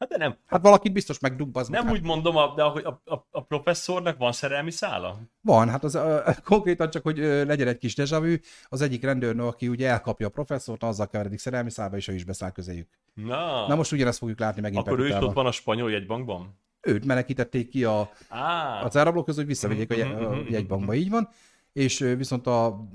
[0.00, 0.36] Hát de nem.
[0.46, 4.18] Hát valakit biztos megdugg, az Nem úgy mondom, a- de hogy a, a, a professzornak
[4.18, 5.18] van szerelmi szála?
[5.40, 8.34] Van, hát az ö, konkrétan csak, hogy ö, legyen egy kis déjà vu,
[8.68, 12.24] az egyik rendőrnő, aki ugye elkapja a professzort, azzal keveredik szerelmi szába, és ő is
[12.24, 12.88] beszáll közéjük.
[13.14, 16.58] Na, Na most ugyanezt fogjuk látni megint akkor ő is ott van a spanyol jegybankban?
[16.80, 20.52] Őt menekítették ki a, Á, az elrablók közül, hogy visszavigyék a, je- Mhm, a mhm,
[20.52, 21.28] jegybankba, így van.
[21.72, 22.88] És viszont a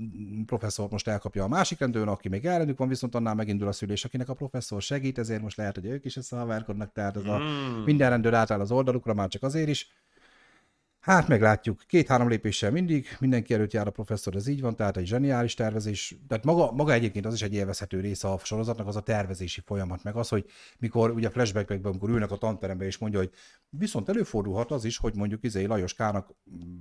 [0.46, 4.04] professzor most elkapja a másik rendőr, aki még ellenük van, viszont annál megindul a szülés,
[4.04, 7.84] akinek a professzor segít, ezért most lehet, hogy ők is összehaverkodnak, tehát ez a, Mm.
[7.84, 9.88] minden rendőr átáll az oldalukra, már csak azért is.
[11.06, 11.82] Hát meglátjuk.
[11.86, 16.16] Két-három lépéssel mindig, mindenki előtt jár a professzor, ez így van, tehát egy zseniális tervezés.
[16.28, 20.02] Tehát maga, maga egyébként az is egy élvezhető része a sorozatnak, az a tervezési folyamat,
[20.02, 20.44] meg az, hogy
[20.78, 23.30] mikor ugye flashbackekben, amikor ülnek a tanterembe, és mondja, hogy
[23.68, 26.34] viszont előfordulhat az is, hogy mondjuk izé Lajoskának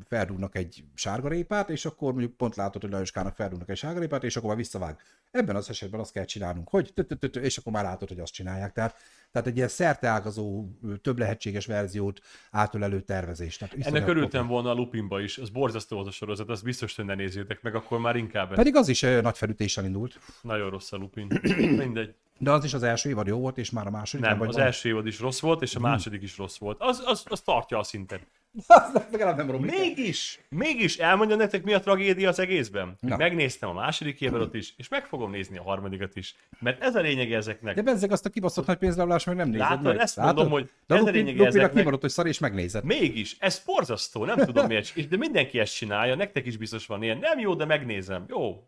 [0.05, 4.47] feldugnak egy sárgarépát, és akkor mondjuk pont látod, hogy Lajoskának feldugnak egy sárgarépát, és akkor
[4.47, 4.99] már visszavág.
[5.31, 6.93] Ebben az esetben azt kell csinálnunk, hogy
[7.41, 8.71] és akkor már látod, hogy azt csinálják.
[8.73, 8.95] Tehát,
[9.35, 10.65] tehát egy ilyen szerteágazó,
[11.01, 12.21] több lehetséges verziót
[12.51, 13.57] átölelő tervezés.
[13.57, 17.05] Tehát Ennek örültem volna a Lupinba is, az borzasztó volt a sorozat, azt biztos, hogy
[17.05, 18.53] ne nézzétek meg, akkor már inkább.
[18.53, 20.19] Pedig az is nagy felütéssel indult.
[20.41, 21.41] Nagyon rossz a Lupin.
[21.77, 22.13] Mindegy.
[22.37, 24.55] De az is az első évad jó volt, és már a második Nem, vagy az
[24.55, 24.63] van?
[24.63, 26.77] első évad is rossz volt, és a második is rossz volt.
[26.79, 28.27] Az, az, az tartja a szintet.
[28.67, 29.71] Az legalább nem romlik.
[29.71, 32.97] Mégis, mégis elmondja nektek, mi a tragédia az egészben.
[32.99, 33.17] Na.
[33.17, 36.35] Megnéztem a második évadot is, és meg fogom nézni a harmadikat is.
[36.59, 37.75] Mert ez a lényeg ezeknek.
[37.75, 39.97] De bezzeg azt a kibaszott nagy pénzlevlás meg nem nézed Látod, meg.
[39.97, 41.73] ezt mondom, hogy De ez a Lupinak ezeknek.
[41.73, 42.83] kimaradt, hogy szar és megnézed.
[42.83, 45.07] Mégis, ez borzasztó, nem tudom miért.
[45.07, 47.17] De mindenki ezt csinálja, nektek is biztos van ilyen.
[47.17, 48.25] Nem jó, de megnézem.
[48.27, 48.67] Jó.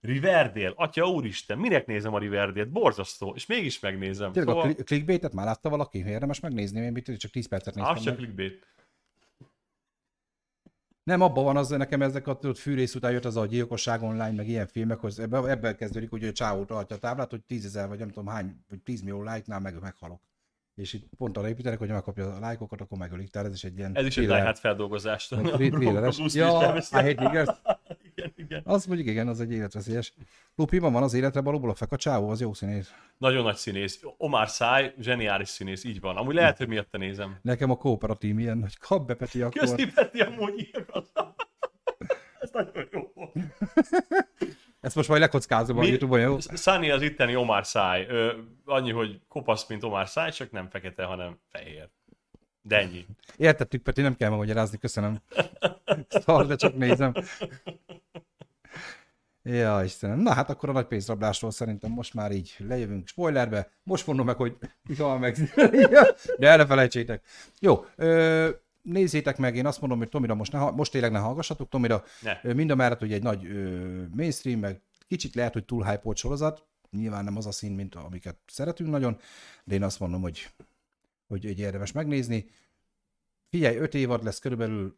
[0.00, 2.70] Riverdale, atya úristen, minek nézem a Riverdale-t?
[2.70, 4.32] Borzasztó, és mégis megnézem.
[4.32, 5.98] Tényleg a Szóval, cli- clickbaitet már látta valaki?
[6.06, 7.94] Érdemes megnézni, én mit- csak 10 percet néztem.
[7.94, 8.66] az csak clickbait.
[11.02, 14.30] Nem, abban van az, nekem ezek a tudod, fűrész után jött az a gyilkosság online,
[14.32, 17.64] meg ilyen filmek, hogy ebben, ebben kezdődik, hogy a csávó tartja a táblát, hogy 10
[17.64, 20.22] ezer, vagy nem tudom hány, vagy 10 millió like-nál meg, meghalok.
[20.74, 23.30] És itt pont arra építenek, hogy ha megkapja a lájkokat, akkor megölik.
[23.30, 25.28] Tehát ez is egy ilyen Ez is egy thriller- Hard feldolgozás.
[25.28, 26.16] vagy thri- thrilleres.
[26.18, 27.48] Bruce Ja, I hate niggers.
[28.50, 28.62] Igen.
[28.64, 30.12] Az mondjuk igen, az egy életveszélyes.
[30.54, 32.94] Lupiban van az életre valóból a feka csávó, az jó színész.
[33.18, 34.00] Nagyon nagy színész.
[34.16, 36.16] Omar Száj, zseniális színész, így van.
[36.16, 37.38] Amúgy lehet, hogy miatta nézem.
[37.42, 39.60] Nekem a kooperatív ilyen, hogy kap be Peti akkor.
[39.60, 40.70] Köszi Peti, amúgy.
[42.40, 43.32] Ez nagyon jó volt.
[44.80, 46.38] Ezt most majd lekockázom a Mi- Youtube-on, jó?
[46.40, 48.06] Sunny az itteni Omar Száj.
[48.08, 48.32] Ö,
[48.64, 51.88] annyi, hogy kopasz, mint Omar Száj, csak nem fekete, hanem fehér.
[52.62, 53.06] De ennyi.
[53.36, 55.22] Értettük, Peti, nem kell megmagyarázni, köszönöm.
[56.24, 57.12] Szar, de csak nézem.
[59.52, 60.18] Ja, Istenem.
[60.18, 63.70] Na hát akkor a nagy pénzrablásról szerintem most már így lejövünk spoilerbe.
[63.82, 65.36] Most mondom meg, hogy ja, meg...
[66.38, 67.24] de el ne felejtsétek.
[67.58, 68.48] Jó, ö,
[68.82, 72.52] nézzétek meg, én azt mondom, hogy Tomira most, ne, most tényleg ne hallgassatok, Tomira Ne.
[72.52, 76.66] mind a mellett, hogy egy nagy ö, mainstream, meg kicsit lehet, hogy túl hype sorozat,
[76.90, 79.18] nyilván nem az a szín, mint amiket szeretünk nagyon,
[79.64, 80.50] de én azt mondom, hogy,
[81.28, 82.50] hogy egy érdemes megnézni.
[83.48, 84.96] Figyelj, öt évad lesz körülbelül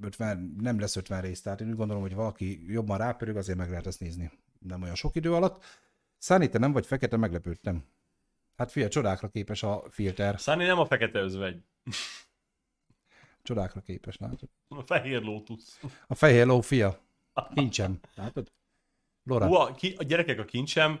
[0.00, 3.70] 50, nem lesz 50 rész, tehát én úgy gondolom, hogy valaki jobban rápörög, azért meg
[3.70, 4.30] lehet ezt nézni.
[4.58, 5.64] Nem olyan sok idő alatt.
[6.18, 7.84] Száni, te nem vagy fekete, meglepődtem.
[8.56, 10.38] Hát figyelj, csodákra képes a filter.
[10.38, 11.62] Sunny nem a fekete özvegy.
[13.42, 14.48] Csodákra képes, látod?
[14.68, 15.80] A fehér lótusz.
[16.06, 16.98] A fehér ló fia.
[17.54, 18.52] Kincsem, látod?
[19.22, 19.46] Lora.
[19.46, 21.00] Hú, a, ki, a gyerekek a kincsem.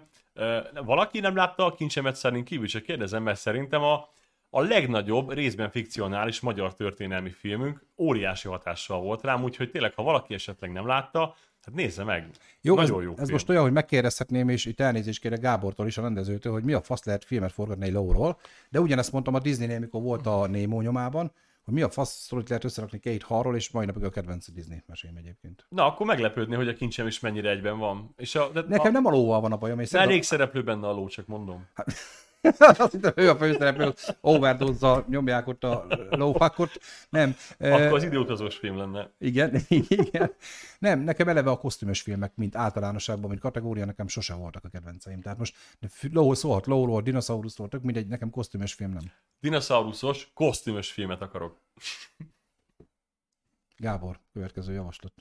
[0.74, 4.08] Valaki nem látta a kincsemet szerint kívül, csak kérdezem, mert szerintem a,
[4.50, 10.34] a legnagyobb, részben fikcionális magyar történelmi filmünk óriási hatással volt rám, úgyhogy tényleg, ha valaki
[10.34, 12.30] esetleg nem látta, hát nézze meg.
[12.60, 13.32] Jó, Nagyon ez, jó ez film.
[13.32, 16.80] most olyan, hogy megkérdezhetném, és itt elnézést kérek Gábortól is, a rendezőtől, hogy mi a
[16.80, 18.38] fasz lehet filmet forgatni egy lóról,
[18.70, 21.32] de ugyanezt mondtam a Disney-nél, mikor volt a Nemo nyomában,
[21.64, 24.82] hogy mi a fasz sztorit lehet összerakni Kate Harról, és mai napig a kedvenc Disney
[24.86, 25.66] mesém egyébként.
[25.68, 28.14] Na, akkor meglepődni, hogy a kincsem is mennyire egyben van.
[28.16, 30.86] És a, de Nekem a, nem a lóval van a bajom, és elég szereplő benne
[30.86, 31.66] a ló, csak mondom.
[32.78, 36.70] Azt hittem, ő a főszereplő, overdose nyomják ott a lófakot.
[37.08, 37.36] Nem.
[37.58, 39.10] Akkor az időutazós film lenne.
[39.18, 40.32] Igen, igen.
[40.78, 45.20] Nem, nekem eleve a kosztümös filmek, mint általánosságban, mint kategória, nekem sose voltak a kedvenceim.
[45.20, 45.56] Tehát most
[46.12, 49.12] ló szólhat lóról, dinoszauruszról, tök mindegy, nekem kosztümös film nem.
[49.40, 51.60] Dinoszauruszos, kosztümös filmet akarok.
[53.76, 55.12] Gábor, következő javaslat.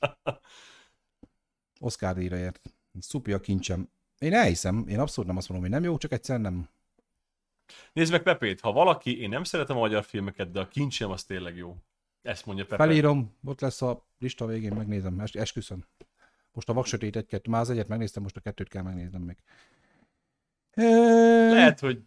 [1.80, 2.74] Oscar díjra ért.
[3.00, 3.90] Szupi a kincsem.
[4.20, 6.70] Én elhiszem, én abszolút nem azt mondom, hogy nem jó, csak egyszer nem.
[7.94, 11.24] Nézd meg Pepét, ha valaki, én nem szeretem a magyar filmeket, de a kincsem az
[11.24, 11.76] tényleg jó.
[12.22, 12.84] Ezt mondja Pepe.
[12.84, 15.86] Felírom, ott lesz a lista végén, megnézem, es- esküszöm.
[16.52, 19.38] Most a vaksötét egy-kettő, már az egyet megnéztem, most a kettőt kell megnéznem még.
[20.74, 21.52] Lehet.
[21.52, 22.04] Lehet, hogy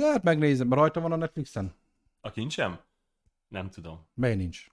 [0.00, 1.74] Hát megnézem, rajta van a Netflixen?
[2.20, 2.80] a kincsem?
[3.48, 4.06] Nem tudom.
[4.14, 4.66] Mely nincs?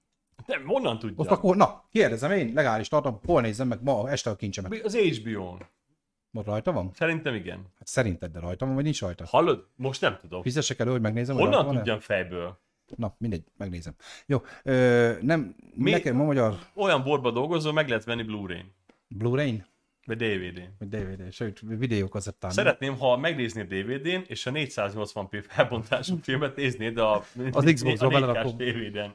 [0.45, 1.15] Nem, honnan tudja?
[1.17, 4.83] Most akkor, na, kérdezem én, legális tartom, hol nézzem meg ma este a kincsemet.
[4.85, 5.65] Az HBO-n.
[6.45, 6.91] Rajta van?
[6.93, 7.57] Szerintem igen.
[7.77, 9.25] Hát szerinted, de rajta van, vagy nincs rajta?
[9.25, 9.67] Hallod?
[9.75, 10.41] Most nem tudom.
[10.41, 11.77] Fizessek elő, hogy megnézem, hogy Honnan van-e?
[11.77, 12.59] tudjam fejből?
[12.95, 13.93] Na, mindegy, megnézem.
[14.25, 18.73] Jó, ö, nem, Mi- nekem a magyar Olyan borba dolgozó, meg lehet venni Blu-ray-n.
[19.07, 19.65] Blu-ray-n,
[20.05, 20.75] Vagy DVD-n.
[20.79, 22.51] vagy DVD, sőt, videókazettán.
[22.51, 28.19] Szeretném, ha megnéznéd DVD-n, és a 480p felbontású filmet néznéd a, Az Xbox-ba a 4K-s
[28.19, 28.57] belerakom.
[28.57, 29.13] DVD-n.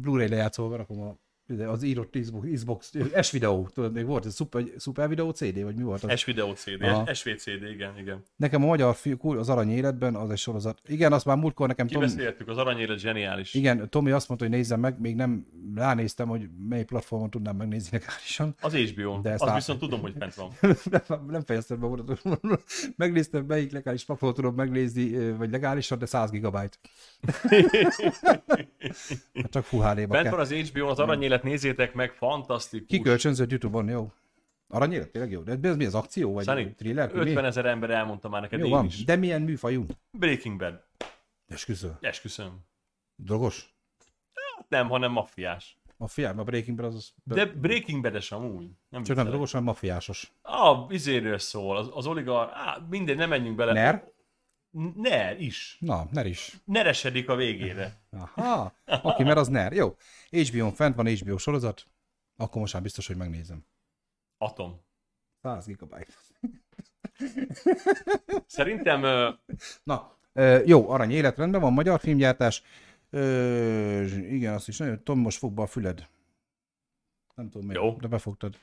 [0.00, 1.16] Blu-ray lejátszóval rakom a,
[1.66, 2.92] az írott Xbox, Xbox
[3.22, 6.18] S-videó, tudod, még volt, ez szuper, szuper videó CD, vagy mi volt az?
[6.20, 7.14] S-Video CD, Aha.
[7.14, 8.22] SVCD, igen, igen.
[8.36, 10.80] Nekem a magyar fi, kul- az arany életben, az egy sorozat.
[10.86, 13.54] Igen, azt már múltkor nekem Tom, Kibeszéltük, az aranyélet zseniális.
[13.54, 17.98] igen, Tomi azt mondta, hogy nézzem meg, még nem ránéztem, hogy mely platformon tudnám megnézni
[17.98, 18.54] legálisan.
[18.60, 20.50] Az HBO, De ezt az át- viszont tudom, hogy fent van.
[21.08, 22.02] nem, nem fejeztem be.
[22.96, 26.76] Megnéztem, melyik legális platformon tudom megnézni, vagy legálisan, de 100 gigabyte.
[29.34, 30.30] Hát csak Full HD-ba Fent kell.
[30.30, 30.98] van az HBO-n, az
[31.34, 32.86] aranyélet, nézzétek meg, fantasztikus.
[32.88, 34.12] Kikölcsönzött YouTube-on, jó.
[34.68, 35.40] Aranyélet, tényleg jó.
[35.40, 37.12] De ez mi az akció, vagy Sunny, thriller?
[37.12, 37.18] Mi?
[37.20, 39.04] 50 ezer ember elmondta már neked, Jó én van, is.
[39.04, 39.86] de milyen műfajú?
[40.10, 40.82] Breaking Bad.
[41.48, 41.96] Esküszöm.
[42.00, 42.64] Esküszöm.
[43.16, 43.74] Drogos?
[44.68, 45.78] Nem, hanem maffiás.
[46.06, 46.94] Fiam, a Breaking Bad az...
[46.94, 48.70] az De Breaking Bad-es amúgy.
[48.88, 50.32] Nem csak nem drogos, hanem mafiásos.
[50.42, 53.72] A izéről szól, az, az oligar, á, mindegy, nem menjünk bele.
[53.72, 54.12] Ner?
[54.94, 55.76] Ner is.
[55.80, 56.56] Na, Ner is.
[56.64, 58.00] Neresedik a végére.
[58.10, 59.72] Aha, oké, mert az Ner.
[59.72, 59.96] Jó.
[60.30, 61.86] HBO-n fent van HBO sorozat,
[62.36, 63.64] akkor most már biztos, hogy megnézem.
[64.38, 64.80] Atom.
[65.42, 66.12] 100 gigabyte.
[68.46, 69.30] Szerintem ö,
[69.82, 72.62] Na, ö, jó, arany élet, rendben van, magyar filmgyártás.
[73.10, 76.08] Ö, igen, azt is nagyon, Tom, most fog be a füled.
[77.34, 78.58] Nem tudom miért, de befogtad.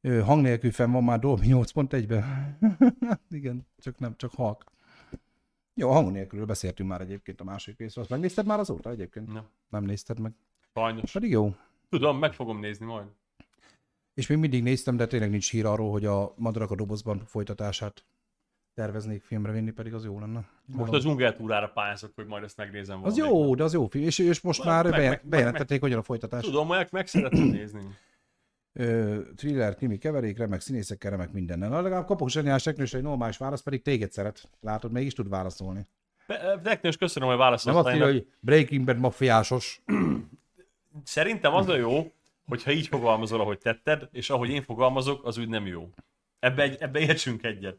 [0.00, 2.58] Ö, hang nélkül fenn van már Dolby 8.1-ben.
[3.30, 4.64] igen, csak nem, csak halk.
[5.74, 8.02] Jó, a hang nélkülről beszéltünk már egyébként a másik részről.
[8.04, 9.32] Azt megnézted már azóta egyébként?
[9.32, 10.32] nem, Nem nézted meg.
[10.74, 11.12] sajnos.
[11.12, 11.54] Pedig jó.
[11.88, 13.06] Tudom, meg fogom nézni majd.
[14.14, 18.04] És még mindig néztem, de tényleg nincs hír arról, hogy a Madarak a dobozban folytatását
[18.74, 20.48] terveznék filmre vinni, pedig az jó lenne.
[20.66, 24.04] Most a dzsungeltúrára pályázok, hogy majd ezt megnézem Az jó, de az jó film.
[24.04, 26.44] És, és most Meg- már meg- bejelent, meg- bejelentették, hogy a folytatás.
[26.44, 27.80] Tudom, meg, meg szeretném nézni.
[28.72, 31.68] Ö, thriller, krimi, keverék, remek színészekkel, remek mindennel.
[31.68, 34.50] Na, legalább kapok zseniális technős egy normális válasz, pedig téged szeret.
[34.60, 35.86] Látod, mégis tud válaszolni.
[36.62, 37.84] Teknős, köszönöm, hogy Nem válaszoltál.
[37.84, 39.82] azt írja, hogy Breaking Bad mafiásos.
[41.04, 42.12] Szerintem az a jó,
[42.48, 45.88] hogyha így fogalmazol, ahogy tetted, és ahogy én fogalmazok, az úgy nem jó.
[46.38, 47.76] Ebbe, egy, ebbe értsünk egyet.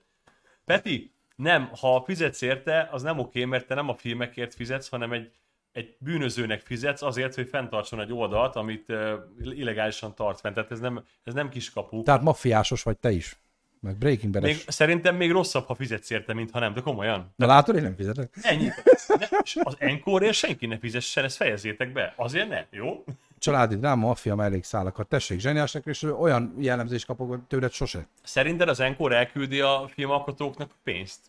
[0.65, 5.11] Peti, nem, ha fizetsz érte, az nem oké, mert te nem a filmekért fizetsz, hanem
[5.11, 5.31] egy,
[5.71, 10.55] egy bűnözőnek fizetsz azért, hogy fenntartson egy oldalt, amit uh, illegálisan tart fent.
[10.55, 12.03] Tehát ez nem, ez nem kiskapu.
[12.03, 13.39] Tehát mafiásos vagy te is.
[13.79, 17.33] Meg Breaking bad Még, szerintem még rosszabb, ha fizetsz érte, mint ha nem, de komolyan.
[17.35, 18.37] Na látod, én nem fizetek.
[18.41, 18.69] Ennyi.
[19.07, 19.27] Ne,
[19.61, 22.13] az Enkorért senki ne fizessen, ezt fejezzétek be.
[22.15, 23.03] Azért ne, jó?
[23.37, 25.07] Családi dráma, maffia mellékszálakat.
[25.07, 28.07] Tessék, zseniásnak, és olyan jellemzést kapok tőled sose.
[28.23, 31.19] Szerinted az Enkor elküldi a filmalkotóknak pénzt?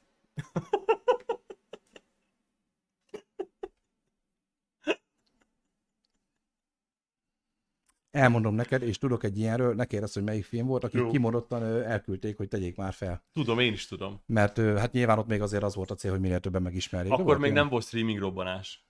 [8.13, 11.11] Elmondom neked, és tudok egy ilyenről, ne kérdezz, hogy melyik film volt, akik Jó.
[11.11, 13.23] kimondottan elküldték, hogy tegyék már fel.
[13.33, 14.21] Tudom, én is tudom.
[14.27, 17.13] Mert hát nyilván ott még azért az volt a cél, hogy minél többen megismerjék.
[17.17, 17.63] De Akkor még ilyen.
[17.63, 18.85] nem volt streaming robbanás.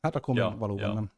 [0.00, 0.92] Hát akkor Ja, valóban ja.
[0.92, 1.10] nem.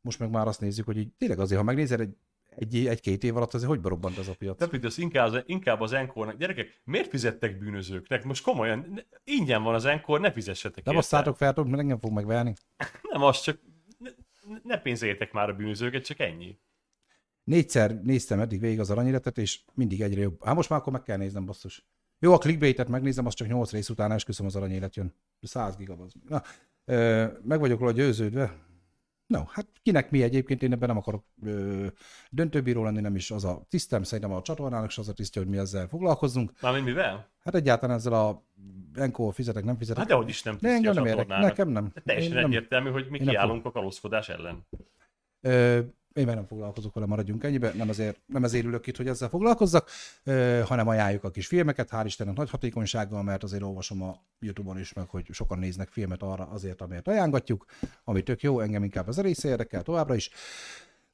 [0.00, 2.16] Most meg már azt nézzük, hogy így tényleg azért, ha megnézed egy,
[2.56, 4.58] egy, egy-két év alatt, azért hogy berobbant ez a piac?
[4.70, 6.36] Te az inkább, az, inkább az Enkornak.
[6.36, 8.24] Gyerekek, miért fizettek bűnözőknek?
[8.24, 11.08] Most komolyan, ingyen van az Enkor, ne fizessetek Nem érte.
[11.08, 12.54] basszátok fel, mert engem fog megverni.
[13.02, 13.60] Nem, az csak
[13.98, 14.10] ne,
[14.62, 16.58] ne pénzeljétek már a bűnözőket, csak ennyi.
[17.44, 20.44] Négyszer néztem eddig végig az aranyéletet, és mindig egyre jobb.
[20.44, 21.86] Hát most már akkor meg kell néznem, basszus.
[22.18, 25.14] Jó, a clickbaitet megnézem, az csak 8 rész után esküszöm az aranyélet jön.
[25.40, 26.12] 100 gigabaz.
[26.28, 26.42] Na,
[26.84, 28.56] ö, meg vagyok róla győződve.
[29.26, 31.86] No, hát kinek mi egyébként, én ebben nem akarok ö,
[32.30, 35.50] döntőbíró lenni, nem is az a tisztem, szerintem a csatornának is az a tisztje, hogy
[35.50, 36.52] mi ezzel foglalkozzunk.
[36.60, 37.30] Mármint mivel?
[37.40, 38.44] Hát egyáltalán ezzel a
[38.94, 39.98] Enko fizetek, nem fizetek.
[40.00, 41.48] Hát dehogy is nem a engem nem csatornának.
[41.48, 41.92] Nekem nem.
[42.04, 42.50] Teljesen Én nem.
[42.50, 44.66] egyértelmű, hogy mi én nem kiállunk a kalózkodás ellen.
[45.40, 45.80] Ö,
[46.20, 47.72] én már nem foglalkozok vele, maradjunk ennyibe.
[47.76, 49.90] Nem azért, nem ezért ülök itt, hogy ezzel foglalkozzak,
[50.64, 54.92] hanem ajánljuk a kis filmeket, hál' Istennek nagy hatékonysággal, mert azért olvasom a Youtube-on is
[54.92, 57.64] meg, hogy sokan néznek filmet arra azért, amiért ajánlatjuk,
[58.04, 60.30] ami tök jó, engem inkább az a része érdekel továbbra is.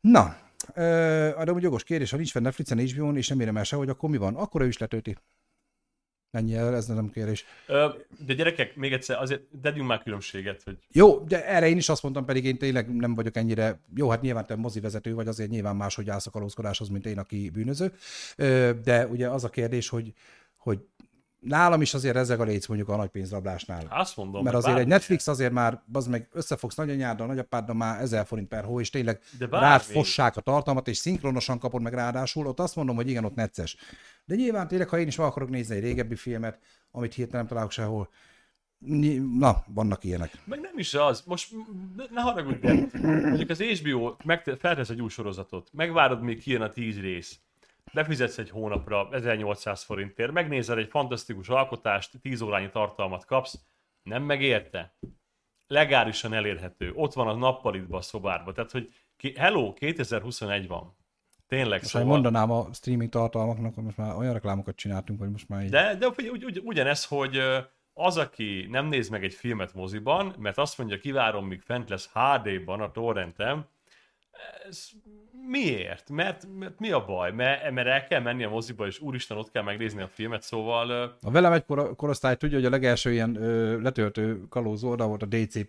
[0.01, 0.37] Na,
[1.45, 4.11] de úgy jogos kérdés, ha nincs fenn Netflixen, HBO-n, és nem érem el sehogy, akkor
[4.11, 4.35] mi van?
[4.35, 5.17] Akkor ő is letölti.
[6.37, 7.45] Ennyi, ez nem kérdés.
[7.67, 7.89] Ö,
[8.27, 12.03] De gyerekek, még egyszer, azért tegyünk már különbséget, hogy Jó, de erre én is azt
[12.03, 15.77] mondtam, pedig én tényleg nem vagyok ennyire, jó, hát nyilván te mozivezető vagy, azért nyilván
[15.77, 17.93] máshogy állsz a kalózkodáshoz, mint én, aki bűnöző,
[18.37, 20.13] Ö, de ugye az a kérdés, hogy,
[20.57, 20.79] hogy
[21.39, 23.87] nálam is azért ezek a léc mondjuk a nagy pénzrablásnál.
[23.91, 28.01] azt mondom, Mert azért egy bármi- Netflix azért már, az meg összefogsz nagyanyáddal, nagyapáddal már
[28.01, 29.67] 1000 forint per hó, és tényleg De bármi.
[29.67, 33.35] rád fossák a tartalmat, és szinkronosan kapod meg ráadásul, ott azt mondom, hogy igen, ott
[33.35, 33.77] necces.
[34.25, 36.59] De nyilván tényleg, ha én is meg akarok nézni egy régebbi filmet,
[36.91, 38.09] amit hirtelen nem találok sehol,
[39.39, 40.31] na, vannak ilyenek.
[40.45, 41.23] Meg nem is az.
[41.27, 41.55] Most
[41.97, 42.73] ne, ne haragudj, de
[43.03, 47.39] mondjuk az HBO megte- feltesz egy új sorozatot, megvárod, míg kijön a 10 rész,
[47.97, 53.59] befizetsz egy hónapra 1800 forintért, megnézel egy fantasztikus alkotást, 10 órányi tartalmat kapsz,
[54.03, 54.97] nem megérte?
[55.67, 56.93] Legálisan elérhető.
[56.95, 58.53] Ott van a nappalitba a szobárba.
[58.53, 58.93] Tehát, hogy
[59.37, 60.97] hello, 2021 van.
[61.47, 62.09] Tényleg Most, szóval.
[62.09, 65.71] mondanám a streaming tartalmaknak, hogy most már olyan reklámokat csináltunk, hogy most már így...
[65.71, 67.41] De, de ugy, ugy, ugyanez, hogy
[67.93, 72.11] az, aki nem néz meg egy filmet moziban, mert azt mondja, kivárom, míg fent lesz
[72.13, 73.67] HD-ban a torrentem,
[74.69, 74.89] ez
[75.49, 76.11] miért?
[76.11, 77.33] Mert, mert mi a baj?
[77.33, 80.91] Mert, mert el kell menni a moziba, és úristen, ott kell megnézni a filmet, szóval
[81.23, 85.23] A velem egy kor- korosztály tudja, hogy a legelső ilyen ö, letöltő kalózó oda volt
[85.23, 85.67] a DC++.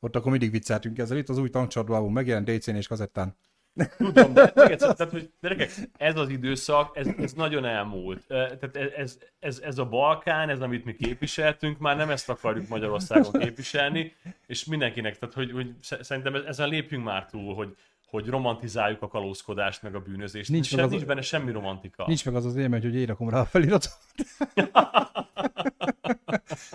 [0.00, 1.16] Ott akkor mindig vicceltünk ezzel.
[1.16, 3.36] Itt az új tankcsatolában megjelent DC-n és kazettán.
[3.96, 8.24] Tudom, de még egyszer, tehát, hogy gyerekek, ez az időszak, ez, ez nagyon elmúlt.
[8.26, 13.32] Tehát ez, ez, ez, a Balkán, ez amit mi képviseltünk, már nem ezt akarjuk Magyarországon
[13.32, 14.14] képviselni,
[14.46, 17.76] és mindenkinek, tehát hogy, hogy sze- szerintem ezen lépjünk már túl, hogy,
[18.06, 20.50] hogy romantizáljuk a kalózkodást, meg a bűnözést.
[20.50, 22.04] Nincs sem, az- nincs benne semmi romantika.
[22.06, 23.98] Nincs meg az az élmény, hogy én rakom rá a feliratot.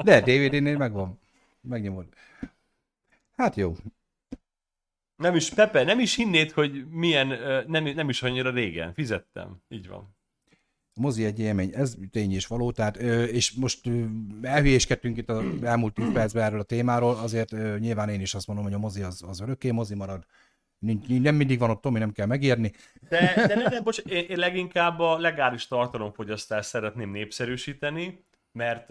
[0.03, 1.19] De DVD-nél megvan.
[1.61, 2.05] Megnyomod.
[3.35, 3.75] Hát jó.
[5.17, 7.27] Nem is, Pepe, nem is hinnéd, hogy milyen,
[7.67, 8.93] nem, nem is annyira régen.
[8.93, 9.61] Fizettem.
[9.69, 10.15] Így van.
[10.93, 13.89] A mozi egy élmény, ez tény és való, tehát, és most
[14.41, 18.65] elhülyéskedtünk itt az elmúlt 10 percben erről a témáról, azért nyilván én is azt mondom,
[18.65, 20.25] hogy a mozi az, az örökké mozi marad.
[21.07, 22.71] Nem mindig van ott Tomi, nem kell megérni.
[23.09, 28.89] De, de, de, de bocs, én, én leginkább a legális tartalomfogyasztást szeretném népszerűsíteni, mert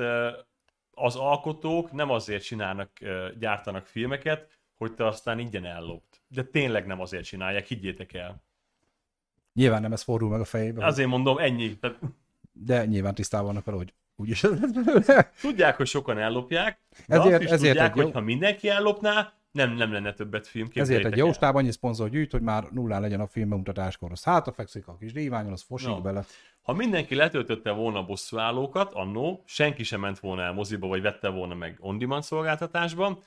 [0.90, 2.90] az alkotók nem azért csinálnak,
[3.39, 6.15] gyártanak filmeket, hogy te aztán ingyen ellopd.
[6.28, 8.43] De tényleg nem azért csinálják, higgyétek el.
[9.53, 11.78] Nyilván nem ez fordul meg a fejébe, hogy- Azért mondom, ennyi.
[12.53, 15.31] De nyilván tisztában vannak vele, hogy úgyis ez lesz belőle.
[15.40, 19.32] tudják, hogy sokan ellopják, de Ezért- azt is ezért tudják, jó- hogy ha mindenki ellopná,
[19.51, 20.69] nem, nem lenne többet film.
[20.74, 24.11] Ezért egy jó stáb annyi szponzor gyűjt, hogy már nullán legyen a film bemutatáskor.
[24.11, 26.01] Az hátra fekszik a kis díványon, az fosik No.
[26.01, 26.24] bele.
[26.62, 31.28] Ha mindenki letöltötte volna a bosszúállókat, annó, senki sem ment volna el moziba, vagy vette
[31.28, 33.19] volna meg on-demand szolgáltatásban,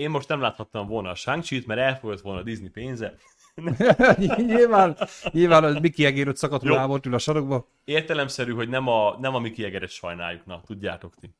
[0.00, 3.14] én most nem láthattam volna a shang mert elfogyott volna a Disney pénze.
[4.36, 4.96] nyilván,
[5.30, 6.74] nyilván az Mickey egérőt szakadt Jó.
[6.74, 7.68] lábot ül a sarokba.
[7.84, 11.34] Értelemszerű, hogy nem a, nem a Mickey Egeret sajnáljuk, na, tudjátok ti.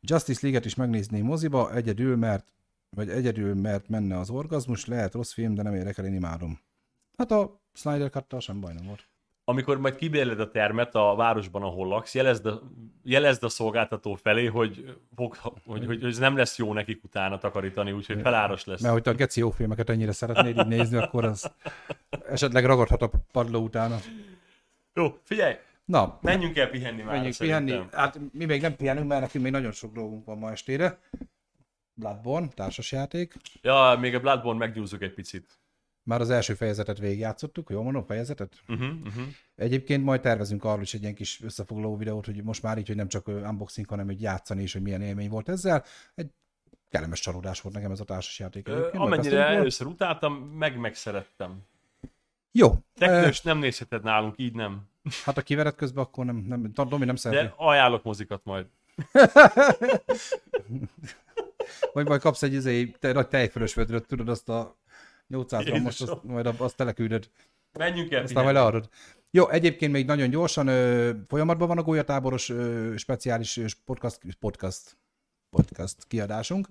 [0.00, 2.52] Justice League-et is megnézném moziba, egyedül, mert
[2.90, 6.60] vagy egyedül, mert menne az orgazmus, lehet rossz film, de nem érdekel, én imádom.
[7.16, 9.08] Hát a Snyder cut sem baj nem volt.
[9.52, 12.62] Amikor majd kibérled a termet a városban, ahol laksz, jelezd a,
[13.02, 17.92] jelezd a szolgáltató felé, hogy, fog, hogy, hogy, ez nem lesz jó nekik utána takarítani,
[17.92, 18.80] úgyhogy feláras lesz.
[18.80, 21.50] Mert hogyha a geci jó filmeket ennyire szeretnéd így nézni, akkor az
[22.28, 23.96] esetleg ragadhat a padló utána.
[24.94, 25.54] Jó, figyelj,
[25.84, 27.14] Na, menjünk el pihenni már.
[27.14, 27.64] menjünk szerintem.
[27.64, 27.86] pihenni.
[27.92, 30.98] Hát mi még nem pihenünk, mert nekünk még nagyon sok dolgunk van ma estére.
[31.94, 33.34] Bloodborne, társasjáték.
[33.62, 35.61] Ja, még a Bloodborne meggyúzzuk egy picit.
[36.04, 38.62] Már az első fejezetet végigjátszottuk, jól mondom, fejezetet?
[38.68, 39.24] Uh-huh, uh-huh.
[39.54, 42.96] Egyébként majd tervezünk arról is egy ilyen kis összefoglaló videót, hogy most már így, hogy
[42.96, 45.84] nem csak unboxing, hanem hogy játszani is, hogy milyen élmény volt ezzel.
[46.14, 46.30] Egy
[46.88, 48.68] kellemes csalódás volt nekem ez a társasjáték.
[48.68, 51.62] Ö, Amennyire először utáltam, meg megszerettem.
[52.52, 52.72] Jó.
[52.94, 54.88] Teknős nem nézheted nálunk, így nem.
[55.24, 57.44] hát a kivered közben, akkor nem, nem Domi nem szereti.
[57.44, 58.66] De ajánlok mozikat majd.
[61.92, 64.76] Vagy majd kapsz egy izé, te, nagy tejfölös vödröt, tudod, azt a
[65.32, 66.20] 800 grammos, Jézusom.
[66.22, 67.30] azt, majd azt teleküldöd,
[67.78, 68.88] Menjünk el aztán majd leadod.
[69.30, 74.96] Jó, egyébként még nagyon gyorsan ö, folyamatban van a gólyatáboros ö, speciális podcast, podcast,
[75.50, 76.68] podcast kiadásunk,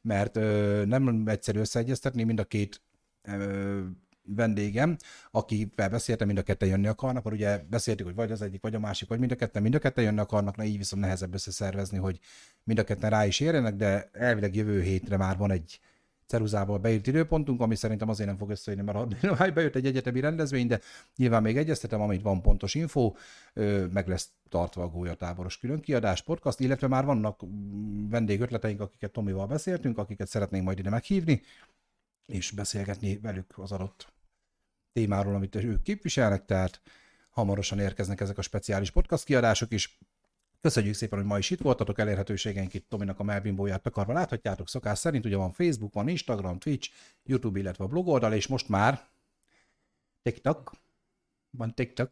[0.00, 2.82] mert ö, nem egyszerű összeegyeztetni mind a két
[3.22, 3.80] ö,
[4.22, 4.96] vendégem,
[5.30, 8.74] aki felbeszéltem, mind a ketten jönni akarnak, akkor ugye beszéltük, hogy vagy az egyik, vagy
[8.74, 11.34] a másik, vagy mind a ketten, mind a ketten jönni akarnak, na így viszont nehezebb
[11.34, 12.18] összeszervezni, hogy
[12.64, 15.80] mind a ketten rá is érjenek, de elvileg jövő hétre már van egy
[16.30, 20.66] ceruzával beírt időpontunk, ami szerintem azért nem fog összejönni, mert ha bejött egy egyetemi rendezvény,
[20.66, 20.80] de
[21.16, 23.12] nyilván még egyeztetem, amit van pontos info,
[23.92, 27.40] meg lesz tartva a gólyatáboros külön kiadás, podcast, illetve már vannak
[28.08, 31.42] vendégötleteink, akiket Tomival beszéltünk, akiket szeretnénk majd ide meghívni,
[32.26, 34.12] és beszélgetni velük az adott
[34.92, 36.80] témáról, amit ők képviselnek, tehát
[37.30, 39.98] hamarosan érkeznek ezek a speciális podcast kiadások is.
[40.60, 44.98] Köszönjük szépen, hogy ma is itt voltatok, elérhetőségeink itt Tominak a melbimbóját takarva láthatjátok szokás
[44.98, 46.90] szerint, ugye van Facebook, van Instagram, Twitch,
[47.24, 49.00] YouTube, illetve a blog oldal, és most már
[50.22, 50.72] TikTok,
[51.50, 52.10] van TikTok,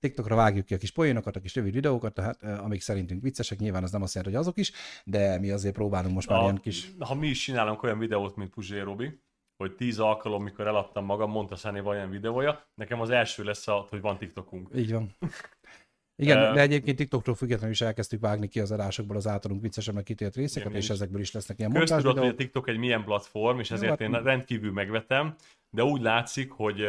[0.00, 3.58] TikTokra vágjuk ki a kis poénokat, a kis rövid videókat, tehát, eh, amik szerintünk viccesek,
[3.58, 4.72] nyilván az nem azt jelenti, hogy azok is,
[5.04, 6.90] de mi azért próbálunk most már A, ilyen kis...
[6.98, 9.20] Ha mi is csinálunk olyan videót, mint Puzsé Robi,
[9.56, 13.68] hogy tíz alkalom, mikor eladtam magam, mondta Száni van olyan videója, nekem az első lesz,
[13.68, 14.70] a, hogy van TikTokunk.
[14.74, 15.14] Így van.
[16.20, 20.36] Igen, de egyébként TikToktól függetlenül is elkezdtük vágni ki az adásokból az általunk viccesebbnek kitélt
[20.36, 23.70] részeket, és ezekből is lesznek ilyen Köztudott, hogy a montázs TikTok egy milyen platform, és
[23.70, 25.34] ezért hát én mi- rendkívül megvetem,
[25.70, 26.86] de úgy látszik, hogy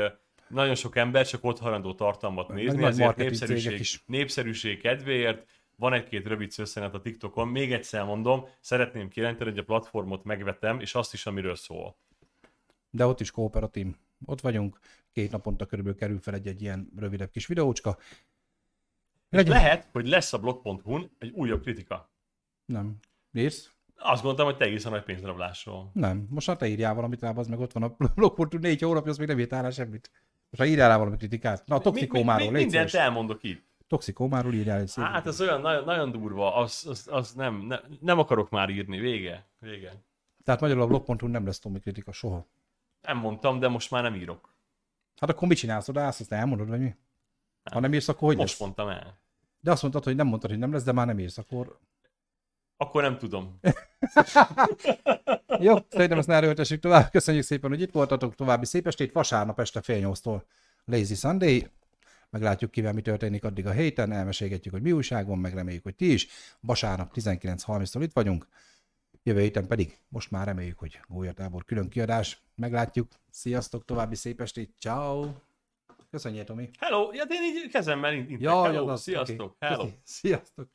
[0.48, 4.04] nagyon sok ember csak ott hajlandó tartalmat nézni, nagy ezért népszerűség, is.
[4.06, 5.46] népszerűség kedvéért
[5.76, 7.48] van egy-két rövid szösszenet a TikTokon.
[7.48, 11.96] Még egyszer mondom, szeretném kijelenteni, hogy a platformot megvetem, és azt is, amiről szól.
[12.90, 13.88] de ott is kooperatív.
[14.26, 14.80] Ott vagyunk,
[15.12, 17.98] két naponta körülbelül kerül fel egy-egy ilyen rövidebb kis videócska.
[19.32, 22.12] Legyen- lehet, hogy lesz a blog.hu-n egy újabb kritika.
[22.66, 22.98] Nem.
[23.34, 23.72] Írsz?
[23.96, 25.90] Azt gondoltam, hogy te írsz a nagy pénzrablásról.
[25.94, 26.28] Nem.
[26.30, 29.18] Most már te írjál valamit rá, az meg ott van a blogportú négy hónapja, az
[29.18, 30.12] még nem írtál rá semmit.
[30.50, 31.66] Most ha írjál rá valami kritikát.
[31.68, 33.06] Na, a toxikómáról, mi, mi, légy Mindent szíves.
[33.06, 33.66] elmondok itt.
[33.88, 35.04] Toxikómáról írjál egy szép.
[35.04, 39.00] Hát ez olyan nagyon, nagyon durva, az, az, az nem, ne, nem akarok már írni,
[39.00, 39.94] vége, vége.
[40.44, 42.48] Tehát magyarul a blog.hu nem lesz Tomi kritika soha.
[43.02, 44.56] Nem mondtam, de most már nem írok.
[45.20, 46.96] Hát akkor mit csinálsz oda, azt elmondod, vagy mi?
[47.72, 48.60] Ha nem írsz, akkor hogy Most lesz?
[48.60, 49.21] mondtam el.
[49.62, 51.80] De azt mondtad, hogy nem mondtad, hogy nem lesz, de már nem írsz, akkor...
[52.78, 53.60] Akkor nem tudom.
[55.60, 57.10] Jó, szerintem ezt ne erőltessük tovább.
[57.10, 58.36] Köszönjük szépen, hogy itt voltatok.
[58.36, 59.12] További szép estét.
[59.12, 60.46] Vasárnap este fél nyolctól
[60.86, 61.68] Lazy Sunday.
[62.30, 65.96] Meglátjuk kivel mi történik addig a héten, elmesélgetjük, hogy mi újság van, meg reméljük, hogy
[65.96, 66.28] ti is.
[66.60, 68.48] Vasárnap 19.30-tól itt vagyunk.
[69.24, 72.42] Jövő héten pedig most már reméljük, hogy Gólyatábor külön kiadás.
[72.56, 73.08] Meglátjuk.
[73.30, 74.76] Sziasztok, további szép estét.
[74.80, 75.51] Ciao.
[76.12, 76.70] Köszönjél, Tomi.
[76.80, 78.42] Hello, ja, de én így kezemmel intek.
[78.42, 79.66] Jaj, Hello, az, sziasztok, oké.
[79.66, 79.88] hello.
[80.04, 80.70] Sziasztok.